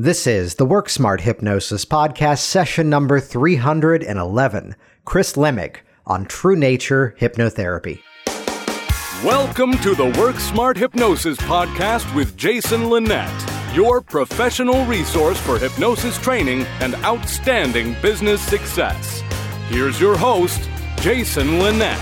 This 0.00 0.28
is 0.28 0.54
the 0.54 0.64
Work 0.64 0.88
Smart 0.88 1.22
Hypnosis 1.22 1.84
Podcast, 1.84 2.38
session 2.38 2.88
number 2.88 3.18
311. 3.18 4.76
Chris 5.04 5.32
Lemig 5.32 5.78
on 6.06 6.24
True 6.24 6.54
Nature 6.54 7.16
Hypnotherapy. 7.18 7.98
Welcome 9.24 9.76
to 9.78 9.96
the 9.96 10.14
Work 10.16 10.36
Smart 10.36 10.76
Hypnosis 10.76 11.36
Podcast 11.38 12.14
with 12.14 12.36
Jason 12.36 12.88
Linett, 12.88 13.28
your 13.74 14.00
professional 14.00 14.86
resource 14.86 15.40
for 15.40 15.58
hypnosis 15.58 16.16
training 16.18 16.62
and 16.78 16.94
outstanding 17.02 17.96
business 18.00 18.40
success. 18.40 19.24
Here's 19.66 20.00
your 20.00 20.16
host, 20.16 20.70
Jason 21.00 21.58
Linett. 21.58 21.98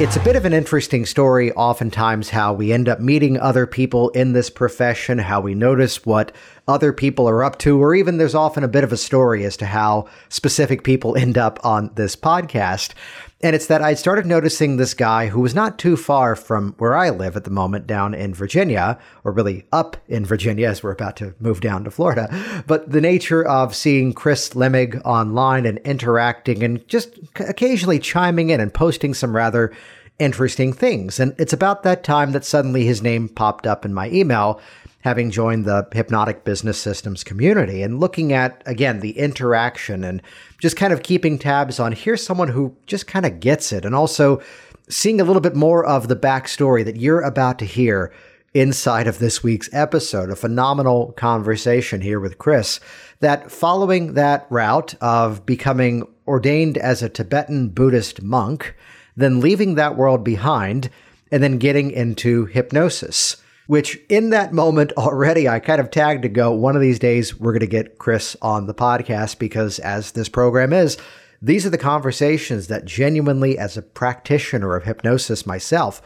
It's 0.00 0.16
a 0.16 0.20
bit 0.24 0.34
of 0.34 0.44
an 0.44 0.52
interesting 0.52 1.06
story, 1.06 1.52
oftentimes, 1.52 2.30
how 2.30 2.52
we 2.52 2.72
end 2.72 2.88
up 2.88 2.98
meeting 2.98 3.38
other 3.38 3.64
people 3.64 4.08
in 4.08 4.32
this 4.32 4.50
profession, 4.50 5.20
how 5.20 5.40
we 5.40 5.54
notice 5.54 6.04
what 6.04 6.32
other 6.66 6.92
people 6.92 7.28
are 7.28 7.44
up 7.44 7.58
to, 7.58 7.82
or 7.82 7.94
even 7.94 8.16
there's 8.16 8.34
often 8.34 8.64
a 8.64 8.68
bit 8.68 8.84
of 8.84 8.92
a 8.92 8.96
story 8.96 9.44
as 9.44 9.56
to 9.58 9.66
how 9.66 10.08
specific 10.28 10.82
people 10.82 11.16
end 11.16 11.36
up 11.36 11.58
on 11.64 11.90
this 11.94 12.16
podcast. 12.16 12.94
And 13.42 13.54
it's 13.54 13.66
that 13.66 13.82
I 13.82 13.92
started 13.92 14.24
noticing 14.24 14.76
this 14.76 14.94
guy 14.94 15.26
who 15.26 15.40
was 15.40 15.54
not 15.54 15.78
too 15.78 15.98
far 15.98 16.34
from 16.34 16.74
where 16.78 16.96
I 16.96 17.10
live 17.10 17.36
at 17.36 17.44
the 17.44 17.50
moment 17.50 17.86
down 17.86 18.14
in 18.14 18.32
Virginia, 18.32 18.98
or 19.22 19.32
really 19.32 19.66
up 19.70 19.98
in 20.08 20.24
Virginia 20.24 20.68
as 20.68 20.82
we're 20.82 20.92
about 20.92 21.16
to 21.16 21.34
move 21.40 21.60
down 21.60 21.84
to 21.84 21.90
Florida. 21.90 22.64
But 22.66 22.90
the 22.90 23.02
nature 23.02 23.46
of 23.46 23.74
seeing 23.74 24.14
Chris 24.14 24.54
Lemig 24.54 24.98
online 25.04 25.66
and 25.66 25.78
interacting 25.80 26.62
and 26.62 26.86
just 26.88 27.18
occasionally 27.36 27.98
chiming 27.98 28.48
in 28.48 28.60
and 28.60 28.72
posting 28.72 29.12
some 29.12 29.36
rather 29.36 29.74
interesting 30.18 30.72
things. 30.72 31.20
And 31.20 31.34
it's 31.38 31.52
about 31.52 31.82
that 31.82 32.04
time 32.04 32.32
that 32.32 32.44
suddenly 32.44 32.86
his 32.86 33.02
name 33.02 33.28
popped 33.28 33.66
up 33.66 33.84
in 33.84 33.92
my 33.92 34.08
email 34.10 34.60
having 35.04 35.30
joined 35.30 35.66
the 35.66 35.86
hypnotic 35.92 36.44
business 36.44 36.80
systems 36.80 37.22
community 37.22 37.82
and 37.82 38.00
looking 38.00 38.32
at, 38.32 38.62
again, 38.64 39.00
the 39.00 39.18
interaction 39.18 40.02
and 40.02 40.22
just 40.58 40.78
kind 40.78 40.94
of 40.94 41.02
keeping 41.02 41.38
tabs 41.38 41.78
on 41.78 41.92
here's 41.92 42.24
someone 42.24 42.48
who 42.48 42.74
just 42.86 43.06
kind 43.06 43.26
of 43.26 43.38
gets 43.38 43.70
it. 43.70 43.84
And 43.84 43.94
also 43.94 44.40
seeing 44.88 45.20
a 45.20 45.24
little 45.24 45.42
bit 45.42 45.54
more 45.54 45.84
of 45.84 46.08
the 46.08 46.16
backstory 46.16 46.82
that 46.86 46.96
you're 46.96 47.20
about 47.20 47.58
to 47.58 47.66
hear 47.66 48.14
inside 48.54 49.06
of 49.06 49.18
this 49.18 49.42
week's 49.42 49.68
episode. 49.74 50.30
A 50.30 50.36
phenomenal 50.36 51.12
conversation 51.12 52.00
here 52.00 52.18
with 52.18 52.38
Chris 52.38 52.80
that 53.20 53.50
following 53.50 54.14
that 54.14 54.46
route 54.48 54.94
of 55.02 55.44
becoming 55.44 56.08
ordained 56.26 56.78
as 56.78 57.02
a 57.02 57.10
Tibetan 57.10 57.68
Buddhist 57.68 58.22
monk, 58.22 58.74
then 59.14 59.40
leaving 59.40 59.74
that 59.74 59.96
world 59.96 60.24
behind, 60.24 60.88
and 61.30 61.42
then 61.42 61.58
getting 61.58 61.90
into 61.90 62.46
hypnosis 62.46 63.36
which 63.66 63.98
in 64.08 64.30
that 64.30 64.52
moment 64.52 64.92
already 64.92 65.48
I 65.48 65.58
kind 65.58 65.80
of 65.80 65.90
tagged 65.90 66.22
to 66.22 66.28
go, 66.28 66.52
one 66.52 66.76
of 66.76 66.82
these 66.82 66.98
days 66.98 67.38
we're 67.38 67.52
going 67.52 67.60
to 67.60 67.66
get 67.66 67.98
Chris 67.98 68.36
on 68.42 68.66
the 68.66 68.74
podcast 68.74 69.38
because 69.38 69.78
as 69.78 70.12
this 70.12 70.28
program 70.28 70.72
is, 70.72 70.96
these 71.40 71.66
are 71.66 71.70
the 71.70 71.78
conversations 71.78 72.68
that 72.68 72.86
genuinely, 72.86 73.58
as 73.58 73.76
a 73.76 73.82
practitioner 73.82 74.76
of 74.76 74.84
hypnosis 74.84 75.44
myself, 75.44 76.00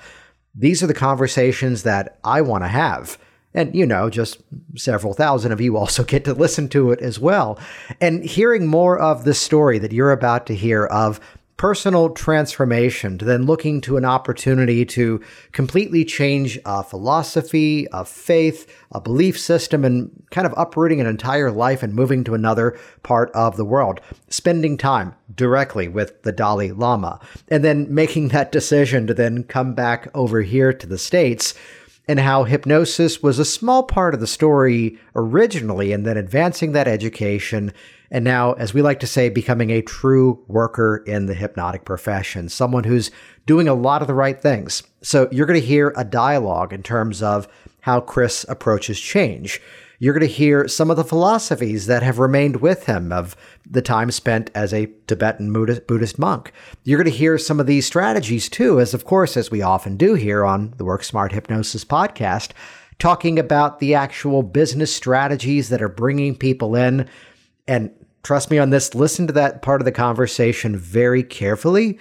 these 0.55 0.83
are 0.83 0.89
the 0.89 0.95
conversations 0.95 1.85
that 1.85 2.19
I 2.25 2.41
want 2.41 2.65
to 2.65 2.69
have. 2.69 3.19
And, 3.55 3.75
you 3.75 3.87
know, 3.87 4.11
just 4.11 4.43
several 4.77 5.15
thousand 5.15 5.53
of 5.53 5.61
you 5.61 5.77
also 5.77 6.03
get 6.03 6.25
to 6.25 6.35
listen 6.35 6.69
to 6.71 6.91
it 6.91 7.01
as 7.01 7.19
well. 7.19 7.59
And 8.01 8.25
hearing 8.25 8.67
more 8.67 8.99
of 8.99 9.25
the 9.25 9.35
story 9.35 9.79
that 9.79 9.93
you're 9.93 10.13
about 10.13 10.47
to 10.47 10.55
hear 10.55 10.87
of 10.87 11.21
personal 11.59 12.11
transformation 12.11 13.19
to 13.19 13.25
then 13.25 13.45
looking 13.45 13.81
to 13.81 13.97
an 13.97 14.05
opportunity 14.05 14.87
to 14.87 15.21
completely 15.51 16.05
change 16.05 16.57
a 16.65 16.85
philosophy, 16.85 17.87
a 17.93 18.05
faith, 18.05 18.73
a 18.93 19.01
belief 19.01 19.39
system, 19.39 19.85
and 19.85 20.11
kind 20.31 20.47
of 20.47 20.55
uprooting 20.57 21.01
an 21.01 21.07
entire 21.07 21.51
life 21.51 21.83
and 21.83 21.93
moving 21.93 22.23
to 22.23 22.35
another 22.35 22.79
part 23.03 23.29
of 23.33 23.57
the 23.57 23.65
world, 23.65 24.01
spending 24.29 24.79
time 24.79 25.15
directly 25.35 25.89
with 25.89 26.23
the 26.23 26.33
Dalai 26.33 26.71
Lama, 26.71 27.21
and 27.49 27.65
then 27.65 27.93
making 27.93 28.29
that 28.29 28.53
decision 28.53 29.09
to 29.09 29.13
then 29.13 29.43
come 29.43 29.75
back 29.75 30.09
over 30.15 30.43
here 30.43 30.73
to 30.73 30.87
the 30.87 30.97
States 30.97 31.55
and 32.07 32.21
how 32.21 32.45
hypnosis 32.45 33.23
was 33.23 33.39
a 33.39 33.45
small 33.45 33.83
part 33.83 34.15
of 34.15 34.21
the 34.21 34.27
story 34.27 34.97
originally, 35.15 35.93
and 35.93 36.07
then 36.07 36.17
advancing 36.17 36.73
that 36.73 36.89
education 36.89 37.73
and 38.11 38.25
now, 38.25 38.55
as 38.55 38.73
we 38.73 38.81
like 38.81 39.01
to 39.01 39.07
say, 39.07 39.29
becoming 39.29 39.71
a 39.71 39.83
true 39.83 40.43
worker 40.49 41.03
in 41.07 41.27
the 41.27 41.35
hypnotic 41.35 41.85
profession, 41.85 42.49
someone 42.49 42.85
who's 42.85 43.11
doing 43.47 43.69
a 43.69 43.75
lot 43.75 44.01
of 44.03 44.09
the 44.09 44.15
right 44.15 44.41
things. 44.41 44.83
So 45.03 45.29
you're 45.31 45.47
going 45.47 45.61
to 45.61 45.67
hear 45.67 45.93
a 45.97 46.05
dialogue 46.05 46.73
in 46.73 46.83
terms 46.83 47.23
of 47.23 47.49
how 47.81 48.01
Chris 48.01 48.47
approaches 48.49 48.99
change. 48.99 49.61
You're 49.99 50.15
going 50.15 50.27
to 50.27 50.33
hear 50.33 50.69
some 50.69 50.91
of 50.91 50.97
the 50.97 51.05
philosophies 51.05 51.87
that 51.87 52.03
have 52.03 52.19
remained 52.19 52.57
with 52.57 52.87
him 52.87 53.13
of 53.13 53.37
the 53.69 53.83
time 53.83 54.11
spent 54.11 54.51
as 54.55 54.73
a 54.73 54.89
Tibetan 55.07 55.53
Buddhist 55.53 56.19
monk. 56.19 56.53
You're 56.85 57.03
going 57.03 57.13
to 57.13 57.19
hear 57.19 57.37
some 57.37 57.59
of 57.59 57.67
these 57.67 57.85
strategies 57.85 58.49
too, 58.49 58.81
as 58.81 58.95
of 58.95 59.05
course, 59.05 59.37
as 59.37 59.51
we 59.51 59.61
often 59.61 59.97
do 59.97 60.15
here 60.15 60.45
on 60.45 60.73
the 60.77 60.85
Work 60.85 61.03
Smart 61.03 61.33
Hypnosis 61.33 61.85
podcast, 61.85 62.53
talking 62.99 63.39
about 63.39 63.81
the 63.81 63.95
actual 63.95 64.43
business 64.43 64.95
strategies 64.95 65.69
that 65.69 65.83
are 65.83 65.89
bringing 65.89 66.37
people 66.37 66.77
in 66.77 67.09
and 67.69 67.91
trust 68.23 68.51
me 68.51 68.59
on 68.59 68.71
this, 68.71 68.95
listen 68.95 69.27
to 69.27 69.33
that 69.35 69.63
part 69.63 69.81
of 69.81 69.85
the 69.85 69.93
conversation 69.93 70.77
very 70.77 71.23
carefully 71.23 71.99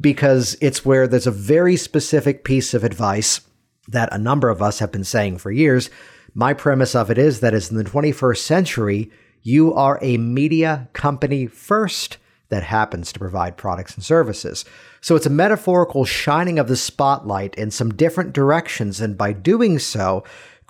because 0.00 0.56
it's 0.60 0.84
where 0.84 1.06
there's 1.06 1.26
a 1.26 1.30
very 1.30 1.76
specific 1.76 2.44
piece 2.44 2.74
of 2.74 2.84
advice 2.84 3.40
that 3.88 4.12
a 4.12 4.18
number 4.18 4.48
of 4.48 4.62
us 4.62 4.78
have 4.78 4.92
been 4.92 5.04
saying 5.04 5.38
for 5.38 5.50
years. 5.50 5.90
My 6.34 6.54
premise 6.54 6.94
of 6.94 7.10
it 7.10 7.18
is 7.18 7.40
that 7.40 7.54
as 7.54 7.70
in 7.70 7.76
the 7.76 7.84
21st 7.84 8.38
century, 8.38 9.10
you 9.42 9.74
are 9.74 9.98
a 10.00 10.16
media 10.16 10.88
company 10.92 11.46
first 11.46 12.18
that 12.48 12.62
happens 12.62 13.12
to 13.12 13.18
provide 13.18 13.56
products 13.56 13.94
and 13.94 14.04
services. 14.04 14.64
So 15.00 15.16
it's 15.16 15.26
a 15.26 15.30
metaphorical 15.30 16.04
shining 16.04 16.58
of 16.58 16.68
the 16.68 16.76
spotlight 16.76 17.54
in 17.56 17.70
some 17.70 17.94
different 17.94 18.34
directions. 18.34 19.00
And 19.00 19.16
by 19.16 19.32
doing 19.32 19.78
so, 19.78 20.22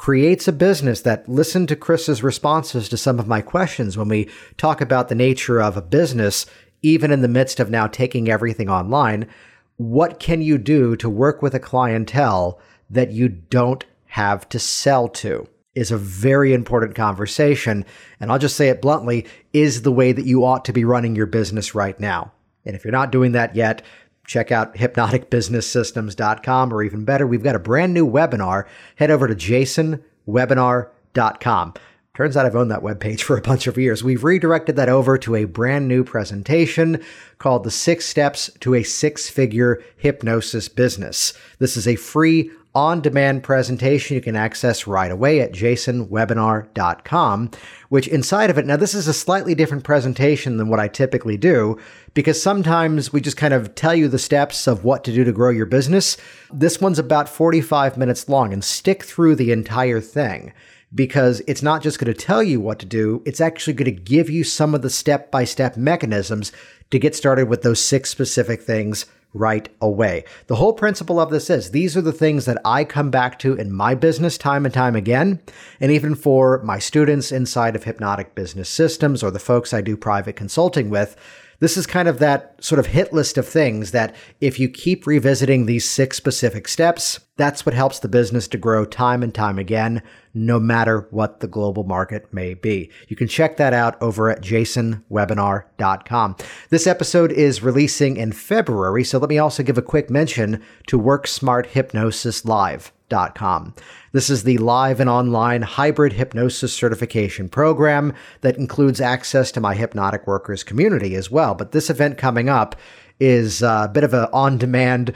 creates 0.02 0.48
a 0.48 0.52
business 0.52 1.02
that 1.02 1.28
listened 1.28 1.68
to 1.68 1.76
Chris's 1.76 2.24
responses 2.24 2.88
to 2.88 2.96
some 2.96 3.20
of 3.20 3.28
my 3.28 3.40
questions 3.40 3.96
when 3.96 4.08
we 4.08 4.28
talk 4.56 4.80
about 4.80 5.08
the 5.08 5.14
nature 5.14 5.62
of 5.62 5.76
a 5.76 5.80
business, 5.80 6.44
even 6.82 7.12
in 7.12 7.22
the 7.22 7.28
midst 7.28 7.60
of 7.60 7.70
now 7.70 7.86
taking 7.86 8.28
everything 8.28 8.68
online. 8.68 9.28
What 9.76 10.18
can 10.18 10.42
you 10.42 10.58
do 10.58 10.96
to 10.96 11.08
work 11.08 11.40
with 11.40 11.54
a 11.54 11.60
clientele 11.60 12.58
that 12.90 13.12
you 13.12 13.28
don't 13.28 13.84
have 14.06 14.48
to 14.48 14.58
sell 14.58 15.08
to? 15.08 15.46
Is 15.76 15.92
a 15.92 15.98
very 15.98 16.52
important 16.52 16.96
conversation. 16.96 17.84
And 18.18 18.32
I'll 18.32 18.40
just 18.40 18.56
say 18.56 18.70
it 18.70 18.82
bluntly 18.82 19.24
is 19.52 19.82
the 19.82 19.92
way 19.92 20.10
that 20.10 20.26
you 20.26 20.44
ought 20.44 20.64
to 20.64 20.72
be 20.72 20.84
running 20.84 21.14
your 21.14 21.26
business 21.26 21.76
right 21.76 21.98
now. 22.00 22.32
And 22.64 22.74
if 22.74 22.84
you're 22.84 22.90
not 22.90 23.12
doing 23.12 23.32
that 23.32 23.54
yet, 23.54 23.82
check 24.26 24.52
out 24.52 24.74
hypnoticbusinesssystems.com 24.74 26.72
or 26.72 26.82
even 26.82 27.04
better, 27.04 27.26
we've 27.26 27.42
got 27.42 27.56
a 27.56 27.60
brand 27.60 27.92
new 27.92 28.08
webinar. 28.08 28.66
Head 28.96 29.10
over 29.10 29.28
to 29.28 29.34
jasonwebinar.com. 29.34 31.74
Turns 32.14 32.36
out 32.36 32.44
I've 32.44 32.56
owned 32.56 32.70
that 32.70 32.82
webpage 32.82 33.22
for 33.22 33.38
a 33.38 33.42
bunch 33.42 33.66
of 33.66 33.78
years. 33.78 34.04
We've 34.04 34.24
redirected 34.24 34.76
that 34.76 34.88
over 34.88 35.18
to 35.18 35.34
a 35.34 35.44
brand 35.44 35.88
new 35.88 36.04
presentation 36.04 37.02
called 37.38 37.64
The 37.64 37.70
Six 37.70 38.06
Steps 38.06 38.50
to 38.60 38.74
a 38.74 38.82
Six 38.82 39.30
Figure 39.30 39.82
Hypnosis 39.96 40.68
Business. 40.68 41.32
This 41.58 41.76
is 41.76 41.88
a 41.88 41.96
free 41.96 42.50
on 42.74 43.00
demand 43.00 43.42
presentation 43.42 44.14
you 44.14 44.20
can 44.20 44.34
access 44.34 44.86
right 44.86 45.10
away 45.10 45.40
at 45.40 45.52
jasonwebinar.com, 45.52 47.50
which 47.90 48.08
inside 48.08 48.48
of 48.48 48.56
it, 48.56 48.64
now 48.64 48.76
this 48.76 48.94
is 48.94 49.06
a 49.06 49.12
slightly 49.12 49.54
different 49.54 49.84
presentation 49.84 50.56
than 50.56 50.68
what 50.68 50.80
I 50.80 50.88
typically 50.88 51.36
do 51.36 51.78
because 52.14 52.42
sometimes 52.42 53.12
we 53.12 53.20
just 53.20 53.36
kind 53.36 53.52
of 53.52 53.74
tell 53.74 53.94
you 53.94 54.08
the 54.08 54.18
steps 54.18 54.66
of 54.66 54.84
what 54.84 55.04
to 55.04 55.12
do 55.12 55.22
to 55.24 55.32
grow 55.32 55.50
your 55.50 55.66
business. 55.66 56.16
This 56.52 56.80
one's 56.80 56.98
about 56.98 57.28
45 57.28 57.98
minutes 57.98 58.28
long 58.28 58.52
and 58.52 58.64
stick 58.64 59.02
through 59.02 59.36
the 59.36 59.52
entire 59.52 60.00
thing 60.00 60.52
because 60.94 61.42
it's 61.46 61.62
not 61.62 61.82
just 61.82 61.98
going 61.98 62.12
to 62.12 62.18
tell 62.18 62.42
you 62.42 62.60
what 62.60 62.78
to 62.78 62.86
do, 62.86 63.22
it's 63.24 63.40
actually 63.40 63.72
going 63.74 63.94
to 63.94 64.02
give 64.02 64.28
you 64.28 64.44
some 64.44 64.74
of 64.74 64.82
the 64.82 64.90
step 64.90 65.30
by 65.30 65.44
step 65.44 65.76
mechanisms 65.76 66.52
to 66.90 66.98
get 66.98 67.16
started 67.16 67.48
with 67.48 67.62
those 67.62 67.82
six 67.82 68.10
specific 68.10 68.62
things 68.62 69.06
right 69.34 69.68
away. 69.80 70.24
The 70.46 70.56
whole 70.56 70.72
principle 70.72 71.18
of 71.18 71.30
this 71.30 71.48
is 71.48 71.70
these 71.70 71.96
are 71.96 72.02
the 72.02 72.12
things 72.12 72.44
that 72.44 72.60
I 72.64 72.84
come 72.84 73.10
back 73.10 73.38
to 73.40 73.54
in 73.54 73.72
my 73.72 73.94
business 73.94 74.36
time 74.36 74.64
and 74.64 74.74
time 74.74 74.94
again. 74.94 75.40
And 75.80 75.90
even 75.90 76.14
for 76.14 76.62
my 76.62 76.78
students 76.78 77.32
inside 77.32 77.74
of 77.74 77.84
hypnotic 77.84 78.34
business 78.34 78.68
systems 78.68 79.22
or 79.22 79.30
the 79.30 79.38
folks 79.38 79.72
I 79.72 79.80
do 79.80 79.96
private 79.96 80.36
consulting 80.36 80.90
with, 80.90 81.16
this 81.62 81.76
is 81.76 81.86
kind 81.86 82.08
of 82.08 82.18
that 82.18 82.56
sort 82.58 82.80
of 82.80 82.86
hit 82.86 83.12
list 83.12 83.38
of 83.38 83.46
things 83.46 83.92
that 83.92 84.16
if 84.40 84.58
you 84.58 84.68
keep 84.68 85.06
revisiting 85.06 85.66
these 85.66 85.88
six 85.88 86.16
specific 86.16 86.66
steps, 86.66 87.20
that's 87.36 87.64
what 87.64 87.72
helps 87.72 88.00
the 88.00 88.08
business 88.08 88.48
to 88.48 88.58
grow 88.58 88.84
time 88.84 89.22
and 89.22 89.32
time 89.32 89.60
again, 89.60 90.02
no 90.34 90.58
matter 90.58 91.06
what 91.12 91.38
the 91.38 91.46
global 91.46 91.84
market 91.84 92.26
may 92.34 92.54
be. 92.54 92.90
You 93.06 93.14
can 93.14 93.28
check 93.28 93.58
that 93.58 93.72
out 93.72 93.96
over 94.02 94.28
at 94.28 94.42
jasonwebinar.com. 94.42 96.36
This 96.70 96.88
episode 96.88 97.30
is 97.30 97.62
releasing 97.62 98.16
in 98.16 98.32
February, 98.32 99.04
so 99.04 99.18
let 99.18 99.30
me 99.30 99.38
also 99.38 99.62
give 99.62 99.78
a 99.78 99.82
quick 99.82 100.10
mention 100.10 100.60
to 100.88 100.98
WorkSmartHypnosisLive 100.98 102.90
hypnosislive.com. 103.12 103.74
This 104.12 104.30
is 104.30 104.42
the 104.42 104.58
live 104.58 105.00
and 105.00 105.08
online 105.08 105.62
hybrid 105.62 106.12
hypnosis 106.12 106.74
certification 106.74 107.48
program 107.48 108.14
that 108.40 108.56
includes 108.56 109.00
access 109.00 109.50
to 109.52 109.60
my 109.60 109.74
hypnotic 109.74 110.26
workers 110.26 110.64
community 110.64 111.14
as 111.14 111.30
well. 111.30 111.54
But 111.54 111.72
this 111.72 111.90
event 111.90 112.18
coming 112.18 112.48
up 112.48 112.76
is 113.20 113.62
a 113.62 113.90
bit 113.92 114.04
of 114.04 114.14
an 114.14 114.28
on 114.32 114.58
demand 114.58 115.14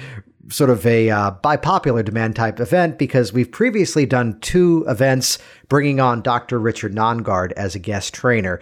sort 0.48 0.70
of 0.70 0.87
a 0.87 1.10
uh, 1.10 1.32
by 1.32 1.56
popular 1.56 2.04
demand 2.04 2.37
type 2.37 2.60
event 2.60 2.98
because 2.98 3.32
we've 3.32 3.50
previously 3.50 4.06
done 4.06 4.38
two 4.40 4.84
events 4.87 5.40
bringing 5.69 5.98
on 5.98 6.22
Dr. 6.22 6.60
Richard 6.60 6.94
Nongard 6.94 7.50
as 7.52 7.75
a 7.75 7.81
guest 7.81 8.14
trainer. 8.14 8.60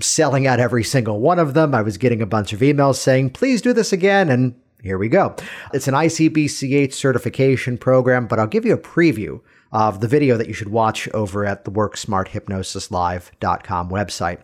Selling 0.00 0.46
out 0.46 0.60
every 0.60 0.84
single 0.84 1.20
one 1.20 1.38
of 1.38 1.54
them. 1.54 1.74
I 1.74 1.80
was 1.80 1.96
getting 1.96 2.20
a 2.20 2.26
bunch 2.26 2.52
of 2.52 2.60
emails 2.60 2.96
saying, 2.96 3.30
please 3.30 3.62
do 3.62 3.72
this 3.72 3.94
again. 3.94 4.28
And 4.28 4.54
here 4.82 4.98
we 4.98 5.08
go. 5.08 5.34
It's 5.72 5.88
an 5.88 5.94
ICBCH 5.94 6.92
certification 6.92 7.78
program, 7.78 8.26
but 8.26 8.38
I'll 8.38 8.46
give 8.46 8.64
you 8.64 8.74
a 8.74 8.78
preview 8.78 9.40
of 9.72 10.00
the 10.00 10.08
video 10.08 10.36
that 10.36 10.48
you 10.48 10.54
should 10.54 10.68
watch 10.68 11.08
over 11.08 11.44
at 11.44 11.64
the 11.64 11.72
WorkSmartHypnosisLive.com 11.72 13.90
website. 13.90 14.38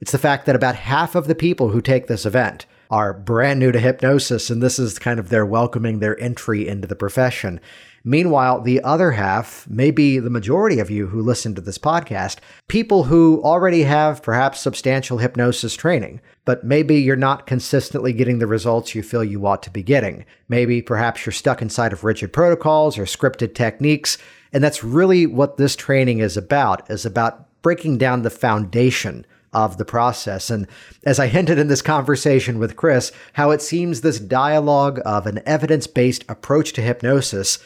It's 0.00 0.12
the 0.12 0.18
fact 0.18 0.46
that 0.46 0.56
about 0.56 0.74
half 0.74 1.14
of 1.14 1.26
the 1.26 1.34
people 1.34 1.70
who 1.70 1.80
take 1.80 2.06
this 2.06 2.26
event 2.26 2.66
are 2.90 3.14
brand 3.14 3.60
new 3.60 3.72
to 3.72 3.80
hypnosis, 3.80 4.50
and 4.50 4.62
this 4.62 4.78
is 4.78 4.98
kind 4.98 5.18
of 5.18 5.28
their 5.28 5.46
welcoming 5.46 6.00
their 6.00 6.20
entry 6.20 6.68
into 6.68 6.86
the 6.86 6.96
profession. 6.96 7.60
Meanwhile, 8.06 8.60
the 8.60 8.82
other 8.82 9.12
half, 9.12 9.66
maybe 9.66 10.18
the 10.18 10.28
majority 10.28 10.78
of 10.78 10.90
you 10.90 11.06
who 11.06 11.22
listen 11.22 11.54
to 11.54 11.62
this 11.62 11.78
podcast, 11.78 12.36
people 12.68 13.04
who 13.04 13.40
already 13.42 13.84
have 13.84 14.22
perhaps 14.22 14.60
substantial 14.60 15.18
hypnosis 15.18 15.74
training, 15.74 16.20
but 16.44 16.64
maybe 16.64 16.96
you're 16.96 17.16
not 17.16 17.46
consistently 17.46 18.12
getting 18.12 18.40
the 18.40 18.46
results 18.46 18.94
you 18.94 19.02
feel 19.02 19.24
you 19.24 19.46
ought 19.46 19.62
to 19.62 19.70
be 19.70 19.82
getting. 19.82 20.26
Maybe 20.50 20.82
perhaps 20.82 21.24
you're 21.24 21.32
stuck 21.32 21.62
inside 21.62 21.94
of 21.94 22.04
rigid 22.04 22.30
protocols 22.30 22.98
or 22.98 23.04
scripted 23.04 23.54
techniques, 23.54 24.18
and 24.52 24.62
that's 24.62 24.84
really 24.84 25.24
what 25.24 25.56
this 25.56 25.74
training 25.74 26.18
is 26.18 26.36
about, 26.36 26.90
is 26.90 27.06
about 27.06 27.62
breaking 27.62 27.96
down 27.96 28.20
the 28.20 28.28
foundation 28.28 29.24
of 29.54 29.78
the 29.78 29.84
process. 29.84 30.50
And 30.50 30.66
as 31.04 31.18
I 31.18 31.28
hinted 31.28 31.58
in 31.58 31.68
this 31.68 31.80
conversation 31.80 32.58
with 32.58 32.76
Chris, 32.76 33.12
how 33.34 33.50
it 33.52 33.62
seems 33.62 34.00
this 34.00 34.20
dialogue 34.20 35.00
of 35.06 35.26
an 35.26 35.40
evidence 35.46 35.86
based 35.86 36.24
approach 36.28 36.72
to 36.74 36.82
hypnosis, 36.82 37.58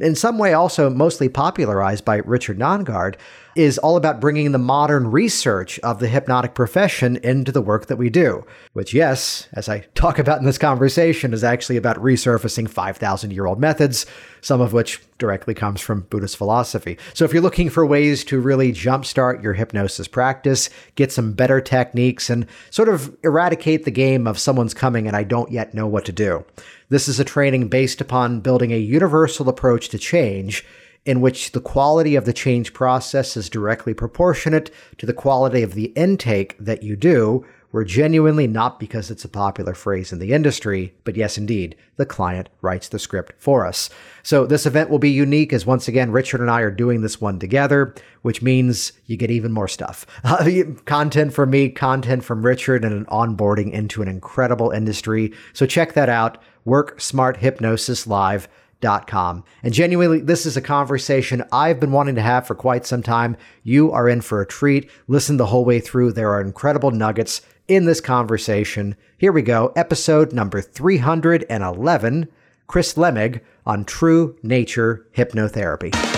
in 0.00 0.14
some 0.14 0.38
way 0.38 0.52
also 0.52 0.90
mostly 0.90 1.28
popularized 1.28 2.04
by 2.04 2.16
Richard 2.18 2.58
Nongard, 2.58 3.16
is 3.56 3.78
all 3.78 3.96
about 3.96 4.20
bringing 4.20 4.52
the 4.52 4.58
modern 4.58 5.10
research 5.10 5.78
of 5.80 5.98
the 5.98 6.08
hypnotic 6.08 6.54
profession 6.54 7.16
into 7.16 7.50
the 7.50 7.62
work 7.62 7.86
that 7.86 7.96
we 7.96 8.10
do. 8.10 8.44
Which, 8.74 8.92
yes, 8.92 9.48
as 9.54 9.68
I 9.68 9.80
talk 9.94 10.18
about 10.18 10.38
in 10.38 10.44
this 10.44 10.58
conversation, 10.58 11.32
is 11.32 11.42
actually 11.42 11.76
about 11.76 11.96
resurfacing 11.96 12.68
5,000 12.68 13.30
year 13.32 13.46
old 13.46 13.58
methods, 13.58 14.06
some 14.42 14.60
of 14.60 14.72
which 14.72 15.02
directly 15.18 15.54
comes 15.54 15.80
from 15.80 16.02
Buddhist 16.02 16.36
philosophy. 16.36 16.98
So, 17.14 17.24
if 17.24 17.32
you're 17.32 17.42
looking 17.42 17.70
for 17.70 17.86
ways 17.86 18.24
to 18.24 18.40
really 18.40 18.72
jumpstart 18.72 19.42
your 19.42 19.54
hypnosis 19.54 20.06
practice, 20.06 20.68
get 20.94 21.10
some 21.10 21.32
better 21.32 21.60
techniques, 21.60 22.28
and 22.28 22.46
sort 22.70 22.88
of 22.90 23.16
eradicate 23.24 23.84
the 23.84 23.90
game 23.90 24.26
of 24.26 24.38
someone's 24.38 24.74
coming 24.74 25.06
and 25.06 25.16
I 25.16 25.24
don't 25.24 25.50
yet 25.50 25.72
know 25.72 25.86
what 25.86 26.04
to 26.04 26.12
do, 26.12 26.44
this 26.88 27.08
is 27.08 27.18
a 27.18 27.24
training 27.24 27.68
based 27.68 28.00
upon 28.00 28.40
building 28.40 28.72
a 28.72 28.78
universal 28.78 29.48
approach 29.48 29.88
to 29.88 29.98
change 29.98 30.64
in 31.06 31.20
which 31.20 31.52
the 31.52 31.60
quality 31.60 32.16
of 32.16 32.24
the 32.24 32.32
change 32.32 32.74
process 32.74 33.36
is 33.36 33.48
directly 33.48 33.94
proportionate 33.94 34.70
to 34.98 35.06
the 35.06 35.14
quality 35.14 35.62
of 35.62 35.74
the 35.74 35.86
intake 35.94 36.56
that 36.58 36.82
you 36.82 36.96
do, 36.96 37.46
where 37.70 37.84
genuinely 37.84 38.46
not 38.46 38.80
because 38.80 39.10
it's 39.10 39.24
a 39.24 39.28
popular 39.28 39.74
phrase 39.74 40.12
in 40.12 40.18
the 40.18 40.32
industry, 40.32 40.94
but 41.04 41.14
yes, 41.14 41.36
indeed, 41.36 41.76
the 41.96 42.06
client 42.06 42.48
writes 42.60 42.88
the 42.88 42.98
script 42.98 43.34
for 43.38 43.66
us. 43.66 43.90
So 44.22 44.46
this 44.46 44.66
event 44.66 44.90
will 44.90 44.98
be 44.98 45.10
unique 45.10 45.52
as 45.52 45.66
once 45.66 45.86
again, 45.86 46.10
Richard 46.10 46.40
and 46.40 46.50
I 46.50 46.62
are 46.62 46.70
doing 46.70 47.02
this 47.02 47.20
one 47.20 47.38
together, 47.38 47.94
which 48.22 48.42
means 48.42 48.92
you 49.06 49.16
get 49.16 49.30
even 49.30 49.52
more 49.52 49.68
stuff. 49.68 50.06
Content 50.86 51.34
from 51.34 51.50
me, 51.50 51.68
content 51.68 52.24
from 52.24 52.44
Richard, 52.44 52.84
and 52.84 52.94
an 52.94 53.04
onboarding 53.06 53.72
into 53.72 54.02
an 54.02 54.08
incredible 54.08 54.70
industry. 54.70 55.32
So 55.52 55.66
check 55.66 55.92
that 55.92 56.08
out. 56.08 56.38
Work 56.64 57.00
Smart 57.00 57.36
Hypnosis 57.36 58.06
Live 58.06 58.48
Com. 58.80 59.42
And 59.62 59.72
genuinely, 59.72 60.20
this 60.20 60.46
is 60.46 60.56
a 60.56 60.62
conversation 60.62 61.42
I've 61.50 61.80
been 61.80 61.92
wanting 61.92 62.14
to 62.16 62.22
have 62.22 62.46
for 62.46 62.54
quite 62.54 62.86
some 62.86 63.02
time. 63.02 63.36
You 63.62 63.90
are 63.90 64.08
in 64.08 64.20
for 64.20 64.40
a 64.40 64.46
treat. 64.46 64.90
Listen 65.08 65.38
the 65.38 65.46
whole 65.46 65.64
way 65.64 65.80
through. 65.80 66.12
There 66.12 66.30
are 66.30 66.40
incredible 66.40 66.90
nuggets 66.90 67.42
in 67.68 67.86
this 67.86 68.00
conversation. 68.00 68.96
Here 69.18 69.32
we 69.32 69.42
go. 69.42 69.72
Episode 69.76 70.32
number 70.32 70.60
311 70.60 72.28
Chris 72.66 72.94
Lemig 72.94 73.40
on 73.64 73.84
True 73.84 74.36
Nature 74.42 75.06
Hypnotherapy. 75.16 76.15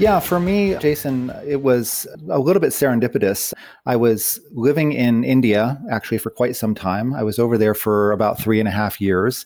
Yeah, 0.00 0.18
for 0.18 0.40
me, 0.40 0.76
Jason, 0.76 1.30
it 1.46 1.60
was 1.60 2.06
a 2.30 2.38
little 2.38 2.60
bit 2.60 2.70
serendipitous. 2.70 3.52
I 3.84 3.96
was 3.96 4.40
living 4.50 4.92
in 4.92 5.24
India 5.24 5.78
actually 5.90 6.16
for 6.16 6.30
quite 6.30 6.56
some 6.56 6.74
time. 6.74 7.12
I 7.12 7.22
was 7.22 7.38
over 7.38 7.58
there 7.58 7.74
for 7.74 8.10
about 8.12 8.40
three 8.40 8.60
and 8.60 8.68
a 8.68 8.72
half 8.72 8.98
years. 8.98 9.44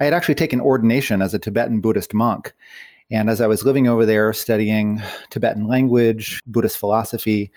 I 0.00 0.04
had 0.04 0.14
actually 0.14 0.36
taken 0.36 0.58
ordination 0.58 1.20
as 1.20 1.34
a 1.34 1.38
Tibetan 1.38 1.82
Buddhist 1.82 2.14
monk. 2.14 2.54
And 3.10 3.28
as 3.28 3.42
I 3.42 3.46
was 3.46 3.62
living 3.64 3.88
over 3.88 4.06
there 4.06 4.32
studying 4.32 5.02
Tibetan 5.28 5.68
language, 5.68 6.40
Buddhist 6.46 6.78
philosophy, 6.78 7.52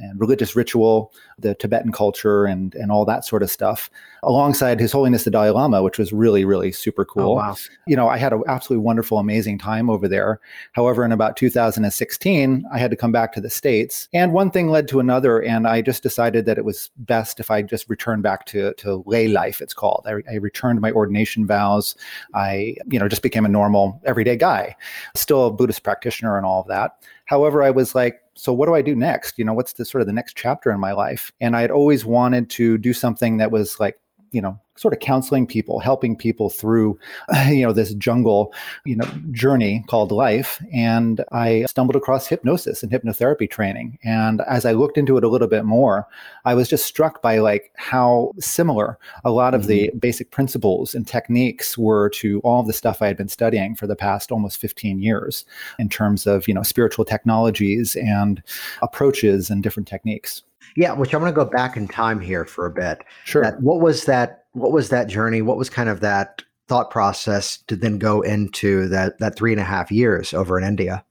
and 0.00 0.18
religious 0.20 0.56
ritual, 0.56 1.12
the 1.38 1.54
Tibetan 1.54 1.92
culture, 1.92 2.44
and 2.44 2.74
and 2.74 2.90
all 2.90 3.04
that 3.04 3.24
sort 3.24 3.42
of 3.42 3.50
stuff, 3.50 3.90
alongside 4.22 4.80
His 4.80 4.92
Holiness 4.92 5.24
the 5.24 5.30
Dalai 5.30 5.50
Lama, 5.50 5.82
which 5.82 5.98
was 5.98 6.12
really 6.12 6.44
really 6.44 6.72
super 6.72 7.02
oh, 7.02 7.12
cool. 7.12 7.32
Oh, 7.32 7.34
wow. 7.34 7.56
You 7.86 7.96
know, 7.96 8.08
I 8.08 8.16
had 8.16 8.32
an 8.32 8.42
absolutely 8.46 8.84
wonderful, 8.84 9.18
amazing 9.18 9.58
time 9.58 9.90
over 9.90 10.08
there. 10.08 10.40
However, 10.72 11.04
in 11.04 11.12
about 11.12 11.36
2016, 11.36 12.64
I 12.72 12.78
had 12.78 12.90
to 12.90 12.96
come 12.96 13.12
back 13.12 13.32
to 13.34 13.40
the 13.40 13.50
states, 13.50 14.08
and 14.12 14.32
one 14.32 14.50
thing 14.50 14.68
led 14.68 14.88
to 14.88 15.00
another, 15.00 15.40
and 15.40 15.66
I 15.66 15.82
just 15.82 16.02
decided 16.02 16.46
that 16.46 16.58
it 16.58 16.64
was 16.64 16.90
best 16.98 17.40
if 17.40 17.50
I 17.50 17.62
just 17.62 17.88
returned 17.88 18.22
back 18.22 18.46
to 18.46 18.74
to 18.74 19.02
lay 19.06 19.28
life. 19.28 19.60
It's 19.60 19.74
called. 19.74 20.06
I, 20.06 20.22
I 20.30 20.36
returned 20.36 20.80
my 20.80 20.92
ordination 20.92 21.46
vows. 21.46 21.96
I 22.34 22.76
you 22.86 22.98
know 22.98 23.08
just 23.08 23.22
became 23.22 23.44
a 23.44 23.48
normal 23.48 24.00
everyday 24.04 24.36
guy, 24.36 24.76
still 25.14 25.46
a 25.46 25.52
Buddhist 25.52 25.82
practitioner 25.82 26.36
and 26.36 26.46
all 26.46 26.60
of 26.60 26.68
that. 26.68 27.02
However, 27.26 27.62
I 27.62 27.70
was 27.70 27.94
like, 27.94 28.22
so 28.38 28.52
what 28.52 28.66
do 28.66 28.74
I 28.74 28.82
do 28.82 28.94
next? 28.94 29.38
You 29.38 29.44
know, 29.44 29.52
what's 29.52 29.72
the 29.72 29.84
sort 29.84 30.00
of 30.00 30.06
the 30.06 30.12
next 30.12 30.36
chapter 30.36 30.70
in 30.70 30.78
my 30.78 30.92
life? 30.92 31.32
And 31.40 31.56
I 31.56 31.60
had 31.60 31.72
always 31.72 32.04
wanted 32.04 32.48
to 32.50 32.78
do 32.78 32.92
something 32.92 33.38
that 33.38 33.50
was 33.50 33.80
like, 33.80 33.98
you 34.30 34.40
know, 34.40 34.58
sort 34.78 34.94
of 34.94 35.00
counseling 35.00 35.46
people, 35.46 35.80
helping 35.80 36.16
people 36.16 36.50
through, 36.50 36.98
you 37.48 37.62
know, 37.62 37.72
this 37.72 37.94
jungle, 37.94 38.52
you 38.84 38.96
know, 38.96 39.06
journey 39.32 39.84
called 39.88 40.12
life. 40.12 40.62
And 40.72 41.24
I 41.32 41.64
stumbled 41.64 41.96
across 41.96 42.26
hypnosis 42.26 42.82
and 42.82 42.92
hypnotherapy 42.92 43.50
training. 43.50 43.98
And 44.04 44.40
as 44.42 44.64
I 44.64 44.72
looked 44.72 44.98
into 44.98 45.16
it 45.16 45.24
a 45.24 45.28
little 45.28 45.48
bit 45.48 45.64
more, 45.64 46.06
I 46.44 46.54
was 46.54 46.68
just 46.68 46.86
struck 46.86 47.22
by 47.22 47.38
like 47.38 47.72
how 47.76 48.32
similar 48.38 48.98
a 49.24 49.30
lot 49.30 49.54
of 49.54 49.62
mm-hmm. 49.62 49.68
the 49.68 49.90
basic 49.98 50.30
principles 50.30 50.94
and 50.94 51.06
techniques 51.06 51.76
were 51.76 52.08
to 52.10 52.40
all 52.40 52.60
of 52.60 52.66
the 52.66 52.72
stuff 52.72 53.02
I 53.02 53.08
had 53.08 53.16
been 53.16 53.28
studying 53.28 53.74
for 53.74 53.86
the 53.86 53.96
past 53.96 54.30
almost 54.30 54.60
15 54.60 55.00
years 55.00 55.44
in 55.78 55.88
terms 55.88 56.26
of, 56.26 56.46
you 56.46 56.54
know, 56.54 56.62
spiritual 56.62 57.04
technologies 57.04 57.96
and 57.96 58.42
approaches 58.82 59.50
and 59.50 59.62
different 59.62 59.88
techniques. 59.88 60.42
Yeah, 60.76 60.92
which 60.92 61.14
I'm 61.14 61.20
going 61.20 61.32
to 61.32 61.36
go 61.36 61.44
back 61.44 61.76
in 61.76 61.88
time 61.88 62.20
here 62.20 62.44
for 62.44 62.66
a 62.66 62.70
bit. 62.70 63.02
Sure. 63.24 63.42
That, 63.42 63.60
what 63.62 63.80
was 63.80 64.04
that? 64.04 64.44
What 64.52 64.72
was 64.72 64.88
that 64.90 65.08
journey? 65.08 65.42
What 65.42 65.56
was 65.56 65.70
kind 65.70 65.88
of 65.88 66.00
that 66.00 66.42
thought 66.68 66.90
process 66.90 67.58
to 67.66 67.76
then 67.76 67.98
go 67.98 68.20
into 68.20 68.88
that 68.88 69.18
that 69.18 69.36
three 69.36 69.52
and 69.52 69.60
a 69.60 69.64
half 69.64 69.90
years 69.90 70.34
over 70.34 70.58
in 70.58 70.64
India? 70.64 71.04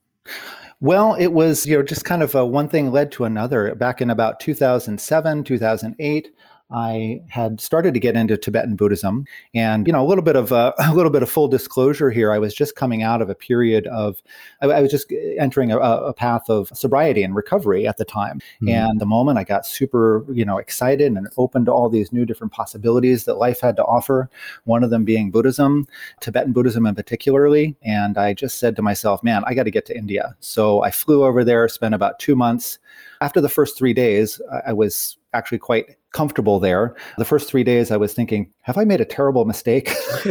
Well, 0.80 1.16
it 1.16 1.34
was 1.34 1.66
you 1.66 1.77
know 1.77 1.84
just 1.84 2.06
kind 2.06 2.22
of 2.22 2.36
a, 2.36 2.46
one 2.46 2.70
thing 2.70 2.92
led 2.92 3.12
to 3.13 3.25
another. 3.25 3.74
Back 3.75 4.01
in 4.01 4.10
about 4.10 4.39
2007, 4.39 5.44
2008, 5.44 6.30
I 6.69 7.21
had 7.29 7.62
started 7.62 7.93
to 7.93 8.00
get 8.00 8.17
into 8.17 8.36
Tibetan 8.36 8.75
Buddhism, 8.75 9.25
and 9.53 9.88
you 9.88 9.93
know 9.93 10.03
a 10.03 10.07
little 10.07 10.24
bit 10.24 10.36
of 10.36 10.51
a, 10.51 10.74
a, 10.79 10.93
little 10.93 11.12
bit 11.12 11.24
of 11.24 11.29
full 11.29 11.47
disclosure 11.47 12.12
here. 12.12 12.31
I 12.31 12.39
was 12.39 12.53
just 12.53 12.75
coming 12.75 13.03
out 13.03 13.21
of 13.21 13.29
a 13.29 13.36
period 13.36 13.88
of 13.88 14.21
I, 14.62 14.67
I 14.67 14.81
was 14.81 14.91
just 14.91 15.12
entering 15.39 15.71
a, 15.71 15.79
a, 15.79 16.13
path 16.13 16.50
of 16.50 16.69
sobriety 16.74 17.24
and 17.24 17.36
recovery 17.36 17.88
at 17.88 17.97
the 17.97 18.05
time, 18.05 18.39
mm-hmm. 18.62 18.69
and 18.69 19.00
the 19.00 19.05
moment 19.05 19.38
I 19.38 19.45
got 19.45 19.65
super 19.65 20.25
you 20.31 20.43
know 20.43 20.57
excited 20.57 21.13
and 21.13 21.27
open 21.38 21.63
to 21.65 21.71
all 21.71 21.89
these 21.89 22.12
new 22.12 22.25
different 22.25 22.51
possibilities 22.51 23.24
that 23.25 23.36
life 23.36 23.62
had 23.62 23.77
to 23.77 23.86
offer. 23.86 24.29
One 24.65 24.83
of 24.83 24.89
them 24.89 25.05
being 25.05 25.31
Buddhism, 25.31 25.88
Tibetan 26.19 26.51
Buddhism 26.51 26.86
in 26.86 26.95
particularly, 26.95 27.77
and 27.81 28.17
I 28.17 28.33
just 28.33 28.59
said 28.59 28.75
to 28.75 28.81
myself, 28.81 29.24
"Man, 29.24 29.43
I 29.45 29.53
got 29.53 29.63
to 29.63 29.71
get 29.71 29.86
to 29.86 29.97
India." 29.97 30.36
So 30.41 30.83
I 30.83 30.91
flew 30.91 31.24
over 31.24 31.45
there, 31.45 31.67
spent 31.69 31.95
about 31.95 32.19
two 32.19 32.36
months. 32.36 32.79
After 33.21 33.41
the 33.41 33.50
first 33.50 33.77
three 33.77 33.93
days, 33.93 34.41
I 34.65 34.74
was 34.74 35.17
actually 35.38 35.60
quite 35.60 35.98
comfortable 36.12 36.60
there. 36.60 36.96
The 37.17 37.25
first 37.25 37.48
three 37.50 37.63
days, 37.63 37.91
I 37.91 37.98
was 37.98 38.13
thinking, 38.13 38.51
have 38.62 38.77
I 38.77 38.84
made 38.84 39.01
a 39.01 39.06
terrible 39.06 39.46
mistake? 39.46 39.89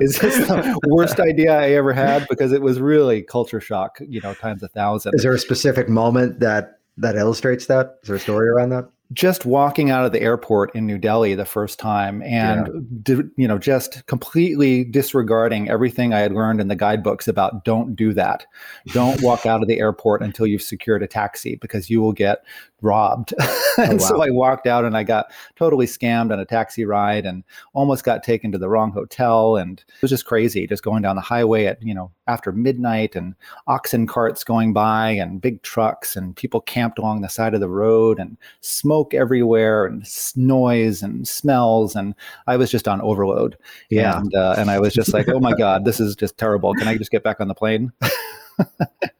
Is 0.00 0.18
this 0.18 0.38
the 0.48 0.80
worst 0.88 1.20
idea 1.20 1.58
I 1.58 1.70
ever 1.72 1.92
had? 1.92 2.26
Because 2.28 2.52
it 2.52 2.62
was 2.62 2.80
really 2.80 3.22
culture 3.22 3.60
shock, 3.60 3.98
you 4.00 4.20
know, 4.20 4.34
times 4.34 4.62
a 4.62 4.68
thousand. 4.68 5.14
Is 5.14 5.22
there 5.22 5.34
a 5.34 5.38
specific 5.38 5.88
moment 5.88 6.40
that 6.40 6.80
that 6.96 7.16
illustrates 7.16 7.66
that? 7.66 7.98
Is 8.02 8.08
there 8.08 8.16
a 8.16 8.20
story 8.20 8.48
around 8.48 8.70
that? 8.70 8.88
just 9.12 9.46
walking 9.46 9.90
out 9.90 10.04
of 10.04 10.12
the 10.12 10.20
airport 10.20 10.74
in 10.74 10.86
New 10.86 10.98
Delhi 10.98 11.34
the 11.34 11.46
first 11.46 11.78
time 11.78 12.22
and 12.22 13.02
yeah. 13.06 13.22
you 13.36 13.48
know 13.48 13.58
just 13.58 14.04
completely 14.06 14.84
disregarding 14.84 15.70
everything 15.70 16.12
I 16.12 16.18
had 16.18 16.32
learned 16.32 16.60
in 16.60 16.68
the 16.68 16.76
guidebooks 16.76 17.26
about 17.26 17.64
don't 17.64 17.96
do 17.96 18.12
that. 18.12 18.46
Don't 18.88 19.20
walk 19.22 19.46
out 19.46 19.62
of 19.62 19.68
the 19.68 19.80
airport 19.80 20.22
until 20.22 20.46
you've 20.46 20.62
secured 20.62 21.02
a 21.02 21.06
taxi 21.06 21.56
because 21.56 21.88
you 21.88 22.02
will 22.02 22.12
get 22.12 22.44
robbed. 22.82 23.34
and 23.78 23.92
oh, 23.92 23.92
wow. 23.92 23.98
so 23.98 24.22
I 24.22 24.30
walked 24.30 24.66
out 24.66 24.84
and 24.84 24.96
I 24.96 25.02
got 25.02 25.32
totally 25.56 25.86
scammed 25.86 26.32
on 26.32 26.40
a 26.40 26.44
taxi 26.44 26.84
ride 26.84 27.26
and 27.26 27.44
almost 27.72 28.04
got 28.04 28.22
taken 28.22 28.52
to 28.52 28.58
the 28.58 28.68
wrong 28.68 28.92
hotel 28.92 29.56
and 29.56 29.78
it 29.78 30.02
was 30.02 30.10
just 30.10 30.26
crazy 30.26 30.66
just 30.66 30.82
going 30.82 31.02
down 31.02 31.16
the 31.16 31.22
highway 31.22 31.66
at, 31.66 31.82
you 31.82 31.94
know, 31.94 32.10
after 32.26 32.52
midnight 32.52 33.16
and 33.16 33.34
oxen 33.66 34.06
carts 34.06 34.44
going 34.44 34.72
by 34.72 35.10
and 35.10 35.40
big 35.40 35.62
trucks 35.62 36.16
and 36.16 36.36
people 36.36 36.60
camped 36.60 36.98
along 36.98 37.20
the 37.20 37.28
side 37.28 37.54
of 37.54 37.60
the 37.60 37.68
road 37.68 38.18
and 38.18 38.36
smoke 38.60 39.14
everywhere 39.14 39.86
and 39.86 40.06
noise 40.36 41.02
and 41.02 41.26
smells 41.26 41.96
and 41.96 42.14
I 42.46 42.56
was 42.56 42.70
just 42.70 42.86
on 42.88 43.00
overload. 43.00 43.56
Yeah. 43.90 44.18
And 44.18 44.34
uh, 44.34 44.54
and 44.58 44.70
I 44.70 44.78
was 44.78 44.92
just 44.94 45.12
like, 45.12 45.28
"Oh 45.28 45.40
my 45.40 45.52
god, 45.52 45.84
this 45.84 46.00
is 46.00 46.16
just 46.16 46.38
terrible. 46.38 46.74
Can 46.74 46.88
I 46.88 46.96
just 46.96 47.10
get 47.10 47.22
back 47.22 47.40
on 47.40 47.48
the 47.48 47.54
plane?" 47.54 47.92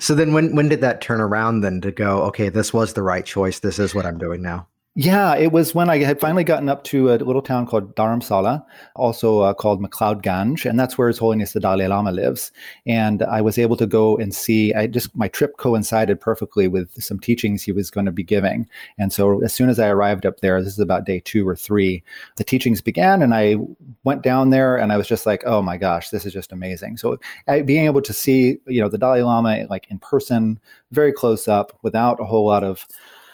so 0.00 0.14
then 0.14 0.32
when 0.32 0.54
when 0.54 0.68
did 0.68 0.80
that 0.80 1.00
turn 1.00 1.20
around 1.20 1.60
then 1.60 1.80
to 1.80 1.90
go 1.90 2.22
okay 2.22 2.48
this 2.48 2.72
was 2.72 2.92
the 2.92 3.02
right 3.02 3.24
choice. 3.24 3.60
This 3.60 3.78
is 3.78 3.94
what 3.94 4.06
i'm 4.06 4.18
doing 4.18 4.42
now 4.42 4.68
yeah, 4.96 5.34
it 5.34 5.50
was 5.50 5.74
when 5.74 5.90
I 5.90 5.98
had 5.98 6.20
finally 6.20 6.44
gotten 6.44 6.68
up 6.68 6.84
to 6.84 7.12
a 7.12 7.16
little 7.16 7.42
town 7.42 7.66
called 7.66 7.96
Dharamsala, 7.96 8.64
also 8.94 9.40
uh, 9.40 9.52
called 9.52 9.82
McLeod 9.82 10.22
Ganj, 10.22 10.70
and 10.70 10.78
that's 10.78 10.96
where 10.96 11.08
His 11.08 11.18
Holiness 11.18 11.52
the 11.52 11.58
Dalai 11.58 11.88
Lama 11.88 12.12
lives. 12.12 12.52
And 12.86 13.24
I 13.24 13.40
was 13.40 13.58
able 13.58 13.76
to 13.78 13.86
go 13.86 14.16
and 14.16 14.32
see. 14.32 14.72
I 14.72 14.86
just 14.86 15.16
my 15.16 15.26
trip 15.26 15.56
coincided 15.56 16.20
perfectly 16.20 16.68
with 16.68 17.02
some 17.02 17.18
teachings 17.18 17.64
he 17.64 17.72
was 17.72 17.90
going 17.90 18.06
to 18.06 18.12
be 18.12 18.22
giving. 18.22 18.68
And 18.96 19.12
so 19.12 19.42
as 19.42 19.52
soon 19.52 19.68
as 19.68 19.80
I 19.80 19.88
arrived 19.88 20.26
up 20.26 20.38
there, 20.38 20.62
this 20.62 20.74
is 20.74 20.78
about 20.78 21.06
day 21.06 21.18
two 21.18 21.46
or 21.48 21.56
three, 21.56 22.04
the 22.36 22.44
teachings 22.44 22.80
began, 22.80 23.20
and 23.20 23.34
I 23.34 23.56
went 24.04 24.22
down 24.22 24.50
there, 24.50 24.76
and 24.76 24.92
I 24.92 24.96
was 24.96 25.08
just 25.08 25.26
like, 25.26 25.42
oh 25.44 25.60
my 25.60 25.76
gosh, 25.76 26.10
this 26.10 26.24
is 26.24 26.32
just 26.32 26.52
amazing. 26.52 26.98
So 26.98 27.18
I, 27.48 27.62
being 27.62 27.86
able 27.86 28.02
to 28.02 28.12
see, 28.12 28.58
you 28.68 28.80
know, 28.80 28.88
the 28.88 28.98
Dalai 28.98 29.22
Lama 29.22 29.66
like 29.68 29.88
in 29.90 29.98
person, 29.98 30.60
very 30.92 31.12
close 31.12 31.48
up, 31.48 31.76
without 31.82 32.20
a 32.20 32.24
whole 32.24 32.46
lot 32.46 32.62
of 32.62 32.86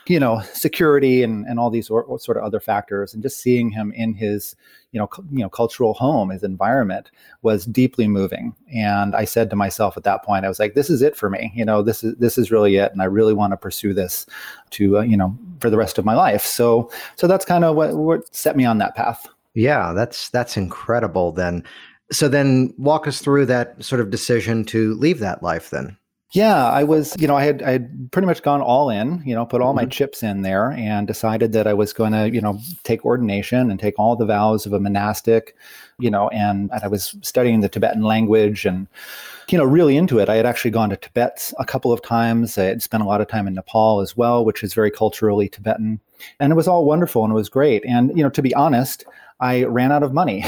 you 0.07 0.19
know 0.19 0.41
security 0.53 1.23
and, 1.23 1.47
and 1.47 1.59
all 1.59 1.71
these 1.71 1.91
or, 1.91 2.03
or 2.05 2.19
sort 2.19 2.37
of 2.37 2.45
other 2.45 2.61
factors 2.61 3.13
and 3.13 3.23
just 3.23 3.41
seeing 3.41 3.71
him 3.71 3.93
in 3.93 4.15
his 4.15 4.57
you 4.93 4.99
know 4.99 5.07
cu- 5.07 5.25
you 5.31 5.41
know 5.41 5.49
cultural 5.49 5.95
home 5.95 6.31
his 6.31 6.43
environment 6.43 7.11
was 7.43 7.65
deeply 7.67 8.09
moving. 8.09 8.55
And 8.75 9.15
i 9.15 9.25
said 9.25 9.51
to 9.51 9.57
myself 9.57 9.97
at 9.97 10.05
that 10.05 10.25
point 10.25 10.45
i 10.45 10.49
was 10.49 10.59
like 10.59 10.75
this 10.75 10.91
is 10.91 11.03
it 11.03 11.17
for 11.17 11.31
me. 11.31 11.53
You 11.55 11.65
know 11.65 11.83
this 11.83 12.03
is 12.03 12.17
this 12.17 12.39
is 12.39 12.51
really 12.51 12.77
it 12.77 12.93
and 12.93 13.03
i 13.03 13.07
really 13.07 13.35
want 13.35 13.53
to 13.53 13.57
pursue 13.57 13.93
this 13.95 14.27
to 14.71 14.99
uh, 14.99 15.03
you 15.03 15.17
know 15.17 15.37
for 15.61 15.71
the 15.71 15.79
rest 15.79 15.99
of 15.99 16.05
my 16.05 16.15
life. 16.15 16.45
So 16.45 16.91
so 17.17 17.27
that's 17.27 17.45
kind 17.45 17.65
of 17.65 17.77
what, 17.77 17.95
what 17.95 18.35
set 18.35 18.57
me 18.57 18.65
on 18.65 18.79
that 18.79 18.95
path. 18.95 19.29
Yeah 19.55 19.93
that's 19.93 20.31
that's 20.31 20.57
incredible 20.57 21.33
then. 21.33 21.65
So 22.13 22.27
then 22.27 22.75
walk 22.77 23.07
us 23.07 23.21
through 23.21 23.47
that 23.47 23.85
sort 23.85 24.01
of 24.01 24.11
decision 24.11 24.65
to 24.67 24.95
leave 24.95 25.21
that 25.21 25.43
life 25.43 25.71
then 25.71 25.97
yeah, 26.33 26.67
I 26.67 26.85
was, 26.85 27.17
you 27.19 27.27
know, 27.27 27.37
I 27.37 27.45
had 27.45 27.63
I 27.63 27.73
had 27.73 28.13
pretty 28.13 28.27
much 28.27 28.43
gone 28.43 28.61
all 28.61 28.89
in, 28.89 29.23
you 29.25 29.35
know, 29.35 29.45
put 29.45 29.61
all 29.61 29.75
mm-hmm. 29.75 29.85
my 29.85 29.87
chips 29.87 30.23
in 30.23 30.43
there 30.43 30.71
and 30.73 31.07
decided 31.07 31.53
that 31.53 31.67
I 31.67 31.75
was 31.75 31.93
going 31.93 32.13
to, 32.13 32.31
you 32.31 32.41
know, 32.41 32.59
take 32.85 33.05
ordination 33.05 33.71
and 33.71 33.81
take 33.81 33.99
all 33.99 34.15
the 34.15 34.27
vows 34.27 34.65
of 34.65 34.73
a 34.73 34.81
monastic, 34.81 35.57
you 35.99 36.11
know, 36.11 36.29
and, 36.29 36.71
and 36.73 36.83
I 36.85 36.89
was 36.89 37.17
studying 37.23 37.61
the 37.61 37.69
Tibetan 37.69 38.03
language 38.03 38.65
and 38.65 38.87
you 39.51 39.59
know, 39.59 39.65
really 39.65 39.97
into 39.97 40.19
it. 40.19 40.29
I 40.29 40.37
had 40.37 40.47
actually 40.47 40.71
gone 40.71 40.91
to 40.91 40.97
Tibet 40.97 41.53
a 41.59 41.65
couple 41.65 41.93
of 41.93 42.03
times. 42.03 42.57
I 42.57 42.65
had 42.65 42.83
spent 42.83 43.03
a 43.03 43.07
lot 43.07 43.21
of 43.21 43.27
time 43.27 43.49
in 43.49 43.55
Nepal 43.55 44.01
as 44.01 44.17
well, 44.17 44.45
which 44.45 44.63
is 44.63 44.75
very 44.75 44.91
culturally 44.91 45.49
Tibetan. 45.49 45.99
And 46.39 46.53
it 46.53 46.57
was 46.57 46.69
all 46.69 46.85
wonderful 46.85 47.25
and 47.25 47.33
it 47.33 47.35
was 47.35 47.49
great. 47.49 47.85
And, 47.85 48.17
you 48.17 48.23
know, 48.23 48.31
to 48.31 48.43
be 48.43 48.55
honest, 48.55 49.05
I 49.41 49.65
ran 49.65 49.91
out 49.91 50.03
of 50.03 50.13
money. 50.13 50.45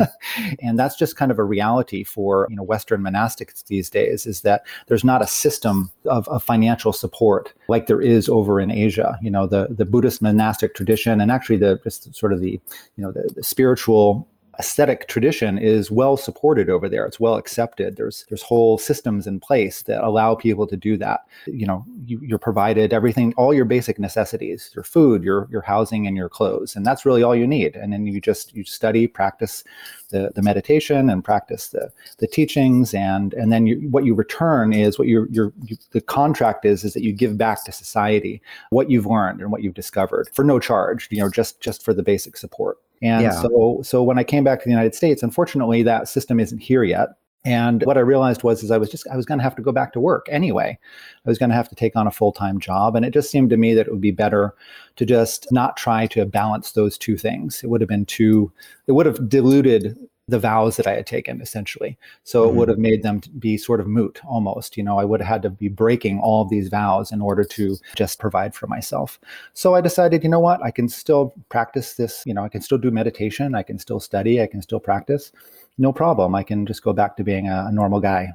and 0.62 0.78
that's 0.78 0.96
just 0.96 1.16
kind 1.16 1.30
of 1.30 1.38
a 1.38 1.44
reality 1.44 2.04
for, 2.04 2.46
you 2.50 2.56
know, 2.56 2.62
Western 2.62 3.00
monastics 3.00 3.64
these 3.66 3.88
days 3.88 4.26
is 4.26 4.42
that 4.42 4.66
there's 4.86 5.04
not 5.04 5.22
a 5.22 5.26
system 5.26 5.90
of, 6.04 6.28
of 6.28 6.42
financial 6.42 6.92
support 6.92 7.54
like 7.68 7.86
there 7.86 8.00
is 8.00 8.28
over 8.28 8.60
in 8.60 8.70
Asia. 8.70 9.18
You 9.22 9.30
know, 9.30 9.46
the, 9.46 9.68
the 9.70 9.86
Buddhist 9.86 10.20
monastic 10.20 10.74
tradition 10.74 11.20
and 11.20 11.30
actually 11.30 11.56
the 11.56 11.80
just 11.82 12.14
sort 12.14 12.32
of 12.32 12.40
the, 12.40 12.60
you 12.96 13.04
know, 13.04 13.10
the, 13.10 13.32
the 13.34 13.42
spiritual 13.42 14.28
aesthetic 14.58 15.06
tradition 15.08 15.58
is 15.58 15.90
well 15.90 16.16
supported 16.16 16.70
over 16.70 16.88
there. 16.88 17.04
It's 17.06 17.20
well 17.20 17.36
accepted. 17.36 17.96
There's 17.96 18.24
there's 18.28 18.42
whole 18.42 18.78
systems 18.78 19.26
in 19.26 19.40
place 19.40 19.82
that 19.82 20.02
allow 20.02 20.34
people 20.34 20.66
to 20.66 20.76
do 20.76 20.96
that. 20.98 21.20
You 21.46 21.66
know, 21.66 21.84
you, 22.04 22.20
you're 22.22 22.38
provided 22.38 22.92
everything, 22.92 23.34
all 23.36 23.52
your 23.52 23.64
basic 23.64 23.98
necessities, 23.98 24.70
your 24.74 24.84
food, 24.84 25.22
your 25.22 25.48
your 25.50 25.62
housing, 25.62 26.06
and 26.06 26.16
your 26.16 26.28
clothes, 26.28 26.76
and 26.76 26.86
that's 26.86 27.04
really 27.04 27.22
all 27.22 27.34
you 27.34 27.46
need. 27.46 27.76
And 27.76 27.92
then 27.92 28.06
you 28.06 28.20
just 28.20 28.54
you 28.54 28.64
study, 28.64 29.06
practice 29.06 29.64
the, 30.10 30.30
the 30.34 30.42
meditation, 30.42 31.10
and 31.10 31.22
practice 31.22 31.68
the 31.68 31.90
the 32.18 32.26
teachings, 32.26 32.94
and 32.94 33.34
and 33.34 33.52
then 33.52 33.66
you, 33.66 33.76
what 33.90 34.04
you 34.04 34.14
return 34.14 34.72
is 34.72 34.98
what 34.98 35.08
your 35.08 35.28
your 35.30 35.52
the 35.90 36.00
contract 36.00 36.64
is 36.64 36.84
is 36.84 36.94
that 36.94 37.02
you 37.02 37.12
give 37.12 37.36
back 37.36 37.64
to 37.64 37.72
society 37.72 38.40
what 38.70 38.90
you've 38.90 39.06
learned 39.06 39.40
and 39.40 39.50
what 39.50 39.62
you've 39.62 39.74
discovered 39.74 40.28
for 40.32 40.44
no 40.44 40.58
charge. 40.58 41.08
You 41.10 41.18
know, 41.18 41.30
just 41.30 41.60
just 41.60 41.84
for 41.84 41.92
the 41.92 42.02
basic 42.02 42.36
support. 42.36 42.78
And 43.02 43.22
yeah. 43.22 43.42
so, 43.42 43.80
so 43.82 44.02
when 44.02 44.18
I 44.18 44.24
came 44.24 44.44
back 44.44 44.60
to 44.60 44.64
the 44.64 44.70
United 44.70 44.94
States, 44.94 45.22
unfortunately, 45.22 45.82
that 45.82 46.08
system 46.08 46.40
isn't 46.40 46.58
here 46.58 46.84
yet. 46.84 47.10
And 47.44 47.84
what 47.84 47.96
I 47.96 48.00
realized 48.00 48.42
was, 48.42 48.64
is 48.64 48.72
I 48.72 48.78
was 48.78 48.90
just, 48.90 49.06
I 49.08 49.16
was 49.16 49.24
going 49.24 49.38
to 49.38 49.44
have 49.44 49.54
to 49.54 49.62
go 49.62 49.70
back 49.70 49.92
to 49.92 50.00
work 50.00 50.26
anyway. 50.28 50.76
I 51.24 51.28
was 51.28 51.38
going 51.38 51.50
to 51.50 51.54
have 51.54 51.68
to 51.68 51.76
take 51.76 51.94
on 51.94 52.08
a 52.08 52.10
full 52.10 52.32
time 52.32 52.58
job. 52.58 52.96
And 52.96 53.04
it 53.04 53.12
just 53.12 53.30
seemed 53.30 53.50
to 53.50 53.56
me 53.56 53.72
that 53.74 53.86
it 53.86 53.92
would 53.92 54.00
be 54.00 54.10
better 54.10 54.52
to 54.96 55.06
just 55.06 55.52
not 55.52 55.76
try 55.76 56.06
to 56.08 56.26
balance 56.26 56.72
those 56.72 56.98
two 56.98 57.16
things. 57.16 57.62
It 57.62 57.68
would 57.68 57.80
have 57.80 57.88
been 57.88 58.04
too, 58.04 58.50
it 58.88 58.92
would 58.92 59.06
have 59.06 59.28
diluted 59.28 59.96
the 60.28 60.38
vows 60.40 60.76
that 60.76 60.88
I 60.88 60.94
had 60.94 61.06
taken 61.06 61.40
essentially. 61.40 61.96
So 62.24 62.42
mm-hmm. 62.42 62.50
it 62.50 62.58
would 62.58 62.68
have 62.68 62.78
made 62.78 63.02
them 63.02 63.20
be 63.38 63.56
sort 63.56 63.80
of 63.80 63.86
moot 63.86 64.20
almost. 64.26 64.76
You 64.76 64.82
know, 64.82 64.98
I 64.98 65.04
would 65.04 65.20
have 65.20 65.28
had 65.28 65.42
to 65.42 65.50
be 65.50 65.68
breaking 65.68 66.18
all 66.18 66.42
of 66.42 66.48
these 66.48 66.68
vows 66.68 67.12
in 67.12 67.20
order 67.20 67.44
to 67.44 67.76
just 67.94 68.18
provide 68.18 68.54
for 68.54 68.66
myself. 68.66 69.20
So 69.54 69.74
I 69.74 69.80
decided, 69.80 70.24
you 70.24 70.30
know 70.30 70.40
what, 70.40 70.62
I 70.62 70.72
can 70.72 70.88
still 70.88 71.32
practice 71.48 71.94
this. 71.94 72.24
You 72.26 72.34
know, 72.34 72.44
I 72.44 72.48
can 72.48 72.60
still 72.60 72.78
do 72.78 72.90
meditation. 72.90 73.54
I 73.54 73.62
can 73.62 73.78
still 73.78 74.00
study. 74.00 74.42
I 74.42 74.46
can 74.46 74.62
still 74.62 74.80
practice. 74.80 75.30
No 75.78 75.92
problem. 75.92 76.34
I 76.34 76.42
can 76.42 76.66
just 76.66 76.82
go 76.82 76.92
back 76.92 77.16
to 77.18 77.24
being 77.24 77.48
a, 77.48 77.66
a 77.68 77.72
normal 77.72 78.00
guy. 78.00 78.32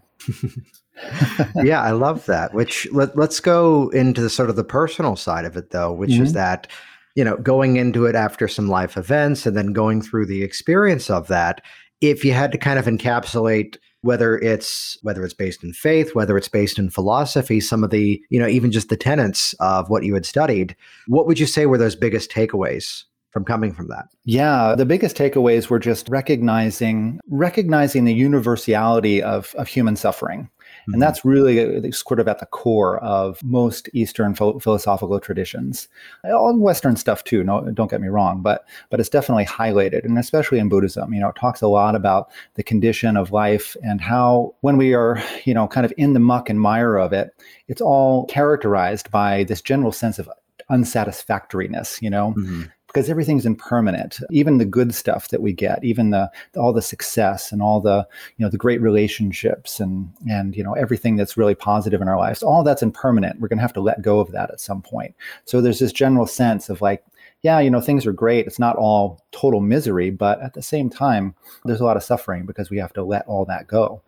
yeah, 1.63 1.81
I 1.81 1.91
love 1.91 2.25
that. 2.27 2.53
Which 2.53 2.87
let, 2.93 3.17
us 3.17 3.41
go 3.41 3.89
into 3.89 4.21
the 4.21 4.29
sort 4.29 4.49
of 4.49 4.55
the 4.55 4.63
personal 4.63 5.17
side 5.17 5.43
of 5.43 5.57
it 5.57 5.71
though, 5.71 5.91
which 5.91 6.11
mm-hmm. 6.11 6.23
is 6.23 6.33
that 6.33 6.67
you 7.15 7.23
know, 7.23 7.37
going 7.37 7.75
into 7.75 8.05
it 8.05 8.15
after 8.15 8.47
some 8.47 8.69
life 8.69 8.97
events 8.97 9.45
and 9.45 9.55
then 9.55 9.73
going 9.73 10.01
through 10.01 10.25
the 10.25 10.43
experience 10.43 11.09
of 11.09 11.27
that, 11.27 11.61
if 12.01 12.25
you 12.25 12.33
had 12.33 12.51
to 12.51 12.57
kind 12.57 12.79
of 12.79 12.85
encapsulate 12.85 13.77
whether 14.01 14.37
it's 14.39 14.97
whether 15.03 15.23
it's 15.23 15.33
based 15.33 15.63
in 15.63 15.73
faith, 15.73 16.15
whether 16.15 16.35
it's 16.35 16.47
based 16.47 16.79
in 16.79 16.89
philosophy, 16.89 17.59
some 17.59 17.83
of 17.83 17.91
the, 17.91 18.19
you 18.29 18.39
know, 18.39 18.47
even 18.47 18.71
just 18.71 18.89
the 18.89 18.97
tenets 18.97 19.53
of 19.59 19.89
what 19.89 20.03
you 20.03 20.15
had 20.15 20.25
studied, 20.25 20.75
what 21.07 21.27
would 21.27 21.39
you 21.39 21.45
say 21.45 21.67
were 21.67 21.77
those 21.77 21.95
biggest 21.95 22.31
takeaways? 22.31 23.03
from 23.31 23.45
coming 23.45 23.73
from 23.73 23.87
that? 23.87 24.07
Yeah, 24.25 24.75
the 24.77 24.85
biggest 24.85 25.15
takeaways 25.15 25.69
were 25.69 25.79
just 25.79 26.07
recognizing 26.09 27.19
recognizing 27.29 28.05
the 28.05 28.13
universality 28.13 29.23
of, 29.23 29.55
of 29.57 29.67
human 29.67 29.95
suffering. 29.95 30.49
Mm-hmm. 30.81 30.93
And 30.93 31.01
that's 31.01 31.23
really 31.23 31.87
uh, 31.87 31.91
sort 31.91 32.19
of 32.19 32.27
at 32.27 32.39
the 32.39 32.45
core 32.45 32.97
of 32.99 33.43
most 33.43 33.89
Eastern 33.93 34.33
ph- 34.33 34.61
philosophical 34.61 35.19
traditions. 35.19 35.87
All 36.23 36.57
Western 36.57 36.95
stuff 36.95 37.23
too. 37.23 37.43
No, 37.43 37.61
don't 37.71 37.89
get 37.89 38.01
me 38.01 38.07
wrong, 38.07 38.41
but 38.41 38.65
but 38.89 38.99
it's 38.99 39.09
definitely 39.09 39.45
highlighted, 39.45 40.03
and 40.03 40.17
especially 40.17 40.59
in 40.59 40.69
Buddhism. 40.69 41.13
You 41.13 41.21
know, 41.21 41.29
it 41.29 41.35
talks 41.35 41.61
a 41.61 41.67
lot 41.67 41.95
about 41.95 42.29
the 42.55 42.63
condition 42.63 43.17
of 43.17 43.31
life 43.31 43.75
and 43.83 44.01
how 44.01 44.55
when 44.61 44.77
we 44.77 44.93
are, 44.93 45.21
you 45.45 45.53
know, 45.53 45.67
kind 45.67 45.85
of 45.85 45.93
in 45.97 46.13
the 46.13 46.19
muck 46.19 46.49
and 46.49 46.59
mire 46.59 46.97
of 46.97 47.13
it, 47.13 47.31
it's 47.67 47.81
all 47.81 48.25
characterized 48.25 49.11
by 49.11 49.43
this 49.45 49.61
general 49.61 49.91
sense 49.91 50.19
of 50.19 50.29
unsatisfactoriness. 50.69 52.01
You 52.01 52.09
know. 52.09 52.33
Mm-hmm 52.37 52.63
because 52.93 53.09
everything's 53.09 53.45
impermanent. 53.45 54.19
Even 54.31 54.57
the 54.57 54.65
good 54.65 54.93
stuff 54.93 55.29
that 55.29 55.41
we 55.41 55.53
get 55.53 55.83
even 55.83 56.09
the 56.09 56.29
all 56.57 56.73
the 56.73 56.81
success 56.81 57.51
and 57.51 57.61
all 57.61 57.79
the 57.79 58.07
you 58.37 58.45
know 58.45 58.49
the 58.49 58.57
great 58.57 58.81
relationships 58.81 59.79
and 59.79 60.11
and 60.29 60.55
you 60.55 60.63
know 60.63 60.73
everything 60.73 61.15
that's 61.15 61.37
really 61.37 61.55
positive 61.55 62.01
in 62.01 62.07
our 62.07 62.17
lives 62.17 62.43
all 62.43 62.63
that's 62.63 62.83
impermanent. 62.83 63.39
We're 63.39 63.47
going 63.47 63.59
to 63.59 63.63
have 63.63 63.73
to 63.73 63.81
let 63.81 64.01
go 64.01 64.19
of 64.19 64.31
that 64.31 64.51
at 64.51 64.59
some 64.59 64.81
point. 64.81 65.15
So 65.45 65.61
there's 65.61 65.79
this 65.79 65.93
general 65.93 66.27
sense 66.27 66.69
of 66.69 66.81
like 66.81 67.03
yeah, 67.43 67.59
you 67.59 67.71
know, 67.71 67.81
things 67.81 68.05
are 68.05 68.13
great. 68.13 68.45
It's 68.45 68.59
not 68.59 68.75
all 68.75 69.23
total 69.31 69.61
misery, 69.61 70.11
but 70.11 70.41
at 70.41 70.53
the 70.53 70.61
same 70.61 70.89
time, 70.89 71.33
there's 71.65 71.79
a 71.79 71.83
lot 71.83 71.97
of 71.97 72.03
suffering 72.03 72.45
because 72.45 72.69
we 72.69 72.77
have 72.77 72.93
to 72.93 73.03
let 73.03 73.25
all 73.25 73.45
that 73.45 73.67
go. 73.67 74.01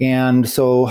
And 0.00 0.48
so 0.48 0.90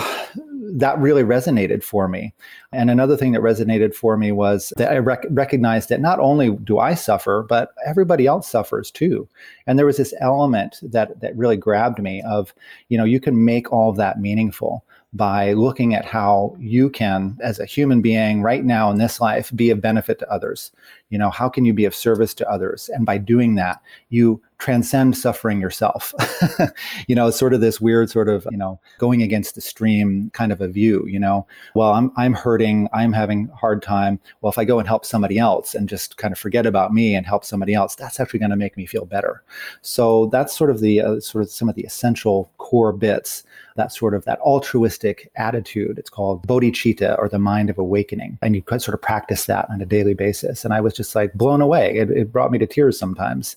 that 0.74 1.00
really 1.00 1.24
resonated 1.24 1.84
for 1.84 2.08
me. 2.08 2.34
And 2.72 2.92
another 2.92 3.18
thing 3.18 3.32
that 3.32 3.42
resonated 3.42 3.96
for 3.96 4.18
me 4.18 4.32
was 4.32 4.72
that 4.78 4.92
I 4.92 5.00
rec- 5.00 5.26
recognized 5.32 5.90
that 5.90 6.00
not 6.00 6.20
only 6.20 6.52
do 6.52 6.78
I 6.78 6.94
suffer, 6.94 7.44
but 7.50 7.74
everybody 7.86 8.28
else 8.28 8.48
suffers 8.48 8.92
too. 8.92 9.28
And 9.66 9.80
there 9.80 9.88
was 9.88 9.98
this 9.98 10.14
element 10.20 10.80
that 10.84 11.20
that 11.22 11.36
really 11.36 11.58
grabbed 11.58 12.00
me 12.00 12.22
of, 12.22 12.54
you 12.90 13.00
know, 13.00 13.04
you 13.04 13.20
can 13.20 13.46
make 13.46 13.72
all 13.72 13.94
that 13.94 14.20
meaningful 14.20 14.86
by 15.14 15.54
looking 15.54 15.96
at 15.96 16.06
how 16.06 16.56
you 16.60 16.90
can, 16.90 17.38
as 17.42 17.60
a 17.60 17.66
human 17.66 18.02
being 18.02 18.42
right 18.42 18.64
now 18.64 18.92
in 18.92 18.98
this 18.98 19.20
life, 19.20 19.52
be 19.56 19.72
of 19.72 19.82
benefit 19.82 20.20
to 20.20 20.32
others. 20.32 20.72
You 21.10 21.18
know, 21.18 21.32
how 21.32 21.50
can 21.50 21.66
you 21.66 21.74
be 21.74 21.86
of 21.86 21.96
service 21.96 22.34
to 22.36 22.50
others? 22.50 22.90
And 22.90 23.06
by 23.06 23.18
doing 23.18 23.56
that, 23.56 23.82
you 24.10 24.42
transcend 24.60 25.18
suffering 25.18 25.60
yourself. 25.60 26.14
you 27.08 27.16
know, 27.16 27.28
it's 27.28 27.40
sort 27.40 27.54
of 27.54 27.62
this 27.62 27.80
weird 27.80 28.10
sort 28.10 28.28
of, 28.28 28.46
you 28.52 28.58
know, 28.58 28.80
going 28.98 29.24
against 29.24 29.56
the 29.56 29.62
stream 29.62 30.30
kind 30.34 30.52
of 30.52 30.60
a 30.62 30.68
view, 30.68 31.06
you 31.08 31.20
know, 31.20 31.48
well, 31.76 31.94
I'm, 31.94 32.12
I'm 32.18 32.34
hurting, 32.34 32.90
I'm 32.94 33.14
having 33.14 33.50
a 33.52 33.56
hard 33.56 33.82
time. 33.82 34.20
Well, 34.42 34.52
if 34.52 34.58
I 34.58 34.66
go 34.66 34.78
and 34.78 34.88
help 34.88 35.06
somebody 35.06 35.38
else 35.40 35.74
and 35.74 35.88
just 35.88 36.18
kind 36.18 36.34
of 36.34 36.38
forget 36.38 36.66
about 36.66 36.94
me 36.94 37.16
and 37.16 37.26
help 37.26 37.46
somebody 37.46 37.74
else, 37.74 37.96
that's 37.96 38.20
actually 38.20 38.40
going 38.40 38.52
to 38.52 38.58
make 38.58 38.76
me 38.76 38.86
feel 38.86 39.06
better. 39.06 39.44
So 39.82 40.28
that's 40.28 40.56
sort 40.56 40.70
of 40.70 40.82
the, 40.82 41.02
uh, 41.02 41.20
sort 41.22 41.44
of 41.44 41.50
some 41.50 41.70
of 41.70 41.76
the 41.76 41.84
essential 41.84 42.52
core 42.58 42.92
bits 42.92 43.44
that 43.78 43.94
sort 43.94 44.14
of 44.14 44.26
that 44.26 44.40
altruistic 44.42 45.32
attitude. 45.38 45.98
It's 45.98 46.10
called 46.10 46.46
bodhicitta 46.46 47.18
or 47.18 47.30
the 47.30 47.40
mind 47.40 47.70
of 47.70 47.78
awakening. 47.78 48.38
And 48.42 48.54
you 48.54 48.62
could 48.62 48.82
sort 48.82 48.94
of 48.94 49.02
practice 49.02 49.46
that 49.46 49.70
on 49.70 49.82
a 49.82 49.86
daily 49.86 50.14
basis. 50.14 50.66
And 50.66 50.74
I 50.74 50.82
was 50.82 50.94
just 50.94 51.16
like 51.16 51.34
blown 51.34 51.62
away. 51.62 51.96
It, 51.96 52.12
it 52.12 52.32
brought 52.34 52.52
me 52.52 52.60
to 52.60 52.68
tears 52.68 53.00
sometimes. 53.00 53.56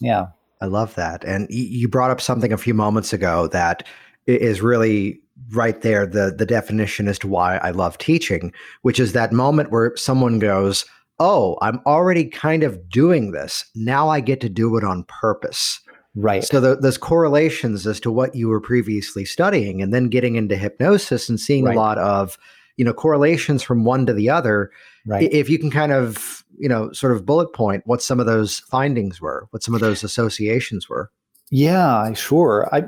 Yeah. 0.00 0.26
I 0.60 0.66
love 0.66 0.94
that. 0.96 1.24
And 1.24 1.46
you 1.50 1.88
brought 1.88 2.10
up 2.10 2.20
something 2.20 2.52
a 2.52 2.58
few 2.58 2.74
moments 2.74 3.12
ago 3.12 3.46
that 3.48 3.86
is 4.26 4.60
really 4.60 5.20
right 5.50 5.80
there 5.82 6.04
the 6.04 6.34
the 6.36 6.44
definition 6.44 7.08
as 7.08 7.18
to 7.20 7.28
why 7.28 7.58
I 7.58 7.70
love 7.70 7.96
teaching, 7.98 8.52
which 8.82 8.98
is 8.98 9.12
that 9.12 9.32
moment 9.32 9.70
where 9.70 9.96
someone 9.96 10.40
goes, 10.40 10.84
"Oh, 11.20 11.56
I'm 11.62 11.80
already 11.86 12.24
kind 12.24 12.64
of 12.64 12.90
doing 12.90 13.30
this. 13.30 13.64
Now 13.76 14.08
I 14.08 14.20
get 14.20 14.40
to 14.40 14.48
do 14.48 14.76
it 14.76 14.84
on 14.84 15.04
purpose." 15.04 15.80
Right. 16.14 16.42
So 16.42 16.60
the, 16.60 16.76
there's 16.76 16.98
correlations 16.98 17.86
as 17.86 18.00
to 18.00 18.10
what 18.10 18.34
you 18.34 18.48
were 18.48 18.60
previously 18.60 19.24
studying, 19.24 19.80
and 19.80 19.94
then 19.94 20.08
getting 20.08 20.34
into 20.34 20.56
hypnosis 20.56 21.28
and 21.28 21.38
seeing 21.38 21.64
right. 21.64 21.76
a 21.76 21.78
lot 21.78 21.98
of, 21.98 22.36
you 22.76 22.84
know, 22.84 22.92
correlations 22.92 23.62
from 23.62 23.84
one 23.84 24.06
to 24.06 24.12
the 24.12 24.28
other. 24.28 24.72
Right. 25.06 25.32
If 25.32 25.48
you 25.48 25.60
can 25.60 25.70
kind 25.70 25.92
of, 25.92 26.44
you 26.58 26.68
know, 26.68 26.92
sort 26.92 27.12
of 27.12 27.26
bullet 27.26 27.52
point 27.52 27.82
what 27.86 28.02
some 28.02 28.20
of 28.20 28.26
those 28.26 28.60
findings 28.60 29.20
were, 29.20 29.46
what 29.50 29.62
some 29.62 29.74
of 29.74 29.80
those 29.80 30.04
associations 30.04 30.88
were. 30.88 31.10
Yeah, 31.50 32.12
sure. 32.12 32.68
I 32.72 32.82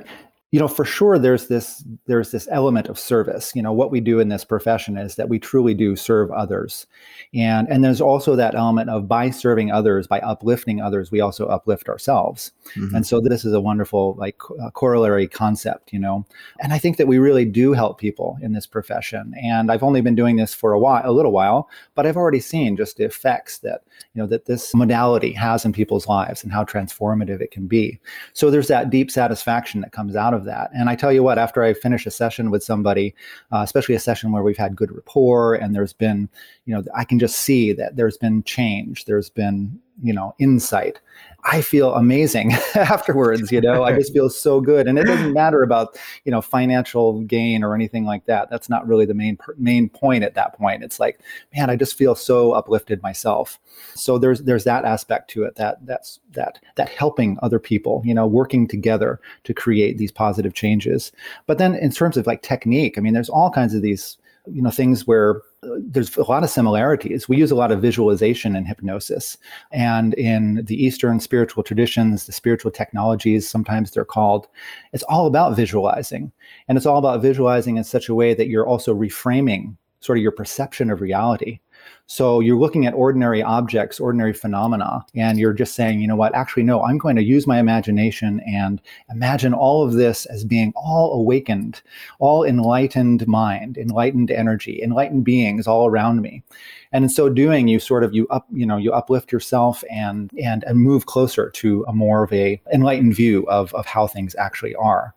you 0.51 0.59
know 0.59 0.69
for 0.69 0.85
sure 0.85 1.19
there's 1.19 1.47
this 1.47 1.85
there's 2.07 2.33
this 2.33 2.49
element 2.51 2.89
of 2.89 2.99
service. 2.99 3.53
You 3.55 3.63
know 3.63 3.73
what 3.73 3.91
we 3.91 4.01
do 4.01 4.19
in 4.19 4.29
this 4.29 4.45
profession 4.45 4.97
is 4.97 5.15
that 5.15 5.29
we 5.29 5.39
truly 5.39 5.75
do 5.75 5.95
serve 5.97 6.31
others. 6.33 6.87
And 7.35 7.69
and 7.69 7.85
there's 7.85 8.01
also 8.01 8.35
that 8.37 8.55
element 8.55 8.91
of 8.91 9.07
by 9.07 9.31
serving 9.31 9.71
others 9.71 10.07
by 10.07 10.19
uplifting 10.21 10.81
others 10.81 11.11
we 11.11 11.21
also 11.21 11.47
uplift 11.47 11.89
ourselves. 11.89 12.53
Mm-hmm. 12.77 12.95
and 12.97 13.07
so 13.07 13.21
this 13.21 13.45
is 13.45 13.53
a 13.53 13.61
wonderful 13.61 14.15
like 14.19 14.37
uh, 14.63 14.71
corollary 14.71 15.29
concept 15.29 15.93
you 15.93 15.99
know. 15.99 16.27
And 16.61 16.73
i 16.73 16.79
think 16.79 16.97
that 16.97 17.07
we 17.07 17.19
really 17.19 17.45
do 17.45 17.73
help 17.73 17.99
people 17.99 18.39
in 18.43 18.53
this 18.53 18.67
profession. 18.67 19.35
And 19.43 19.71
i've 19.71 19.83
only 19.83 20.01
been 20.01 20.15
doing 20.17 20.37
this 20.37 20.55
for 20.55 20.73
a 20.73 20.79
while 20.79 21.03
a 21.05 21.13
little 21.13 21.33
while 21.33 21.69
but 21.95 22.07
i've 22.07 22.17
already 22.17 22.41
seen 22.41 22.77
just 22.77 22.97
the 22.97 23.05
effects 23.05 23.59
that 23.59 23.83
you 24.15 24.21
know 24.21 24.27
that 24.27 24.47
this 24.47 24.75
modality 24.75 25.33
has 25.33 25.65
in 25.65 25.73
people's 25.73 26.09
lives 26.09 26.43
and 26.43 26.53
how 26.53 26.65
transformative 26.65 27.41
it 27.41 27.51
can 27.51 27.67
be. 27.67 27.99
So 28.33 28.51
there's 28.51 28.69
that 28.69 28.91
deep 28.91 29.11
satisfaction 29.11 29.81
that 29.83 29.93
comes 29.93 30.17
out 30.17 30.35
of 30.35 30.40
of 30.41 30.47
that. 30.47 30.71
And 30.75 30.89
I 30.89 30.97
tell 30.97 31.13
you 31.13 31.23
what, 31.23 31.39
after 31.39 31.63
I 31.63 31.75
finish 31.75 32.07
a 32.07 32.11
session 32.11 32.51
with 32.51 32.65
somebody, 32.65 33.15
uh, 33.53 33.61
especially 33.63 33.95
a 33.95 34.01
session 34.01 34.33
where 34.33 34.43
we've 34.43 34.57
had 34.57 34.75
good 34.75 34.91
rapport 34.91 35.55
and 35.55 35.75
there's 35.75 35.93
been, 35.93 36.29
you 36.65 36.75
know, 36.75 36.83
I 36.97 37.05
can 37.05 37.19
just 37.19 37.37
see 37.37 37.73
that 37.75 37.97
there's 37.97 38.17
been 38.17 38.43
change, 38.43 39.05
there's 39.05 39.31
been, 39.31 39.79
you 40.03 40.13
know, 40.13 40.35
insight. 40.39 41.01
I 41.45 41.63
feel 41.63 41.95
amazing 41.95 42.53
afterwards, 42.75 43.51
you 43.51 43.61
know, 43.61 43.83
I 43.83 43.97
just 43.97 44.13
feel 44.13 44.29
so 44.29 44.61
good. 44.61 44.87
And 44.87 44.99
it 44.99 45.05
doesn't 45.05 45.33
matter 45.35 45.63
about, 45.63 45.99
you 46.25 46.33
know, 46.33 46.43
financial 46.43 47.23
gain 47.23 47.65
or 47.65 47.75
anything 47.75 48.05
like 48.05 48.27
that. 48.27 48.51
That's 48.51 48.69
not 48.69 48.87
really 48.87 49.07
the 49.07 49.15
main, 49.15 49.39
main 49.57 49.89
point 49.89 50.23
at 50.23 50.35
that 50.35 50.57
point. 50.57 50.83
It's 50.83 51.01
like, 51.01 51.21
man, 51.55 51.71
I 51.71 51.77
just 51.77 51.97
feel 51.97 52.15
so 52.15 52.53
uplifted 52.53 53.03
myself. 53.03 53.59
So 53.95 54.19
there's, 54.19 54.43
there's 54.43 54.65
that 54.65 54.85
aspect 54.85 55.31
to 55.31 55.45
it 55.45 55.57
that 55.57 55.85
that's, 55.87 56.21
that, 56.33 56.59
that 56.77 56.91
helping 56.91 57.39
other 57.43 57.59
people, 57.59 58.03
you 58.05 58.15
know, 58.15 58.27
working 58.27 58.69
together 58.69 59.19
to 59.45 59.55
create 59.55 59.97
these 59.97 60.13
positive 60.13 60.53
changes. 60.53 61.11
But 61.47 61.59
then 61.59 61.75
in 61.75 61.91
terms 61.91 62.17
of 62.17 62.27
like 62.27 62.43
technique, 62.43 62.99
I 62.99 63.01
mean, 63.01 63.15
there's 63.15 63.31
all 63.31 63.51
kinds 63.51 63.75
of 63.75 63.81
these, 63.81 64.19
you 64.53 64.63
know, 64.63 64.71
things 64.71 65.07
where 65.07 65.43
uh, 65.63 65.69
there's 65.79 66.17
a 66.17 66.23
lot 66.23 66.43
of 66.43 66.51
similarities. 66.51 67.29
We 67.29 67.37
use 67.37 67.51
a 67.51 67.57
lot 67.57 67.73
of 67.73 67.81
visualization 67.81 68.57
in 68.57 68.65
hypnosis. 68.65 69.37
And 69.71 70.15
in 70.15 70.65
the 70.65 70.83
Eastern 70.83 71.21
spiritual 71.21 71.63
traditions, 71.63 72.27
the 72.27 72.33
spiritual 72.33 72.71
technologies, 72.71 73.49
sometimes 73.49 73.91
they're 73.91 74.05
called, 74.05 74.49
it's 74.93 75.05
all 75.05 75.27
about 75.27 75.57
visualizing. 75.57 76.33
And 76.69 76.77
it's 76.77 76.87
all 76.87 76.99
about 76.99 77.23
visualizing 77.23 77.77
in 77.77 77.85
such 77.85 78.09
a 78.09 78.15
way 78.15 78.35
that 78.35 78.49
you're 78.49 78.67
also 78.67 78.95
reframing 78.95 79.77
sort 80.01 80.19
of 80.19 80.23
your 80.23 80.33
perception 80.33 80.91
of 80.91 81.01
reality. 81.01 81.61
So 82.07 82.41
you're 82.41 82.59
looking 82.59 82.87
at 82.87 82.95
ordinary 82.95 83.41
objects, 83.41 84.01
ordinary 84.01 84.33
phenomena, 84.33 85.07
and 85.15 85.39
you're 85.39 85.53
just 85.53 85.77
saying, 85.77 86.01
you 86.01 86.09
know 86.09 86.17
what, 86.17 86.35
actually, 86.35 86.65
no, 86.65 86.83
I'm 86.83 86.99
going 86.99 87.15
to 87.15 87.23
use 87.23 87.47
my 87.47 87.61
imagination 87.61 88.41
and 88.41 88.83
imagine 89.11 89.55
all 89.55 89.87
of 89.87 89.93
this 89.93 90.27
as 90.27 90.45
being 90.45 90.73
all 90.75 91.13
awakened, 91.13 91.83
all 92.19 92.43
enlightened 92.43 93.29
mind, 93.29 93.79
enlightened 93.79 94.33
energy, 94.33 94.83
enlightened 94.83 95.25
beings 95.25 95.69
all 95.69 95.87
around 95.87 96.21
me. 96.21 96.43
And 96.91 97.05
in 97.05 97.11
so 97.11 97.29
doing, 97.29 97.69
you 97.69 97.79
sort 97.79 98.03
of 98.03 98.13
you 98.13 98.27
up, 98.29 98.45
you 98.53 98.67
know, 98.67 98.77
you 98.77 98.93
uplift 98.93 99.31
yourself 99.31 99.85
and 99.89 100.33
and 100.43 100.65
and 100.65 100.81
move 100.81 101.07
closer 101.07 101.49
to 101.51 101.85
a 101.87 101.93
more 101.93 102.25
of 102.25 102.33
a 102.33 102.61
enlightened 102.73 103.15
view 103.15 103.49
of 103.49 103.73
of 103.75 103.87
how 103.87 104.09
things 104.09 104.35
actually 104.35 104.75
are. 104.75 105.15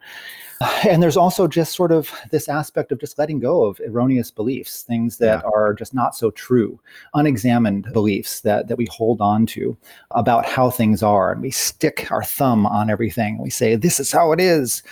And 0.85 1.01
there's 1.01 1.17
also 1.17 1.47
just 1.47 1.73
sort 1.73 1.91
of 1.91 2.11
this 2.31 2.47
aspect 2.49 2.91
of 2.91 2.99
just 2.99 3.17
letting 3.17 3.39
go 3.39 3.65
of 3.65 3.79
erroneous 3.85 4.31
beliefs, 4.31 4.83
things 4.83 5.17
that 5.17 5.41
yeah. 5.43 5.49
are 5.49 5.73
just 5.73 5.93
not 5.93 6.15
so 6.15 6.31
true, 6.31 6.79
unexamined 7.13 7.91
beliefs 7.93 8.41
that, 8.41 8.67
that 8.67 8.77
we 8.77 8.85
hold 8.85 9.21
on 9.21 9.45
to 9.47 9.75
about 10.11 10.45
how 10.45 10.69
things 10.69 11.01
are. 11.01 11.31
And 11.31 11.41
we 11.41 11.51
stick 11.51 12.11
our 12.11 12.23
thumb 12.23 12.65
on 12.65 12.89
everything. 12.89 13.39
We 13.39 13.49
say, 13.49 13.75
this 13.75 13.99
is 13.99 14.11
how 14.11 14.31
it 14.31 14.39
is. 14.39 14.83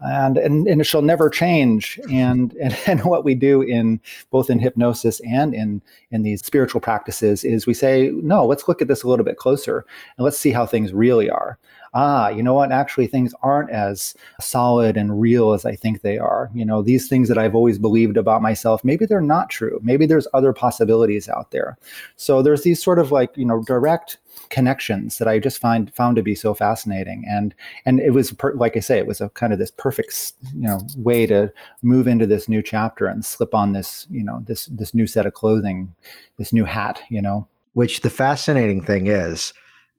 And, 0.00 0.36
and, 0.36 0.66
and 0.66 0.80
it 0.80 0.84
shall 0.84 1.02
never 1.02 1.30
change. 1.30 2.00
And, 2.10 2.52
and, 2.60 2.76
and 2.86 3.04
what 3.04 3.24
we 3.24 3.34
do 3.34 3.62
in 3.62 4.00
both 4.30 4.50
in 4.50 4.58
hypnosis 4.58 5.20
and 5.20 5.54
in, 5.54 5.82
in 6.10 6.22
these 6.22 6.44
spiritual 6.44 6.80
practices 6.80 7.44
is 7.44 7.66
we 7.66 7.74
say, 7.74 8.10
no, 8.14 8.46
let's 8.46 8.68
look 8.68 8.82
at 8.82 8.88
this 8.88 9.02
a 9.02 9.08
little 9.08 9.24
bit 9.24 9.36
closer 9.36 9.86
and 10.16 10.24
let's 10.24 10.38
see 10.38 10.50
how 10.50 10.66
things 10.66 10.92
really 10.92 11.30
are 11.30 11.58
ah, 11.94 12.28
you 12.28 12.42
know 12.42 12.54
what? 12.54 12.72
Actually, 12.72 13.06
things 13.06 13.34
aren't 13.42 13.70
as 13.70 14.14
solid 14.40 14.96
and 14.96 15.20
real 15.20 15.52
as 15.52 15.64
I 15.64 15.76
think 15.76 16.02
they 16.02 16.18
are. 16.18 16.50
You 16.52 16.64
know, 16.64 16.82
these 16.82 17.08
things 17.08 17.28
that 17.28 17.38
I've 17.38 17.54
always 17.54 17.78
believed 17.78 18.16
about 18.16 18.42
myself, 18.42 18.84
maybe 18.84 19.06
they're 19.06 19.20
not 19.20 19.48
true. 19.48 19.80
Maybe 19.82 20.04
there's 20.04 20.26
other 20.34 20.52
possibilities 20.52 21.28
out 21.28 21.52
there. 21.52 21.78
So 22.16 22.42
there's 22.42 22.62
these 22.62 22.82
sort 22.82 22.98
of 22.98 23.12
like, 23.12 23.36
you 23.36 23.44
know, 23.46 23.62
direct 23.62 24.18
connections 24.50 25.18
that 25.18 25.28
I 25.28 25.38
just 25.38 25.58
find 25.58 25.94
found 25.94 26.16
to 26.16 26.22
be 26.22 26.34
so 26.34 26.54
fascinating. 26.54 27.24
And 27.28 27.54
and 27.86 28.00
it 28.00 28.10
was 28.10 28.32
per, 28.32 28.54
like 28.54 28.76
I 28.76 28.80
say, 28.80 28.98
it 28.98 29.06
was 29.06 29.20
a 29.20 29.28
kind 29.30 29.52
of 29.52 29.58
this 29.58 29.70
perfect 29.70 30.32
you 30.54 30.66
know 30.66 30.80
way 30.96 31.26
to 31.26 31.52
move 31.82 32.08
into 32.08 32.26
this 32.26 32.48
new 32.48 32.62
chapter 32.62 33.06
and 33.06 33.24
slip 33.24 33.54
on 33.54 33.72
this 33.72 34.06
you 34.10 34.24
know 34.24 34.42
this 34.46 34.66
this 34.66 34.94
new 34.94 35.06
set 35.06 35.26
of 35.26 35.34
clothing, 35.34 35.94
this 36.38 36.52
new 36.52 36.64
hat. 36.64 37.02
You 37.08 37.22
know, 37.22 37.46
which 37.74 38.00
the 38.00 38.10
fascinating 38.10 38.82
thing 38.82 39.06
is 39.06 39.52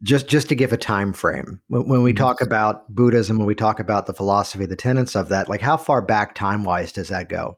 just 0.04 0.28
just 0.28 0.50
to 0.50 0.56
give 0.56 0.74
a 0.74 0.78
time 0.78 1.14
frame. 1.14 1.60
When, 1.68 1.88
when 1.88 2.04
we 2.04 2.12
mm-hmm. 2.12 2.24
talk 2.24 2.42
about 2.42 2.94
buddhism 2.94 3.38
when 3.38 3.48
we 3.48 3.56
talk 3.56 3.80
about 3.80 4.06
the 4.06 4.14
philosophy 4.14 4.66
the 4.66 4.76
tenets 4.76 5.16
of 5.16 5.30
that 5.30 5.50
like 5.50 5.62
how 5.62 5.78
far 5.78 6.02
back 6.02 6.36
time 6.36 6.64
wise 6.64 6.92
does 6.92 7.10
that 7.10 7.30
go? 7.30 7.58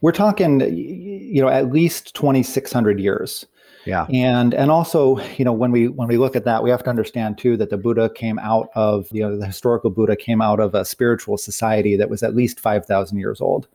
We're 0.00 0.12
talking 0.12 0.60
you 0.60 1.40
know 1.42 1.48
at 1.48 1.72
least 1.72 2.14
2600 2.14 3.00
years. 3.00 3.46
Yeah. 3.86 4.06
And 4.12 4.52
and 4.52 4.70
also 4.70 5.18
you 5.36 5.44
know 5.44 5.52
when 5.52 5.72
we 5.72 5.88
when 5.88 6.08
we 6.08 6.18
look 6.18 6.36
at 6.36 6.44
that 6.44 6.62
we 6.62 6.68
have 6.70 6.82
to 6.84 6.90
understand 6.90 7.38
too 7.38 7.56
that 7.56 7.70
the 7.70 7.78
buddha 7.78 8.10
came 8.10 8.38
out 8.38 8.68
of 8.74 9.06
you 9.10 9.22
know 9.22 9.38
the 9.38 9.46
historical 9.46 9.90
buddha 9.90 10.14
came 10.14 10.42
out 10.42 10.60
of 10.60 10.74
a 10.74 10.84
spiritual 10.84 11.38
society 11.38 11.96
that 11.96 12.10
was 12.10 12.22
at 12.22 12.36
least 12.36 12.60
5000 12.60 13.18
years 13.18 13.40
old. 13.40 13.66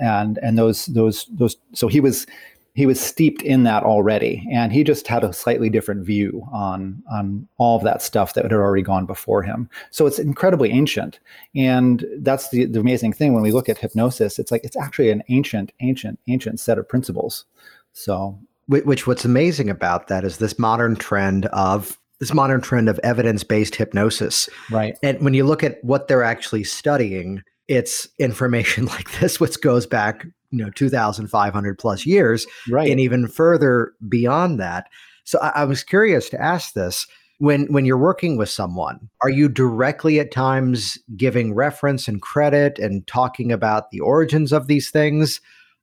And 0.00 0.38
and 0.38 0.56
those 0.56 0.86
those 0.86 1.26
those 1.26 1.56
so 1.74 1.88
he 1.88 2.00
was 2.00 2.26
he 2.74 2.86
was 2.86 3.00
steeped 3.00 3.42
in 3.42 3.64
that 3.64 3.82
already 3.82 4.46
and 4.52 4.72
he 4.72 4.84
just 4.84 5.06
had 5.06 5.24
a 5.24 5.32
slightly 5.32 5.68
different 5.68 6.04
view 6.04 6.46
on 6.52 7.02
on 7.10 7.46
all 7.58 7.76
of 7.76 7.84
that 7.84 8.02
stuff 8.02 8.34
that 8.34 8.44
had 8.44 8.52
already 8.52 8.82
gone 8.82 9.06
before 9.06 9.42
him. 9.42 9.68
So 9.90 10.06
it's 10.06 10.18
incredibly 10.18 10.70
ancient 10.70 11.18
and 11.54 12.04
that's 12.18 12.50
the, 12.50 12.66
the 12.66 12.80
amazing 12.80 13.12
thing. 13.12 13.34
When 13.34 13.42
we 13.42 13.52
look 13.52 13.68
at 13.68 13.78
hypnosis 13.78 14.38
it's 14.38 14.50
like 14.50 14.64
it's 14.64 14.76
actually 14.76 15.10
an 15.10 15.22
ancient 15.28 15.72
ancient 15.80 16.18
ancient 16.28 16.60
set 16.60 16.78
of 16.78 16.88
principles. 16.88 17.44
So 17.92 18.38
which 18.68 19.06
what's 19.06 19.24
amazing 19.24 19.68
about 19.68 20.06
that 20.08 20.24
is 20.24 20.38
this 20.38 20.58
modern 20.58 20.94
trend 20.94 21.46
of 21.46 21.98
this 22.20 22.32
modern 22.32 22.60
trend 22.60 22.88
of 22.88 23.00
evidence-based 23.02 23.74
hypnosis. 23.74 24.48
Right. 24.70 24.96
And 25.02 25.20
when 25.22 25.32
you 25.32 25.44
look 25.44 25.64
at 25.64 25.82
what 25.82 26.06
they're 26.06 26.22
actually 26.22 26.64
studying 26.64 27.42
it's 27.70 28.08
information 28.18 28.84
like 28.96 29.18
this 29.20 29.40
which 29.40 29.60
goes 29.60 29.86
back 29.86 30.26
you 30.50 30.64
know 30.64 30.70
2500 30.70 31.78
plus 31.78 32.06
years 32.06 32.46
right. 32.68 32.90
and 32.90 33.00
even 33.00 33.26
further 33.26 33.92
beyond 34.08 34.58
that. 34.60 34.88
So 35.24 35.38
I, 35.40 35.48
I 35.56 35.64
was 35.64 35.82
curious 35.82 36.28
to 36.30 36.40
ask 36.40 36.74
this. 36.74 37.06
When 37.38 37.72
when 37.72 37.86
you're 37.86 37.96
working 37.96 38.36
with 38.36 38.50
someone 38.50 39.08
are 39.22 39.30
you 39.30 39.48
directly 39.48 40.20
at 40.20 40.30
times 40.30 40.98
giving 41.16 41.54
reference 41.54 42.06
and 42.06 42.20
credit 42.20 42.78
and 42.78 43.06
talking 43.06 43.50
about 43.50 43.90
the 43.90 44.00
origins 44.00 44.52
of 44.52 44.66
these 44.66 44.90
things? 44.90 45.40